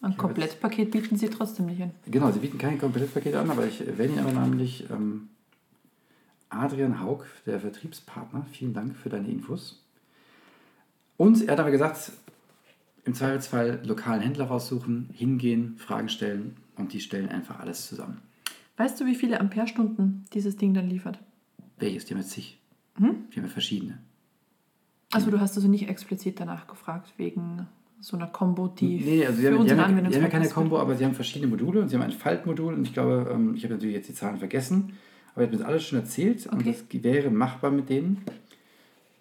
Ein 0.00 0.16
Komplettpaket 0.16 0.90
bieten 0.90 1.16
sie 1.16 1.28
trotzdem 1.28 1.66
nicht 1.66 1.82
an. 1.82 1.92
Genau, 2.06 2.30
sie 2.30 2.38
bieten 2.38 2.58
kein 2.58 2.78
Komplettpaket 2.78 3.34
an, 3.34 3.50
aber 3.50 3.66
ich 3.66 3.80
werde 3.80 4.12
Ihnen 4.12 4.18
aber 4.18 4.32
namentlich 4.32 4.84
ähm, 4.90 5.28
Adrian 6.54 7.00
Haug, 7.00 7.24
der 7.46 7.60
Vertriebspartner, 7.60 8.46
vielen 8.52 8.74
Dank 8.74 8.96
für 8.96 9.08
deine 9.08 9.28
Infos. 9.28 9.84
Und 11.16 11.42
er 11.42 11.52
hat 11.52 11.60
aber 11.60 11.70
gesagt, 11.70 12.12
im 13.04 13.14
Zweifelsfall 13.14 13.82
lokalen 13.84 14.22
Händler 14.22 14.46
raussuchen, 14.46 15.10
hingehen, 15.12 15.76
Fragen 15.76 16.08
stellen 16.08 16.56
und 16.76 16.92
die 16.92 17.00
stellen 17.00 17.28
einfach 17.28 17.60
alles 17.60 17.86
zusammen. 17.86 18.22
Weißt 18.76 19.00
du, 19.00 19.06
wie 19.06 19.14
viele 19.14 19.40
Amperestunden 19.40 20.24
dieses 20.32 20.56
Ding 20.56 20.74
dann 20.74 20.88
liefert? 20.88 21.18
Welches? 21.78 22.06
Die 22.06 22.14
haben 22.14 22.20
jetzt 22.20 22.30
zig. 22.30 22.58
Hm? 22.96 23.28
Die 23.30 23.36
haben 23.36 23.44
ja 23.44 23.50
verschiedene. 23.50 23.98
Also 25.12 25.30
du 25.30 25.40
hast 25.40 25.56
also 25.56 25.68
nicht 25.68 25.88
explizit 25.88 26.40
danach 26.40 26.66
gefragt, 26.66 27.12
wegen 27.16 27.68
so 28.00 28.16
einer 28.16 28.26
Combo, 28.26 28.68
die 28.68 28.98
nee, 28.98 29.24
also 29.24 29.40
sie 29.40 29.46
haben, 29.46 29.58
haben, 29.58 30.10
die 30.10 30.14
haben 30.14 30.22
ja 30.22 30.28
keine 30.28 30.48
Combo, 30.48 30.78
aber 30.78 30.96
sie 30.96 31.04
haben 31.04 31.14
verschiedene 31.14 31.48
Module 31.48 31.80
und 31.80 31.88
sie 31.88 31.96
haben 31.96 32.02
ein 32.02 32.10
Faltmodul 32.10 32.74
und 32.74 32.86
ich 32.86 32.92
glaube, 32.92 33.30
ähm, 33.32 33.54
ich 33.54 33.64
habe 33.64 33.74
natürlich 33.74 33.94
jetzt 33.94 34.08
die 34.08 34.14
Zahlen 34.14 34.38
vergessen, 34.38 34.94
aber 35.34 35.44
ich 35.44 35.48
habe 35.48 35.58
das 35.58 35.66
alles 35.66 35.84
schon 35.84 35.98
erzählt 35.98 36.46
okay. 36.46 36.56
und 36.56 36.66
das 36.66 37.04
wäre 37.04 37.30
machbar 37.30 37.70
mit 37.70 37.88
denen. 37.88 38.22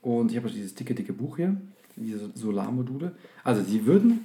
Und 0.02 0.32
ich 0.32 0.38
habe 0.38 0.48
auch 0.48 0.54
dieses 0.54 0.76
dicke, 0.76 0.94
dicke 0.94 1.14
Buch 1.14 1.38
hier, 1.38 1.56
diese 1.96 2.30
Solarmodule. 2.36 3.14
Also 3.44 3.64
sie 3.64 3.86
würden 3.86 4.20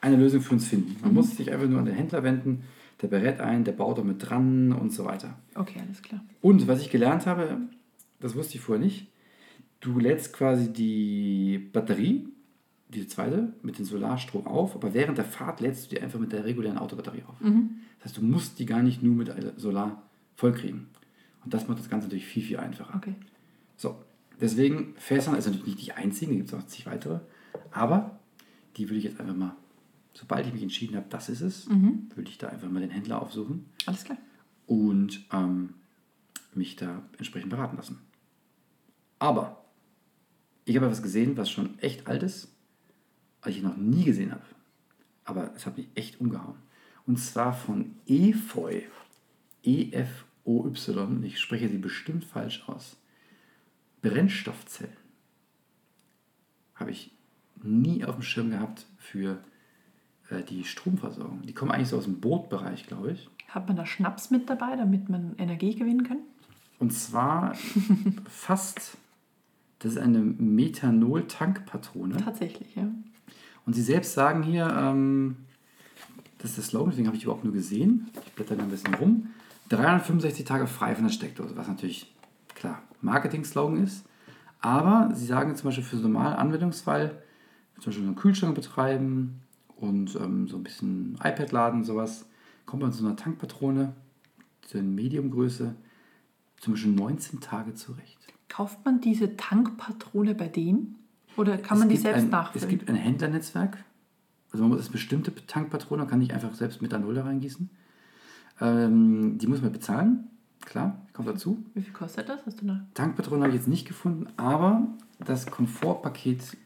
eine 0.00 0.16
Lösung 0.16 0.42
für 0.42 0.54
uns 0.54 0.68
finden. 0.68 0.96
Man 1.00 1.10
mhm. 1.10 1.16
muss 1.16 1.36
sich 1.36 1.50
einfach 1.50 1.66
nur 1.66 1.78
an 1.78 1.86
den 1.86 1.94
Händler 1.94 2.22
wenden, 2.22 2.64
der 3.00 3.08
berät 3.08 3.40
ein, 3.40 3.64
der 3.64 3.72
baut 3.72 3.98
auch 3.98 4.04
mit 4.04 4.28
dran 4.28 4.72
und 4.72 4.92
so 4.92 5.04
weiter. 5.04 5.38
Okay, 5.54 5.80
alles 5.84 6.02
klar. 6.02 6.22
Und 6.40 6.68
was 6.68 6.82
ich 6.82 6.90
gelernt 6.90 7.26
habe, 7.26 7.58
das 8.20 8.34
wusste 8.34 8.56
ich 8.56 8.60
vorher 8.60 8.84
nicht, 8.84 9.08
du 9.80 9.98
lädst 9.98 10.32
quasi 10.32 10.72
die 10.72 11.58
Batterie, 11.72 12.28
die 12.88 13.06
zweite, 13.06 13.54
mit 13.62 13.78
dem 13.78 13.84
Solarstrom 13.84 14.46
auf, 14.46 14.74
aber 14.76 14.94
während 14.94 15.18
der 15.18 15.24
Fahrt 15.24 15.60
lädst 15.60 15.86
du 15.86 15.96
die 15.96 16.02
einfach 16.02 16.20
mit 16.20 16.32
der 16.32 16.44
regulären 16.44 16.78
Autobatterie 16.78 17.22
auf. 17.26 17.40
Mhm. 17.40 17.70
Das 17.98 18.10
heißt, 18.10 18.18
du 18.18 18.22
musst 18.22 18.58
die 18.58 18.66
gar 18.66 18.82
nicht 18.82 19.02
nur 19.02 19.14
mit 19.14 19.32
Solar 19.56 20.02
vollkriegen. 20.36 20.88
Und 21.44 21.52
das 21.52 21.68
macht 21.68 21.78
das 21.78 21.88
Ganze 21.88 22.06
natürlich 22.06 22.26
viel, 22.26 22.42
viel 22.42 22.58
einfacher. 22.58 22.94
Okay. 22.96 23.14
So, 23.76 24.02
deswegen, 24.40 24.94
Fässern 24.96 25.36
ist 25.36 25.46
natürlich 25.46 25.66
nicht 25.66 25.86
die 25.86 25.92
einzigen, 25.92 26.32
da 26.32 26.36
gibt 26.38 26.48
es 26.48 26.54
auch 26.54 26.66
zig 26.66 26.86
weitere. 26.86 27.20
Aber 27.70 28.18
die 28.76 28.88
würde 28.88 28.98
ich 28.98 29.04
jetzt 29.04 29.20
einfach 29.20 29.36
mal, 29.36 29.56
sobald 30.14 30.46
ich 30.46 30.52
mich 30.52 30.62
entschieden 30.62 30.96
habe, 30.96 31.06
das 31.10 31.28
ist 31.28 31.40
es, 31.40 31.68
mhm. 31.68 32.08
würde 32.14 32.30
ich 32.30 32.38
da 32.38 32.48
einfach 32.48 32.70
mal 32.70 32.80
den 32.80 32.90
Händler 32.90 33.20
aufsuchen. 33.20 33.66
Alles 33.86 34.04
klar. 34.04 34.18
Und 34.66 35.24
ähm, 35.32 35.74
mich 36.54 36.76
da 36.76 37.02
entsprechend 37.18 37.50
beraten 37.50 37.76
lassen. 37.76 38.00
Aber 39.18 39.64
ich 40.64 40.76
habe 40.76 40.86
etwas 40.86 41.02
gesehen, 41.02 41.36
was 41.36 41.50
schon 41.50 41.78
echt 41.78 42.06
alt 42.06 42.22
ist, 42.22 42.48
was 43.42 43.54
ich 43.54 43.62
noch 43.62 43.76
nie 43.76 44.04
gesehen 44.04 44.32
habe. 44.32 44.42
Aber 45.24 45.52
es 45.54 45.66
hat 45.66 45.76
mich 45.76 45.88
echt 45.94 46.20
umgehauen. 46.20 46.56
Und 47.06 47.18
zwar 47.18 47.52
von 47.52 47.96
Efeu. 48.06 48.80
EF 49.62 50.26
OY, 50.44 50.72
ich 51.22 51.40
spreche 51.40 51.68
sie 51.68 51.78
bestimmt 51.78 52.24
falsch 52.24 52.64
aus, 52.68 52.96
Brennstoffzellen 54.02 55.04
habe 56.74 56.90
ich 56.90 57.12
nie 57.62 58.04
auf 58.04 58.16
dem 58.16 58.22
Schirm 58.22 58.50
gehabt 58.50 58.86
für 58.98 59.38
äh, 60.30 60.42
die 60.42 60.64
Stromversorgung. 60.64 61.42
Die 61.42 61.52
kommen 61.54 61.70
eigentlich 61.70 61.88
so 61.88 61.98
aus 61.98 62.04
dem 62.04 62.20
Bootbereich, 62.20 62.86
glaube 62.86 63.12
ich. 63.12 63.28
Hat 63.48 63.68
man 63.68 63.76
da 63.76 63.86
Schnaps 63.86 64.30
mit 64.30 64.50
dabei, 64.50 64.76
damit 64.76 65.08
man 65.08 65.34
Energie 65.38 65.74
gewinnen 65.74 66.04
kann? 66.04 66.18
Und 66.78 66.92
zwar 66.92 67.54
fast, 68.28 68.98
das 69.78 69.92
ist 69.92 69.98
eine 69.98 70.18
Methanol-Tankpatrone. 70.18 72.16
Tatsächlich, 72.18 72.74
ja. 72.74 72.88
Und 73.64 73.74
sie 73.74 73.82
selbst 73.82 74.12
sagen 74.12 74.42
hier, 74.42 74.68
ähm, 74.76 75.36
das 76.38 76.50
ist 76.50 76.58
der 76.58 76.64
Slogan, 76.64 76.90
deswegen 76.90 77.06
habe 77.06 77.16
ich 77.16 77.22
überhaupt 77.22 77.44
nur 77.44 77.54
gesehen. 77.54 78.10
Ich 78.26 78.32
blätter 78.32 78.56
da 78.56 78.64
ein 78.64 78.70
bisschen 78.70 78.94
rum. 78.94 79.28
365 79.68 80.44
Tage 80.44 80.66
frei 80.66 80.94
von 80.94 81.04
der 81.04 81.12
Steckdose, 81.12 81.56
was 81.56 81.68
natürlich, 81.68 82.14
klar, 82.54 82.82
Marketing-Slogan 83.00 83.82
ist. 83.82 84.04
Aber 84.60 85.10
sie 85.14 85.26
sagen 85.26 85.54
zum 85.56 85.68
Beispiel 85.68 85.84
für 85.84 85.96
so 85.96 86.04
einen 86.04 86.14
normalen 86.14 86.36
Anwendungsfall, 86.36 87.22
zum 87.76 87.86
Beispiel 87.86 88.06
einen 88.06 88.16
Kühlschrank 88.16 88.54
betreiben 88.54 89.42
und 89.76 90.14
ähm, 90.16 90.48
so 90.48 90.56
ein 90.56 90.62
bisschen 90.62 91.14
iPad 91.22 91.52
laden 91.52 91.84
sowas, 91.84 92.26
kommt 92.66 92.82
man 92.82 92.92
zu 92.92 93.00
so 93.00 93.06
einer 93.06 93.16
Tankpatrone, 93.16 93.92
so 94.66 94.78
in 94.78 94.94
Mediumgröße, 94.94 95.74
zum 96.56 96.72
Beispiel 96.72 96.92
19 96.92 97.40
Tage 97.40 97.74
zurecht. 97.74 98.18
Kauft 98.48 98.84
man 98.84 99.00
diese 99.00 99.36
Tankpatrone 99.36 100.34
bei 100.34 100.48
denen? 100.48 100.96
Oder 101.36 101.58
kann 101.58 101.76
Es 101.76 101.80
man 101.80 101.88
die 101.88 101.96
selbst 101.96 102.24
ein, 102.24 102.30
nachfüllen? 102.30 102.64
Es 102.64 102.68
gibt 102.70 102.88
ein 102.88 102.96
Händlernetzwerk. 102.96 103.84
Also 104.52 104.62
man 104.62 104.70
muss 104.70 104.78
das 104.78 104.88
bestimmte 104.88 105.34
Tankpatrone, 105.46 106.02
man 106.02 106.08
kann 106.08 106.20
nicht 106.20 106.32
einfach 106.32 106.54
selbst 106.54 106.80
Methanol 106.80 107.14
da 107.14 107.24
reingießen. 107.24 107.68
Ähm, 108.60 109.38
die 109.38 109.46
muss 109.46 109.60
man 109.62 109.72
bezahlen, 109.72 110.24
klar, 110.64 111.00
kommt 111.12 111.28
dazu. 111.28 111.64
Wie 111.74 111.82
viel 111.82 111.92
kostet 111.92 112.28
das? 112.28 112.44
Hast 112.46 112.60
du 112.60 112.66
noch? 112.66 112.78
Tankpatrone 112.94 113.40
habe 113.42 113.50
ich 113.50 113.56
jetzt 113.56 113.68
nicht 113.68 113.86
gefunden, 113.86 114.26
aber 114.36 114.86
das 115.24 115.46
Komfortpaket 115.46 116.56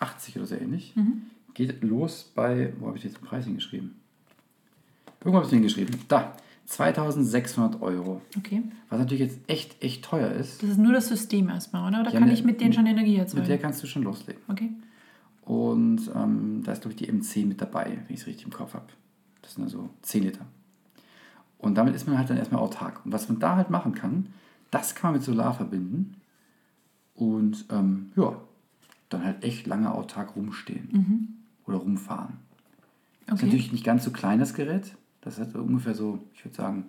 80 0.00 0.36
oder 0.36 0.46
so 0.46 0.54
ähnlich 0.56 0.94
Mhm. 0.96 1.22
geht 1.54 1.82
los 1.84 2.30
bei, 2.34 2.72
wo 2.80 2.88
habe 2.88 2.98
ich 2.98 3.04
jetzt 3.04 3.18
den 3.18 3.24
Preis 3.24 3.44
hingeschrieben? 3.44 3.94
Irgendwo 5.20 5.36
habe 5.36 5.44
ich 5.44 5.50
den 5.50 5.58
hingeschrieben. 5.60 5.94
Da, 6.08 6.34
2600 6.66 7.80
Euro. 7.82 8.20
Okay. 8.36 8.62
Was 8.88 8.98
natürlich 8.98 9.20
jetzt 9.20 9.38
echt, 9.46 9.80
echt 9.82 10.04
teuer 10.04 10.30
ist. 10.32 10.62
Das 10.62 10.70
ist 10.70 10.78
nur 10.78 10.92
das 10.92 11.08
System 11.08 11.48
erstmal, 11.48 11.88
oder? 11.88 12.00
Oder 12.00 12.12
Ja, 12.12 12.18
kann 12.18 12.28
ne- 12.28 12.34
ich 12.34 12.44
mit 12.44 12.60
denen 12.60 12.72
schon 12.72 12.86
Energie 12.86 13.16
erzeugen? 13.16 13.42
Mit 13.42 13.48
der 13.50 13.58
kannst 13.58 13.82
du 13.82 13.86
schon 13.86 14.02
loslegen. 14.02 14.40
okay. 14.48 14.70
Und 15.44 16.08
ähm, 16.14 16.62
da 16.64 16.72
ist, 16.72 16.82
glaube 16.82 16.94
ich, 16.94 17.04
die 17.04 17.12
MC 17.12 17.44
mit 17.46 17.60
dabei, 17.60 17.98
wenn 18.06 18.14
ich 18.14 18.20
es 18.20 18.26
richtig 18.28 18.44
im 18.46 18.52
Kopf 18.52 18.74
habe. 18.74 18.86
Das 19.42 19.54
sind 19.54 19.64
also 19.64 19.90
10 20.02 20.22
Liter. 20.22 20.46
Und 21.62 21.76
damit 21.76 21.94
ist 21.94 22.06
man 22.06 22.18
halt 22.18 22.28
dann 22.28 22.36
erstmal 22.36 22.60
autark. 22.60 23.00
Und 23.06 23.12
was 23.12 23.28
man 23.30 23.38
da 23.38 23.56
halt 23.56 23.70
machen 23.70 23.94
kann, 23.94 24.26
das 24.70 24.94
kann 24.94 25.12
man 25.12 25.20
mit 25.20 25.24
Solar 25.24 25.54
verbinden. 25.54 26.16
Und 27.14 27.64
ähm, 27.70 28.12
ja, 28.16 28.36
dann 29.08 29.24
halt 29.24 29.42
echt 29.42 29.66
lange 29.66 29.92
autark 29.94 30.36
rumstehen. 30.36 31.38
Oder 31.66 31.78
rumfahren. 31.78 32.34
Das 33.26 33.36
ist 33.36 33.40
Okay. 33.40 33.46
natürlich 33.46 33.72
nicht 33.72 33.84
ganz 33.84 34.04
so 34.04 34.10
klein, 34.10 34.38
das 34.40 34.52
Gerät. 34.54 34.96
Das 35.20 35.38
hat 35.38 35.54
ungefähr 35.54 35.94
so, 35.94 36.18
ich 36.34 36.44
würde 36.44 36.56
sagen, 36.56 36.84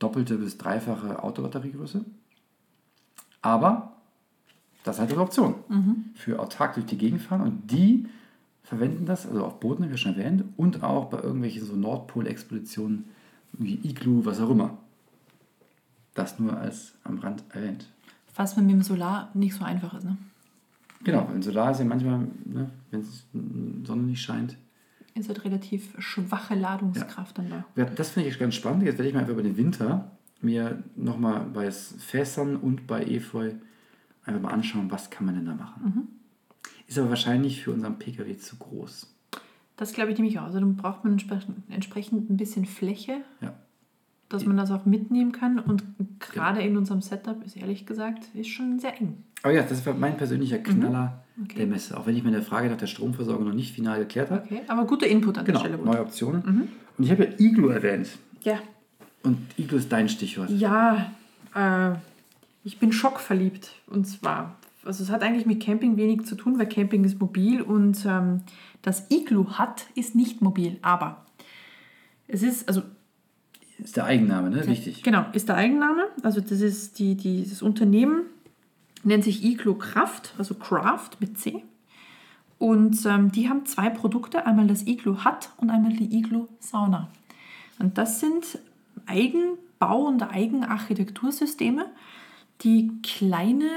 doppelte 0.00 0.36
bis 0.36 0.58
dreifache 0.58 1.22
Autobatteriegröße. 1.22 2.04
Aber 3.40 3.92
das 4.84 4.96
ist 4.96 5.00
halt 5.00 5.12
eine 5.12 5.20
Option. 5.22 5.54
Für 6.14 6.40
autark 6.40 6.74
durch 6.74 6.86
die 6.86 6.98
Gegend 6.98 7.22
fahren. 7.22 7.42
Und 7.42 7.70
die 7.70 8.06
verwenden 8.64 9.06
das, 9.06 9.26
also 9.26 9.44
auf 9.44 9.60
Booten, 9.60 9.84
habe 9.84 9.94
ich 9.94 10.00
ja 10.00 10.10
schon 10.10 10.18
erwähnt, 10.18 10.44
und 10.56 10.82
auch 10.82 11.06
bei 11.06 11.20
irgendwelchen 11.20 11.64
so 11.64 11.76
Nordpol-Expeditionen, 11.76 13.04
wie 13.52 13.74
Iglu, 13.82 14.24
was 14.24 14.40
auch 14.40 14.50
immer. 14.50 14.78
Das 16.14 16.38
nur 16.38 16.56
als 16.56 16.92
am 17.04 17.18
Rand 17.18 17.42
erwähnt. 17.50 17.88
Was 18.34 18.56
man 18.56 18.66
mit 18.66 18.74
dem 18.74 18.82
Solar 18.82 19.30
nicht 19.34 19.54
so 19.54 19.64
einfach 19.64 19.94
ist, 19.94 20.04
ne? 20.04 20.16
Genau, 21.04 21.28
weil 21.28 21.42
Solar 21.42 21.72
ist 21.72 21.78
ja 21.80 21.84
manchmal, 21.84 22.28
ne, 22.44 22.70
wenn 22.90 23.00
es 23.00 23.26
Sonne 23.84 24.02
nicht 24.02 24.22
scheint, 24.22 24.56
Ist 25.14 25.28
halt 25.28 25.44
relativ 25.44 25.94
schwache 25.98 26.54
Ladungskraft 26.54 27.36
dann 27.36 27.50
da. 27.50 27.64
Ja, 27.76 27.84
das 27.84 28.10
finde 28.10 28.28
ich 28.28 28.38
ganz 28.38 28.54
spannend. 28.54 28.84
Jetzt 28.84 28.98
werde 28.98 29.08
ich 29.08 29.14
mal 29.14 29.20
einfach 29.20 29.34
über 29.34 29.42
den 29.42 29.56
Winter 29.56 30.10
mir 30.40 30.82
nochmal 30.96 31.44
bei 31.52 31.70
Fässern 31.70 32.56
und 32.56 32.86
bei 32.86 33.04
Efeu 33.04 33.52
einfach 34.24 34.40
mal 34.40 34.52
anschauen, 34.52 34.90
was 34.90 35.10
kann 35.10 35.26
man 35.26 35.34
denn 35.34 35.46
da 35.46 35.54
machen. 35.54 36.08
Ist 36.86 36.98
aber 36.98 37.10
wahrscheinlich 37.10 37.62
für 37.62 37.72
unseren 37.72 37.98
Pkw 37.98 38.36
zu 38.38 38.56
groß. 38.56 39.11
Das 39.82 39.92
glaube 39.92 40.12
ich 40.12 40.18
nämlich 40.18 40.38
auch. 40.38 40.44
Also 40.44 40.60
dann 40.60 40.76
braucht 40.76 41.02
man 41.02 41.14
entsprechend, 41.14 41.56
entsprechend 41.68 42.30
ein 42.30 42.36
bisschen 42.36 42.66
Fläche, 42.66 43.16
Ja. 43.40 43.52
dass 44.28 44.46
man 44.46 44.56
das 44.56 44.70
auch 44.70 44.86
mitnehmen 44.86 45.32
kann. 45.32 45.58
Und 45.58 45.82
gerade 46.20 46.62
in 46.62 46.76
unserem 46.76 47.00
Setup 47.02 47.44
ist 47.44 47.56
ehrlich 47.56 47.84
gesagt, 47.84 48.22
ist 48.34 48.48
schon 48.48 48.78
sehr 48.78 49.00
eng. 49.00 49.24
Aber 49.42 49.52
ja, 49.52 49.62
das 49.64 49.84
war 49.84 49.94
mein 49.94 50.16
persönlicher 50.16 50.58
Knaller 50.58 51.24
Okay. 51.42 51.56
der 51.58 51.66
Messe. 51.66 51.96
Auch 51.98 52.06
wenn 52.06 52.16
ich 52.16 52.22
meine 52.22 52.42
Frage 52.42 52.68
nach 52.68 52.76
der 52.76 52.86
Stromversorgung 52.86 53.44
noch 53.48 53.54
nicht 53.54 53.74
final 53.74 53.98
geklärt 53.98 54.30
habe. 54.30 54.44
Okay, 54.44 54.60
aber 54.68 54.84
guter 54.84 55.08
Input 55.08 55.36
an 55.38 55.44
Genau, 55.46 55.60
der 55.62 55.68
Stelle. 55.70 55.82
neue 55.84 56.00
Optionen. 56.00 56.68
Und 56.96 57.04
ich 57.04 57.10
habe 57.10 57.24
ja 57.24 57.30
Iglu 57.38 57.68
erwähnt. 57.70 58.08
Ja, 58.42 58.60
Und 59.24 59.38
Iglu 59.58 59.78
ist 59.78 59.90
dein 59.90 60.08
Stichwort. 60.08 60.48
ja 60.50 61.10
äh, 61.56 61.94
ich 62.62 62.78
bin 62.78 62.92
schockverliebt. 62.92 63.72
Und 63.88 64.06
zwar, 64.06 64.54
also 64.84 65.04
es 65.04 65.10
hat 65.10 65.22
eigentlich 65.22 65.46
mit 65.46 65.62
Camping 65.62 65.96
wenig 65.96 66.24
zu 66.24 66.34
tun, 66.34 66.58
weil 66.58 66.68
Camping 66.68 67.04
ist 67.04 67.20
mobil 67.20 67.62
und 67.62 68.04
ähm, 68.06 68.42
das 68.82 69.10
Iglu 69.10 69.52
hat 69.52 69.86
ist 69.94 70.14
nicht 70.14 70.42
mobil. 70.42 70.78
Aber 70.82 71.24
es 72.28 72.42
ist, 72.42 72.68
also 72.68 72.82
Ist 73.78 73.96
der 73.96 74.04
Eigenname, 74.04 74.50
ne? 74.50 74.66
Wichtig. 74.66 75.02
Genau, 75.02 75.26
ist 75.32 75.48
der 75.48 75.56
Eigenname. 75.56 76.08
Also 76.22 76.40
das 76.40 76.60
ist 76.60 76.98
die, 76.98 77.14
die, 77.16 77.46
das 77.48 77.62
Unternehmen 77.62 78.22
nennt 79.04 79.24
sich 79.24 79.44
Iglo 79.44 79.74
Kraft, 79.74 80.34
also 80.38 80.54
Craft 80.54 81.10
mit 81.20 81.38
C. 81.38 81.62
Und 82.58 83.04
ähm, 83.06 83.32
die 83.32 83.48
haben 83.48 83.66
zwei 83.66 83.90
Produkte, 83.90 84.46
einmal 84.46 84.68
das 84.68 84.86
Iglo 84.86 85.24
Hut 85.24 85.50
und 85.56 85.70
einmal 85.70 85.92
die 85.94 86.16
Iglo 86.16 86.48
Sauna. 86.60 87.08
Und 87.80 87.98
das 87.98 88.20
sind 88.20 88.58
Eigenbau- 89.06 90.06
und 90.06 90.22
Eigenarchitektursysteme, 90.22 91.86
die 92.60 92.92
kleine, 93.02 93.68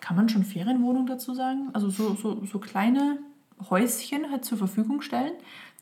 kann 0.00 0.16
man 0.16 0.28
schon 0.28 0.44
Ferienwohnung 0.44 1.06
dazu 1.06 1.34
sagen, 1.34 1.70
also 1.72 1.90
so, 1.90 2.14
so, 2.14 2.44
so 2.44 2.58
kleine 2.58 3.18
Häuschen 3.68 4.30
halt 4.30 4.44
zur 4.44 4.58
Verfügung 4.58 5.02
stellen, 5.02 5.32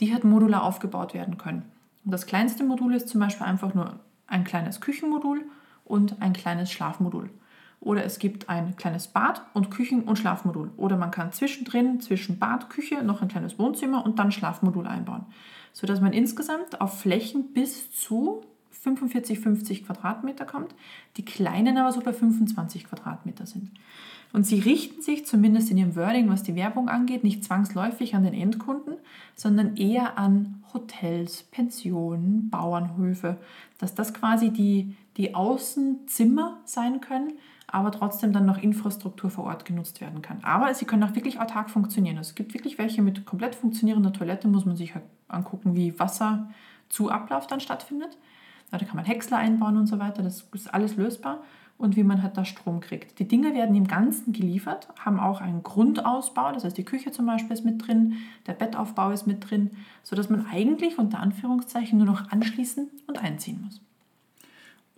die 0.00 0.12
halt 0.12 0.24
modular 0.24 0.62
aufgebaut 0.62 1.14
werden 1.14 1.38
können. 1.38 1.62
Und 2.04 2.12
das 2.12 2.26
kleinste 2.26 2.64
Modul 2.64 2.94
ist 2.94 3.08
zum 3.08 3.20
Beispiel 3.20 3.46
einfach 3.46 3.74
nur 3.74 4.00
ein 4.26 4.44
kleines 4.44 4.80
Küchenmodul 4.80 5.44
und 5.84 6.20
ein 6.20 6.32
kleines 6.32 6.70
Schlafmodul. 6.70 7.30
Oder 7.80 8.04
es 8.04 8.18
gibt 8.18 8.48
ein 8.48 8.76
kleines 8.76 9.08
Bad 9.08 9.42
und 9.54 9.70
Küchen- 9.70 10.02
und 10.02 10.18
Schlafmodul. 10.18 10.72
Oder 10.76 10.96
man 10.96 11.10
kann 11.10 11.32
zwischendrin, 11.32 12.00
zwischen 12.00 12.38
Bad, 12.38 12.70
Küche, 12.70 13.04
noch 13.04 13.22
ein 13.22 13.28
kleines 13.28 13.58
Wohnzimmer 13.58 14.04
und 14.04 14.18
dann 14.18 14.32
Schlafmodul 14.32 14.86
einbauen. 14.86 15.26
Sodass 15.72 16.00
man 16.00 16.12
insgesamt 16.12 16.80
auf 16.80 17.00
Flächen 17.00 17.52
bis 17.52 17.92
zu 17.92 18.42
45, 18.80 19.40
50 19.40 19.86
Quadratmeter 19.86 20.44
kommt, 20.44 20.74
die 21.16 21.24
kleinen 21.24 21.76
aber 21.78 21.92
so 21.92 22.00
bei 22.00 22.12
25 22.12 22.84
Quadratmeter 22.84 23.46
sind. 23.46 23.70
Und 24.32 24.46
sie 24.46 24.58
richten 24.60 25.00
sich 25.00 25.26
zumindest 25.26 25.70
in 25.70 25.78
ihrem 25.78 25.96
Wording, 25.96 26.28
was 26.28 26.42
die 26.42 26.54
Werbung 26.54 26.88
angeht, 26.88 27.24
nicht 27.24 27.44
zwangsläufig 27.44 28.14
an 28.14 28.24
den 28.24 28.34
Endkunden, 28.34 28.94
sondern 29.34 29.76
eher 29.76 30.18
an 30.18 30.62
Hotels, 30.74 31.44
Pensionen, 31.44 32.50
Bauernhöfe, 32.50 33.38
dass 33.78 33.94
das 33.94 34.12
quasi 34.12 34.50
die, 34.50 34.94
die 35.16 35.34
Außenzimmer 35.34 36.58
sein 36.64 37.00
können, 37.00 37.32
aber 37.66 37.90
trotzdem 37.90 38.32
dann 38.32 38.44
noch 38.44 38.58
Infrastruktur 38.58 39.30
vor 39.30 39.44
Ort 39.44 39.64
genutzt 39.64 40.00
werden 40.00 40.20
kann. 40.20 40.42
Aber 40.42 40.72
sie 40.74 40.84
können 40.84 41.04
auch 41.04 41.14
wirklich 41.14 41.40
autark 41.40 41.70
funktionieren. 41.70 42.18
Es 42.18 42.34
gibt 42.34 42.54
wirklich 42.54 42.78
welche 42.78 43.02
mit 43.02 43.24
komplett 43.24 43.54
funktionierender 43.54 44.12
Toilette, 44.12 44.48
muss 44.48 44.66
man 44.66 44.76
sich 44.76 44.94
halt 44.94 45.04
angucken, 45.28 45.74
wie 45.74 45.98
Wasser 45.98 46.50
zu 46.88 47.10
Ablauf 47.10 47.46
dann 47.46 47.60
stattfindet. 47.60 48.16
Da 48.70 48.78
kann 48.78 48.96
man 48.96 49.04
Häcksler 49.04 49.38
einbauen 49.38 49.76
und 49.76 49.86
so 49.86 49.98
weiter, 49.98 50.22
das 50.22 50.44
ist 50.52 50.72
alles 50.72 50.96
lösbar. 50.96 51.42
Und 51.78 51.94
wie 51.94 52.02
man 52.02 52.24
halt 52.24 52.36
da 52.36 52.44
Strom 52.44 52.80
kriegt. 52.80 53.20
Die 53.20 53.28
Dinge 53.28 53.54
werden 53.54 53.76
im 53.76 53.86
Ganzen 53.86 54.32
geliefert, 54.32 54.88
haben 54.98 55.20
auch 55.20 55.40
einen 55.40 55.62
Grundausbau, 55.62 56.50
das 56.50 56.64
heißt 56.64 56.76
die 56.76 56.84
Küche 56.84 57.12
zum 57.12 57.26
Beispiel 57.26 57.52
ist 57.52 57.64
mit 57.64 57.86
drin, 57.86 58.14
der 58.48 58.54
Bettaufbau 58.54 59.12
ist 59.12 59.28
mit 59.28 59.48
drin, 59.48 59.70
sodass 60.02 60.28
man 60.28 60.44
eigentlich 60.46 60.98
unter 60.98 61.20
Anführungszeichen 61.20 61.96
nur 61.96 62.06
noch 62.08 62.32
anschließen 62.32 62.88
und 63.06 63.22
einziehen 63.22 63.62
muss. 63.64 63.80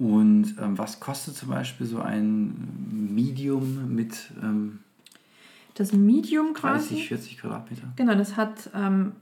Und 0.01 0.57
ähm, 0.59 0.79
was 0.79 0.99
kostet 0.99 1.37
zum 1.37 1.51
Beispiel 1.51 1.87
so 1.87 2.01
ein 2.01 3.11
Medium 3.15 3.95
mit 3.95 4.31
ähm, 4.43 4.79
Das 5.75 5.93
Medium 5.93 6.55
quasi. 6.55 6.95
30, 6.95 7.09
40 7.09 7.39
Quadratmeter? 7.39 7.93
Genau, 7.97 8.15
das 8.15 8.39
hat, 8.39 8.71
ähm, 8.75 9.13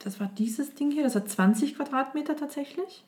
das 0.00 0.20
war 0.20 0.30
dieses 0.36 0.74
Ding 0.74 0.90
hier, 0.90 1.04
das 1.04 1.16
hat 1.16 1.30
20 1.30 1.76
Quadratmeter 1.76 2.36
tatsächlich. 2.36 3.02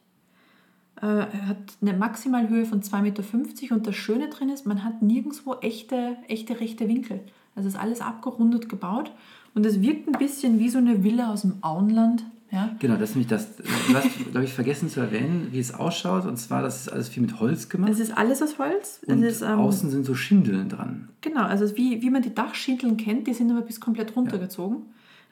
Äh, 1.02 1.06
hat 1.06 1.58
eine 1.82 1.92
Maximalhöhe 1.92 2.64
von 2.64 2.80
2,50 2.80 3.02
Meter 3.02 3.74
und 3.74 3.86
das 3.86 3.94
Schöne 3.94 4.28
drin 4.28 4.48
ist, 4.48 4.66
man 4.66 4.82
hat 4.82 5.02
nirgendwo 5.02 5.54
echte, 5.60 6.16
echte 6.28 6.58
rechte 6.58 6.88
Winkel. 6.88 7.20
Also 7.54 7.68
ist 7.68 7.78
alles 7.78 8.00
abgerundet 8.00 8.68
gebaut 8.68 9.12
und 9.54 9.66
es 9.66 9.80
wirkt 9.80 10.08
ein 10.08 10.18
bisschen 10.18 10.58
wie 10.58 10.70
so 10.70 10.78
eine 10.78 11.04
Villa 11.04 11.32
aus 11.32 11.42
dem 11.42 11.54
Auenland. 11.62 12.24
Ja? 12.50 12.74
Genau, 12.78 12.94
das 12.96 13.10
ist 13.10 13.16
nämlich 13.16 13.28
das. 13.28 13.56
Du 13.56 13.94
hast, 13.94 14.30
glaube 14.30 14.44
ich, 14.44 14.52
vergessen 14.52 14.88
zu 14.88 15.00
erwähnen, 15.00 15.48
wie 15.50 15.58
es 15.58 15.74
ausschaut. 15.74 16.24
Und 16.24 16.36
zwar, 16.36 16.62
das 16.62 16.82
ist 16.82 16.88
alles 16.88 17.08
viel 17.08 17.22
mit 17.22 17.40
Holz 17.40 17.68
gemacht. 17.68 17.90
Es 17.90 17.98
ist 17.98 18.16
alles 18.16 18.40
aus 18.40 18.58
Holz. 18.58 19.00
und 19.06 19.22
ist, 19.22 19.42
ähm, 19.42 19.58
außen 19.58 19.90
sind 19.90 20.06
so 20.06 20.14
Schindeln 20.14 20.68
dran. 20.68 21.08
Genau, 21.20 21.42
also 21.42 21.76
wie, 21.76 22.00
wie 22.02 22.10
man 22.10 22.22
die 22.22 22.34
Dachschindeln 22.34 22.96
kennt, 22.96 23.26
die 23.26 23.34
sind 23.34 23.50
aber 23.50 23.62
bis 23.62 23.80
komplett 23.80 24.14
runtergezogen. 24.16 24.78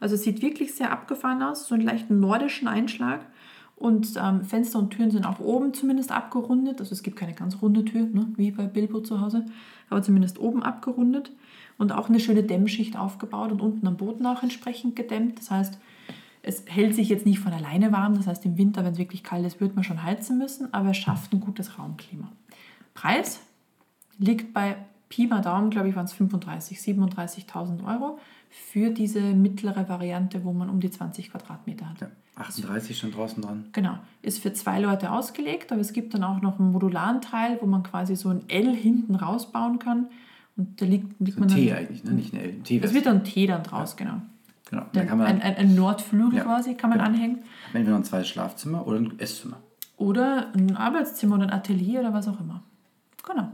Also 0.01 0.17
es 0.17 0.23
sieht 0.23 0.43
wirklich 0.43 0.75
sehr 0.75 0.91
abgefahren 0.91 1.43
aus, 1.43 1.67
so 1.69 1.75
einen 1.75 1.85
leichten 1.85 2.21
nordischen 2.21 2.69
Einschlag. 2.69 3.21
Und 3.85 4.15
ähm, 4.17 4.43
Fenster 4.45 4.79
und 4.79 4.93
Türen 4.93 5.11
sind 5.11 5.27
auch 5.27 5.41
oben 5.41 5.75
zumindest 5.75 6.11
abgerundet. 6.11 6.81
Also 6.81 6.95
es 6.95 7.03
gibt 7.03 7.19
keine 7.19 7.35
ganz 7.35 7.61
runde 7.61 7.85
Tür, 7.85 8.07
ne, 8.07 8.29
wie 8.37 8.51
bei 8.51 8.65
Bilbo 8.65 9.01
zu 9.01 9.21
Hause, 9.21 9.45
aber 9.91 10.01
zumindest 10.01 10.39
oben 10.39 10.63
abgerundet. 10.63 11.33
Und 11.77 11.93
auch 11.93 12.09
eine 12.09 12.19
schöne 12.19 12.43
Dämmschicht 12.43 12.99
aufgebaut 12.99 13.53
und 13.53 13.61
unten 13.61 13.87
am 13.87 13.99
Boden 13.99 14.25
auch 14.25 14.43
entsprechend 14.43 14.97
gedämmt. 14.97 15.39
Das 15.39 15.51
heißt, 15.51 15.79
es 16.41 16.65
hält 16.67 16.95
sich 16.95 17.11
jetzt 17.11 17.27
nicht 17.27 17.41
von 17.41 17.53
alleine 17.53 17.93
warm. 17.93 18.15
Das 18.15 18.27
heißt, 18.27 18.47
im 18.47 18.57
Winter, 18.57 18.87
wenn 18.87 18.93
es 18.93 18.99
wirklich 18.99 19.23
kalt 19.23 19.45
ist, 19.45 19.61
wird 19.61 19.75
man 19.75 19.85
schon 19.85 20.03
heizen 20.03 20.39
müssen, 20.39 20.73
aber 20.73 20.93
es 20.93 20.97
schafft 20.97 21.35
ein 21.35 21.41
gutes 21.41 21.79
Raumklima. 21.79 22.33
Preis 22.95 23.41
liegt 24.17 24.55
bei 24.55 24.77
Pi 25.15 25.29
mal 25.29 25.43
Daumen, 25.43 25.71
glaube 25.71 25.89
ich, 25.89 25.95
waren 25.95 26.07
es 26.07 26.15
35.000, 26.15 26.75
37.000 27.49 27.87
Euro 27.87 28.19
für 28.51 28.91
diese 28.91 29.21
mittlere 29.21 29.89
Variante, 29.89 30.45
wo 30.45 30.53
man 30.53 30.69
um 30.69 30.81
die 30.81 30.91
20 30.91 31.31
Quadratmeter 31.31 31.89
hat. 31.89 32.01
Ja, 32.01 32.09
38 32.35 32.99
schon 32.99 33.13
draußen 33.13 33.41
dran. 33.41 33.67
Genau, 33.73 33.97
ist 34.23 34.41
für 34.43 34.53
zwei 34.53 34.81
Leute 34.81 35.13
ausgelegt, 35.13 35.71
aber 35.71 35.81
es 35.81 35.93
gibt 35.93 36.15
dann 36.15 36.25
auch 36.25 36.41
noch 36.43 36.59
einen 36.59 36.73
modularen 36.73 37.21
Teil, 37.21 37.59
wo 37.61 37.67
man 37.67 37.85
quasi 37.85 38.17
so 38.17 38.31
ein 38.31 38.43
L 38.49 38.75
hinten 38.75 39.15
rausbauen 39.15 39.79
kann. 39.79 40.09
Und 40.57 40.81
da 40.83 40.85
liegt, 40.87 41.21
liegt 41.21 41.35
So 41.35 41.41
man 41.41 41.49
ein 41.51 41.55
T 41.55 41.73
eigentlich, 41.73 42.03
ne? 42.03 42.11
nicht 42.11 42.33
ein 42.35 42.41
L. 42.41 42.49
Ein 42.49 42.65
T 42.65 42.81
Es 42.83 42.93
wird 42.93 43.07
dann 43.07 43.23
T 43.23 43.47
dann 43.47 43.63
draus, 43.63 43.97
genau. 43.97 44.21
Genau. 44.69 44.83
Da 44.83 44.89
Dann 45.01 45.07
kann 45.07 45.19
man 45.19 45.27
ein, 45.29 45.43
ein, 45.43 45.55
ein 45.57 45.75
Nordflügel 45.77 46.39
Ja. 46.39 46.45
quasi 46.45 46.75
kann 46.75 46.91
man 46.91 46.99
Ja. 46.99 47.05
anhängen. 47.05 47.39
entweder 47.73 47.91
noch 47.93 47.99
ein 47.99 48.05
zweites 48.05 48.29
Schlafzimmer 48.31 48.85
oder 48.85 48.99
ein 48.99 49.17
Esszimmer. 49.21 49.59
Oder 49.97 50.53
ein 50.55 50.77
Arbeitszimmer 50.77 51.37
oder 51.37 51.45
ein 51.45 51.53
Atelier 51.53 52.01
oder 52.01 52.13
was 52.13 52.27
auch 52.27 52.41
immer. 52.41 52.65
Genau. 53.25 53.49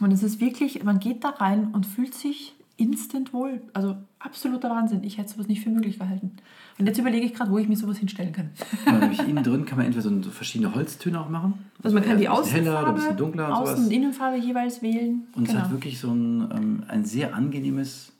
Ja. 0.00 0.06
Und 0.06 0.12
es 0.12 0.22
ist 0.22 0.40
wirklich, 0.40 0.82
man 0.82 0.98
geht 0.98 1.22
da 1.24 1.30
rein 1.30 1.68
und 1.72 1.86
fühlt 1.86 2.14
sich 2.14 2.54
instant 2.76 3.32
wohl. 3.34 3.60
Also 3.74 3.96
absoluter 4.18 4.70
Wahnsinn. 4.70 5.04
Ich 5.04 5.18
hätte 5.18 5.30
sowas 5.30 5.48
nicht 5.48 5.62
für 5.62 5.70
möglich 5.70 5.98
gehalten. 5.98 6.32
Und 6.78 6.86
jetzt 6.86 6.98
überlege 6.98 7.26
ich 7.26 7.34
gerade, 7.34 7.50
wo 7.50 7.58
ich 7.58 7.68
mir 7.68 7.76
sowas 7.76 7.98
hinstellen 7.98 8.32
kann. 8.32 8.50
Und 8.86 9.00
nämlich 9.00 9.20
innen 9.20 9.44
drin 9.44 9.66
kann 9.66 9.76
man 9.76 9.86
entweder 9.86 10.08
so, 10.08 10.30
verschiedene 10.30 10.74
Holztöne 10.74 11.20
auch 11.20 11.28
machen. 11.28 11.54
Also 11.82 11.94
man 11.94 12.04
kann 12.04 12.18
die 12.18 12.26
bisschen 12.26 12.64
heller 12.64 12.70
ein 12.70 12.76
Außenfarbe, 12.76 12.92
bisschen 13.00 13.16
dunkler 13.16 13.48
und 13.48 13.54
Außen- 13.54 13.66
sowas. 13.66 13.80
und 13.80 13.90
Innenfarbe 13.92 14.38
jeweils 14.38 14.82
wählen. 14.82 15.26
Und 15.34 15.44
es 15.44 15.50
genau. 15.50 15.64
hat 15.64 15.70
wirklich 15.70 15.98
so 16.00 16.10
ein, 16.10 16.50
ähm, 16.54 16.84
ein 16.88 17.04
sehr 17.04 17.34
angenehmes 17.34 18.12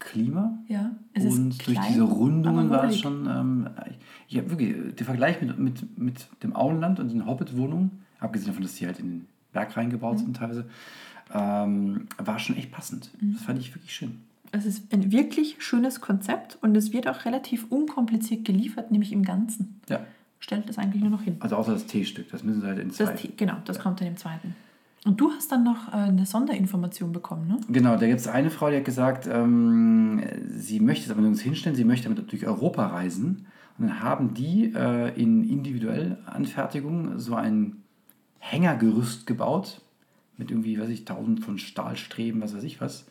Klima. 0.00 0.58
ja, 0.68 0.90
es 1.14 1.24
und 1.24 1.50
ist 1.50 1.66
durch 1.66 1.78
klein, 1.78 1.92
diese 1.92 2.02
Rundungen 2.02 2.68
war 2.68 2.84
es 2.84 2.98
schon, 2.98 3.26
ähm, 3.26 3.68
ich 4.28 4.36
habe 4.36 4.50
wirklich, 4.50 4.94
der 4.96 5.06
Vergleich 5.06 5.40
mit, 5.40 5.58
mit, 5.58 5.98
mit 5.98 6.28
dem 6.42 6.54
Auenland 6.54 7.00
und 7.00 7.10
den 7.10 7.24
Hobbit-Wohnungen, 7.24 8.02
abgesehen 8.18 8.48
davon, 8.48 8.62
dass 8.64 8.74
die 8.74 8.86
halt 8.86 8.98
in 8.98 9.08
den 9.08 9.26
Berg 9.54 9.74
reingebaut 9.76 10.16
Mhm. 10.18 10.24
sind 10.24 10.36
teilweise, 10.36 10.66
ähm, 11.32 12.06
war 12.18 12.38
schon 12.38 12.56
echt 12.56 12.70
passend. 12.70 13.10
Mhm. 13.20 13.32
Das 13.34 13.42
fand 13.42 13.58
ich 13.58 13.74
wirklich 13.74 13.94
schön. 13.94 14.18
Es 14.52 14.66
ist 14.66 14.92
ein 14.92 15.10
wirklich 15.10 15.56
schönes 15.58 16.00
Konzept 16.00 16.58
und 16.60 16.76
es 16.76 16.92
wird 16.92 17.08
auch 17.08 17.24
relativ 17.24 17.66
unkompliziert 17.70 18.44
geliefert, 18.44 18.90
nämlich 18.92 19.12
im 19.12 19.22
Ganzen. 19.24 19.80
Ja, 19.88 20.00
Stellt 20.38 20.68
es 20.68 20.76
eigentlich 20.76 21.00
nur 21.00 21.10
noch 21.10 21.22
hin. 21.22 21.36
also 21.40 21.56
außer 21.56 21.72
das 21.72 21.86
T-Stück, 21.86 22.30
das 22.30 22.44
müssen 22.44 22.60
sie 22.60 22.66
halt 22.66 22.78
in 22.78 22.90
zwei. 22.90 23.04
Das, 23.06 23.20
T- 23.22 23.30
genau, 23.36 23.54
das 23.64 23.78
kommt 23.78 24.00
dann 24.00 24.08
im 24.08 24.16
zweiten. 24.18 24.54
Und 25.06 25.18
du 25.20 25.30
hast 25.32 25.50
dann 25.50 25.64
noch 25.64 25.88
äh, 25.88 25.96
eine 25.96 26.24
Sonderinformation 26.26 27.12
bekommen, 27.12 27.48
ne? 27.48 27.58
Genau, 27.68 27.96
da 27.96 28.06
gibt 28.06 28.20
es 28.20 28.28
eine 28.28 28.50
Frau, 28.50 28.70
die 28.70 28.76
hat 28.76 28.84
gesagt, 28.84 29.26
ähm, 29.30 30.22
sie 30.50 30.80
möchte 30.80 31.04
es 31.06 31.10
aber 31.10 31.20
nirgends 31.20 31.40
hinstellen, 31.42 31.74
sie 31.76 31.84
möchte 31.84 32.08
damit 32.08 32.30
durch 32.30 32.46
Europa 32.46 32.86
reisen. 32.86 33.46
Und 33.78 33.88
dann 33.88 34.02
haben 34.02 34.34
die 34.34 34.72
äh, 34.74 35.18
in 35.20 35.44
individuell 35.44 36.18
Anfertigung 36.26 37.18
so 37.18 37.34
ein 37.34 37.82
Hängergerüst 38.50 39.26
gebaut 39.26 39.80
mit 40.36 40.50
irgendwie, 40.50 40.78
weiß 40.78 40.90
ich, 40.90 41.00
1000 41.00 41.40
von 41.42 41.58
Stahlstreben, 41.58 42.42
was 42.42 42.54
weiß 42.54 42.64
ich 42.64 42.80
was, 42.80 43.06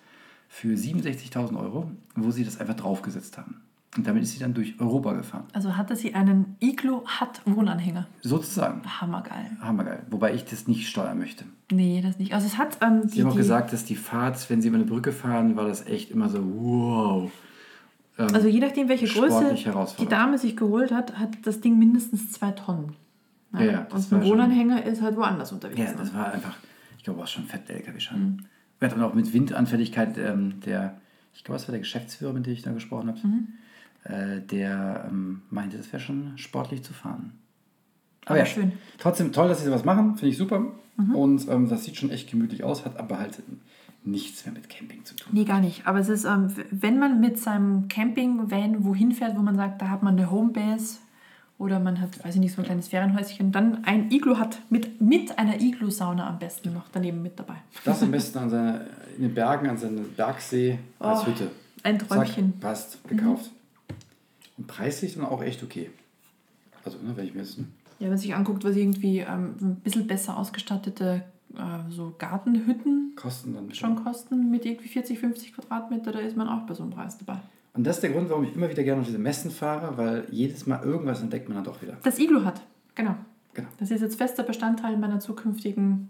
für 0.48 0.76
67.000 0.76 1.58
Euro, 1.60 1.90
wo 2.16 2.30
sie 2.30 2.46
das 2.46 2.60
einfach 2.60 2.76
draufgesetzt 2.76 3.38
haben. 3.38 3.62
Und 3.98 4.06
damit 4.08 4.24
ist 4.24 4.34
sie 4.34 4.40
dann 4.40 4.54
durch 4.54 4.80
Europa 4.80 5.14
gefahren. 5.14 5.46
Also 5.54 5.76
hatte 5.78 5.96
sie 5.96 6.14
einen 6.14 6.56
Iglo-Hut-Wohnanhänger. 6.60 8.08
Sozusagen. 8.22 8.82
Hammergeil. 9.02 9.52
Hammergeil. 9.60 10.04
Wobei 10.10 10.34
ich 10.34 10.46
das 10.46 10.68
nicht 10.68 10.88
steuern 10.88 11.18
möchte. 11.18 11.46
Nee, 11.72 12.02
das 12.02 12.20
nicht. 12.20 12.34
Also 12.34 12.48
es 12.48 12.58
hat 12.58 12.78
ähm, 12.82 13.08
Sie 13.08 13.22
haben 13.22 13.32
auch 13.32 13.36
gesagt, 13.36 13.74
dass 13.74 13.86
die 13.86 13.96
Fahrt, 13.96 14.50
wenn 14.50 14.62
sie 14.62 14.68
über 14.68 14.78
eine 14.78 14.86
Brücke 14.86 15.12
fahren, 15.12 15.56
war 15.56 15.68
das 15.68 15.86
echt 15.88 16.12
immer 16.12 16.30
so, 16.30 16.40
wow. 16.44 17.32
Ähm, 18.18 18.28
Also 18.34 18.48
je 18.48 18.60
nachdem, 18.60 18.90
welche 18.90 19.08
Größe 19.08 19.56
die. 20.00 20.08
Dame 20.08 20.38
sich 20.38 20.58
geholt 20.58 20.92
hat, 20.92 21.18
hat 21.18 21.30
das 21.44 21.62
Ding 21.62 21.78
mindestens 21.78 22.32
zwei 22.32 22.52
Tonnen. 22.52 22.96
Ja, 23.54 23.62
ja, 23.62 23.88
das 23.90 24.12
Und 24.12 24.22
ein 24.22 24.28
Wohnanhänger 24.28 24.84
ist 24.86 25.02
halt 25.02 25.16
woanders 25.16 25.52
unterwegs. 25.52 25.80
Ja, 25.80 25.92
ne? 25.92 25.98
das 25.98 26.14
war 26.14 26.32
einfach, 26.34 26.56
ich 26.98 27.04
glaube, 27.04 27.20
war 27.20 27.28
schon 27.28 27.46
fett 27.46 27.70
der 27.70 27.76
LKW 27.78 28.00
schon. 28.00 28.20
Mhm. 28.20 28.38
Wir 28.80 28.90
hatten 28.90 29.02
auch 29.02 29.14
mit 29.14 29.32
Windanfälligkeit 29.34 30.18
ähm, 30.18 30.60
der, 30.66 31.00
ich 31.36 31.44
glaube, 31.44 31.58
es 31.58 31.68
war 31.68 31.72
der 31.72 31.80
Geschäftsführer, 31.80 32.34
mit 32.34 32.46
dem 32.46 32.54
ich 32.54 32.62
da 32.64 32.72
gesprochen 32.72 33.10
habe, 33.10 33.20
Mhm. 33.28 33.48
äh, 34.04 34.42
der 34.42 35.06
ähm, 35.10 35.42
meinte, 35.50 35.78
das 35.78 35.92
wäre 35.94 36.02
schon 36.02 36.38
sportlich 36.38 36.84
zu 36.84 36.94
fahren. 36.94 37.34
Aber 38.26 38.38
ja, 38.40 38.46
schön. 38.46 38.72
trotzdem 38.98 39.32
toll, 39.34 39.50
dass 39.50 39.60
sie 39.60 39.66
sowas 39.66 39.84
machen, 39.86 40.16
finde 40.16 40.30
ich 40.30 40.38
super. 40.38 40.60
Mhm. 40.98 41.16
Und 41.16 41.48
ähm, 41.50 41.70
das 41.70 41.84
sieht 41.84 41.98
schon 41.98 42.10
echt 42.10 42.30
gemütlich 42.32 42.64
aus, 42.64 42.86
hat 42.86 42.98
aber 42.98 43.20
halt 43.20 43.42
nichts 44.06 44.46
mehr 44.46 44.54
mit 44.54 44.70
Camping 44.70 45.06
zu 45.06 45.16
tun. 45.16 45.30
Nee, 45.34 45.46
gar 45.46 45.62
nicht. 45.62 45.88
Aber 45.88 46.00
es 46.00 46.10
ist, 46.10 46.26
ähm, 46.26 46.48
wenn 46.72 47.00
man 47.00 47.20
mit 47.20 47.40
seinem 47.40 47.88
Camping-Van 47.88 48.84
wohin 48.84 49.12
fährt, 49.12 49.38
wo 49.38 49.42
man 49.42 49.56
sagt, 49.56 49.82
da 49.82 49.90
hat 49.90 50.04
man 50.04 50.18
eine 50.18 50.30
Homebase 50.32 50.98
oder 51.58 51.80
man 51.80 52.02
hat, 52.02 52.24
weiß 52.24 52.36
ich 52.36 52.42
nicht, 52.42 52.54
so 52.56 52.62
ein 52.62 52.66
kleines 52.66 52.88
Ferienhäuschen, 52.88 53.52
dann 53.52 53.84
ein 53.86 54.12
Iglo 54.12 54.38
hat 54.38 54.60
mit, 54.70 55.00
mit 55.02 55.38
einer 55.38 55.60
Iglo-Sauna 55.62 56.28
am 56.28 56.40
besten 56.40 56.74
noch 56.74 56.86
daneben 56.92 57.22
mit 57.22 57.38
dabei. 57.40 57.56
Das 57.86 58.02
am 58.04 58.12
besten 58.12 58.38
an 58.40 58.50
seine, 58.50 58.88
in 59.18 59.24
den 59.24 59.34
Bergen, 59.34 59.70
an 59.70 59.78
seinem 59.78 60.12
Bergsee 60.14 60.80
als 61.00 61.22
Oh, 61.22 61.28
Hütte. 61.28 61.52
Ein 61.84 62.00
Träumchen. 62.00 62.54
Zack, 62.54 62.62
passt, 62.62 63.08
gekauft. 63.08 63.52
Und 64.58 64.68
preislich 64.68 65.16
dann 65.16 65.26
auch 65.26 65.42
echt 65.44 65.64
okay. 65.64 65.90
Also, 66.86 66.98
ne, 66.98 67.16
wenn 67.16 67.26
ich 67.26 67.34
mir 67.34 67.42
jetzt 67.42 67.58
Ja, 67.58 67.64
wenn 68.00 68.10
man 68.10 68.18
sich 68.18 68.36
anguckt, 68.36 68.64
was 68.64 68.76
irgendwie 68.76 69.20
ähm, 69.20 69.56
ein 69.62 69.76
bisschen 69.84 70.08
besser 70.08 70.38
ausgestattete 70.38 71.24
äh, 71.56 71.92
so 71.92 72.14
Gartenhütten 72.18 73.14
Kosten 73.16 73.54
dann 73.54 73.74
schon 73.74 74.04
kosten 74.04 74.50
mit 74.50 74.66
irgendwie 74.66 74.88
40, 74.88 75.20
50 75.20 75.54
Quadratmeter, 75.54 76.12
da 76.12 76.20
ist 76.20 76.36
man 76.36 76.50
auch 76.50 76.66
bei 76.66 76.74
so 76.74 76.84
einem 76.84 76.92
Preis 76.92 77.18
dabei. 77.18 77.40
Und 77.76 77.86
das 77.86 77.98
ist 77.98 78.02
der 78.02 78.12
Grund, 78.12 78.30
warum 78.30 78.44
ich 78.44 78.56
immer 78.56 78.70
wieder 78.70 78.84
gerne 78.84 79.02
auf 79.02 79.08
diese 79.08 79.18
Messen 79.20 79.50
fahre, 79.52 79.98
weil 79.98 80.28
jedes 80.30 80.68
Mal 80.68 80.84
irgendwas 80.84 81.22
entdeckt 81.22 81.50
man 81.50 81.56
dann 81.56 81.64
doch 81.64 81.82
wieder. 81.82 81.98
Das 82.04 82.20
Iglo 82.20 82.44
hat, 82.46 82.62
genau. 82.96 83.16
Genau. 83.56 83.68
Das 83.80 83.92
ist 83.92 84.02
jetzt 84.02 84.16
fester 84.18 84.44
Bestandteil 84.44 84.98
meiner 84.98 85.20
zukünftigen 85.20 86.10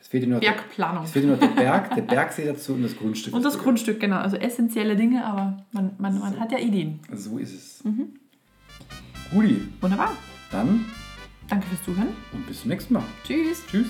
Es 0.00 0.08
fehlt 0.08 0.28
nur, 0.28 0.40
der, 0.40 0.50
Bergplanung. 0.52 1.04
es 1.04 1.10
fehlt 1.12 1.26
nur 1.26 1.36
der 1.36 1.48
Berg, 1.48 1.94
der 1.94 2.02
Bergsee 2.14 2.44
dazu 2.46 2.74
und 2.74 2.82
das 2.82 2.96
Grundstück. 2.96 3.34
Und 3.34 3.44
das 3.44 3.52
dazu. 3.54 3.64
Grundstück, 3.64 4.00
genau. 4.00 4.18
Also 4.18 4.36
essentielle 4.36 4.96
Dinge, 4.96 5.24
aber 5.24 5.64
man, 5.72 5.92
man, 5.98 6.18
man 6.18 6.38
hat 6.40 6.50
ja 6.52 6.58
Ideen. 6.58 7.00
So 7.12 7.38
ist 7.38 7.54
es. 7.54 7.84
Mhm. 7.84 8.10
Guti, 9.32 9.62
Wunderbar. 9.80 10.12
dann 10.50 10.84
Danke 11.48 11.66
fürs 11.68 11.82
Zuhören. 11.84 12.08
und 12.32 12.46
bis 12.46 12.60
zum 12.62 12.70
nächsten 12.70 12.94
Mal. 12.94 13.02
Tschüss. 13.24 13.62
Tschüss. 13.68 13.88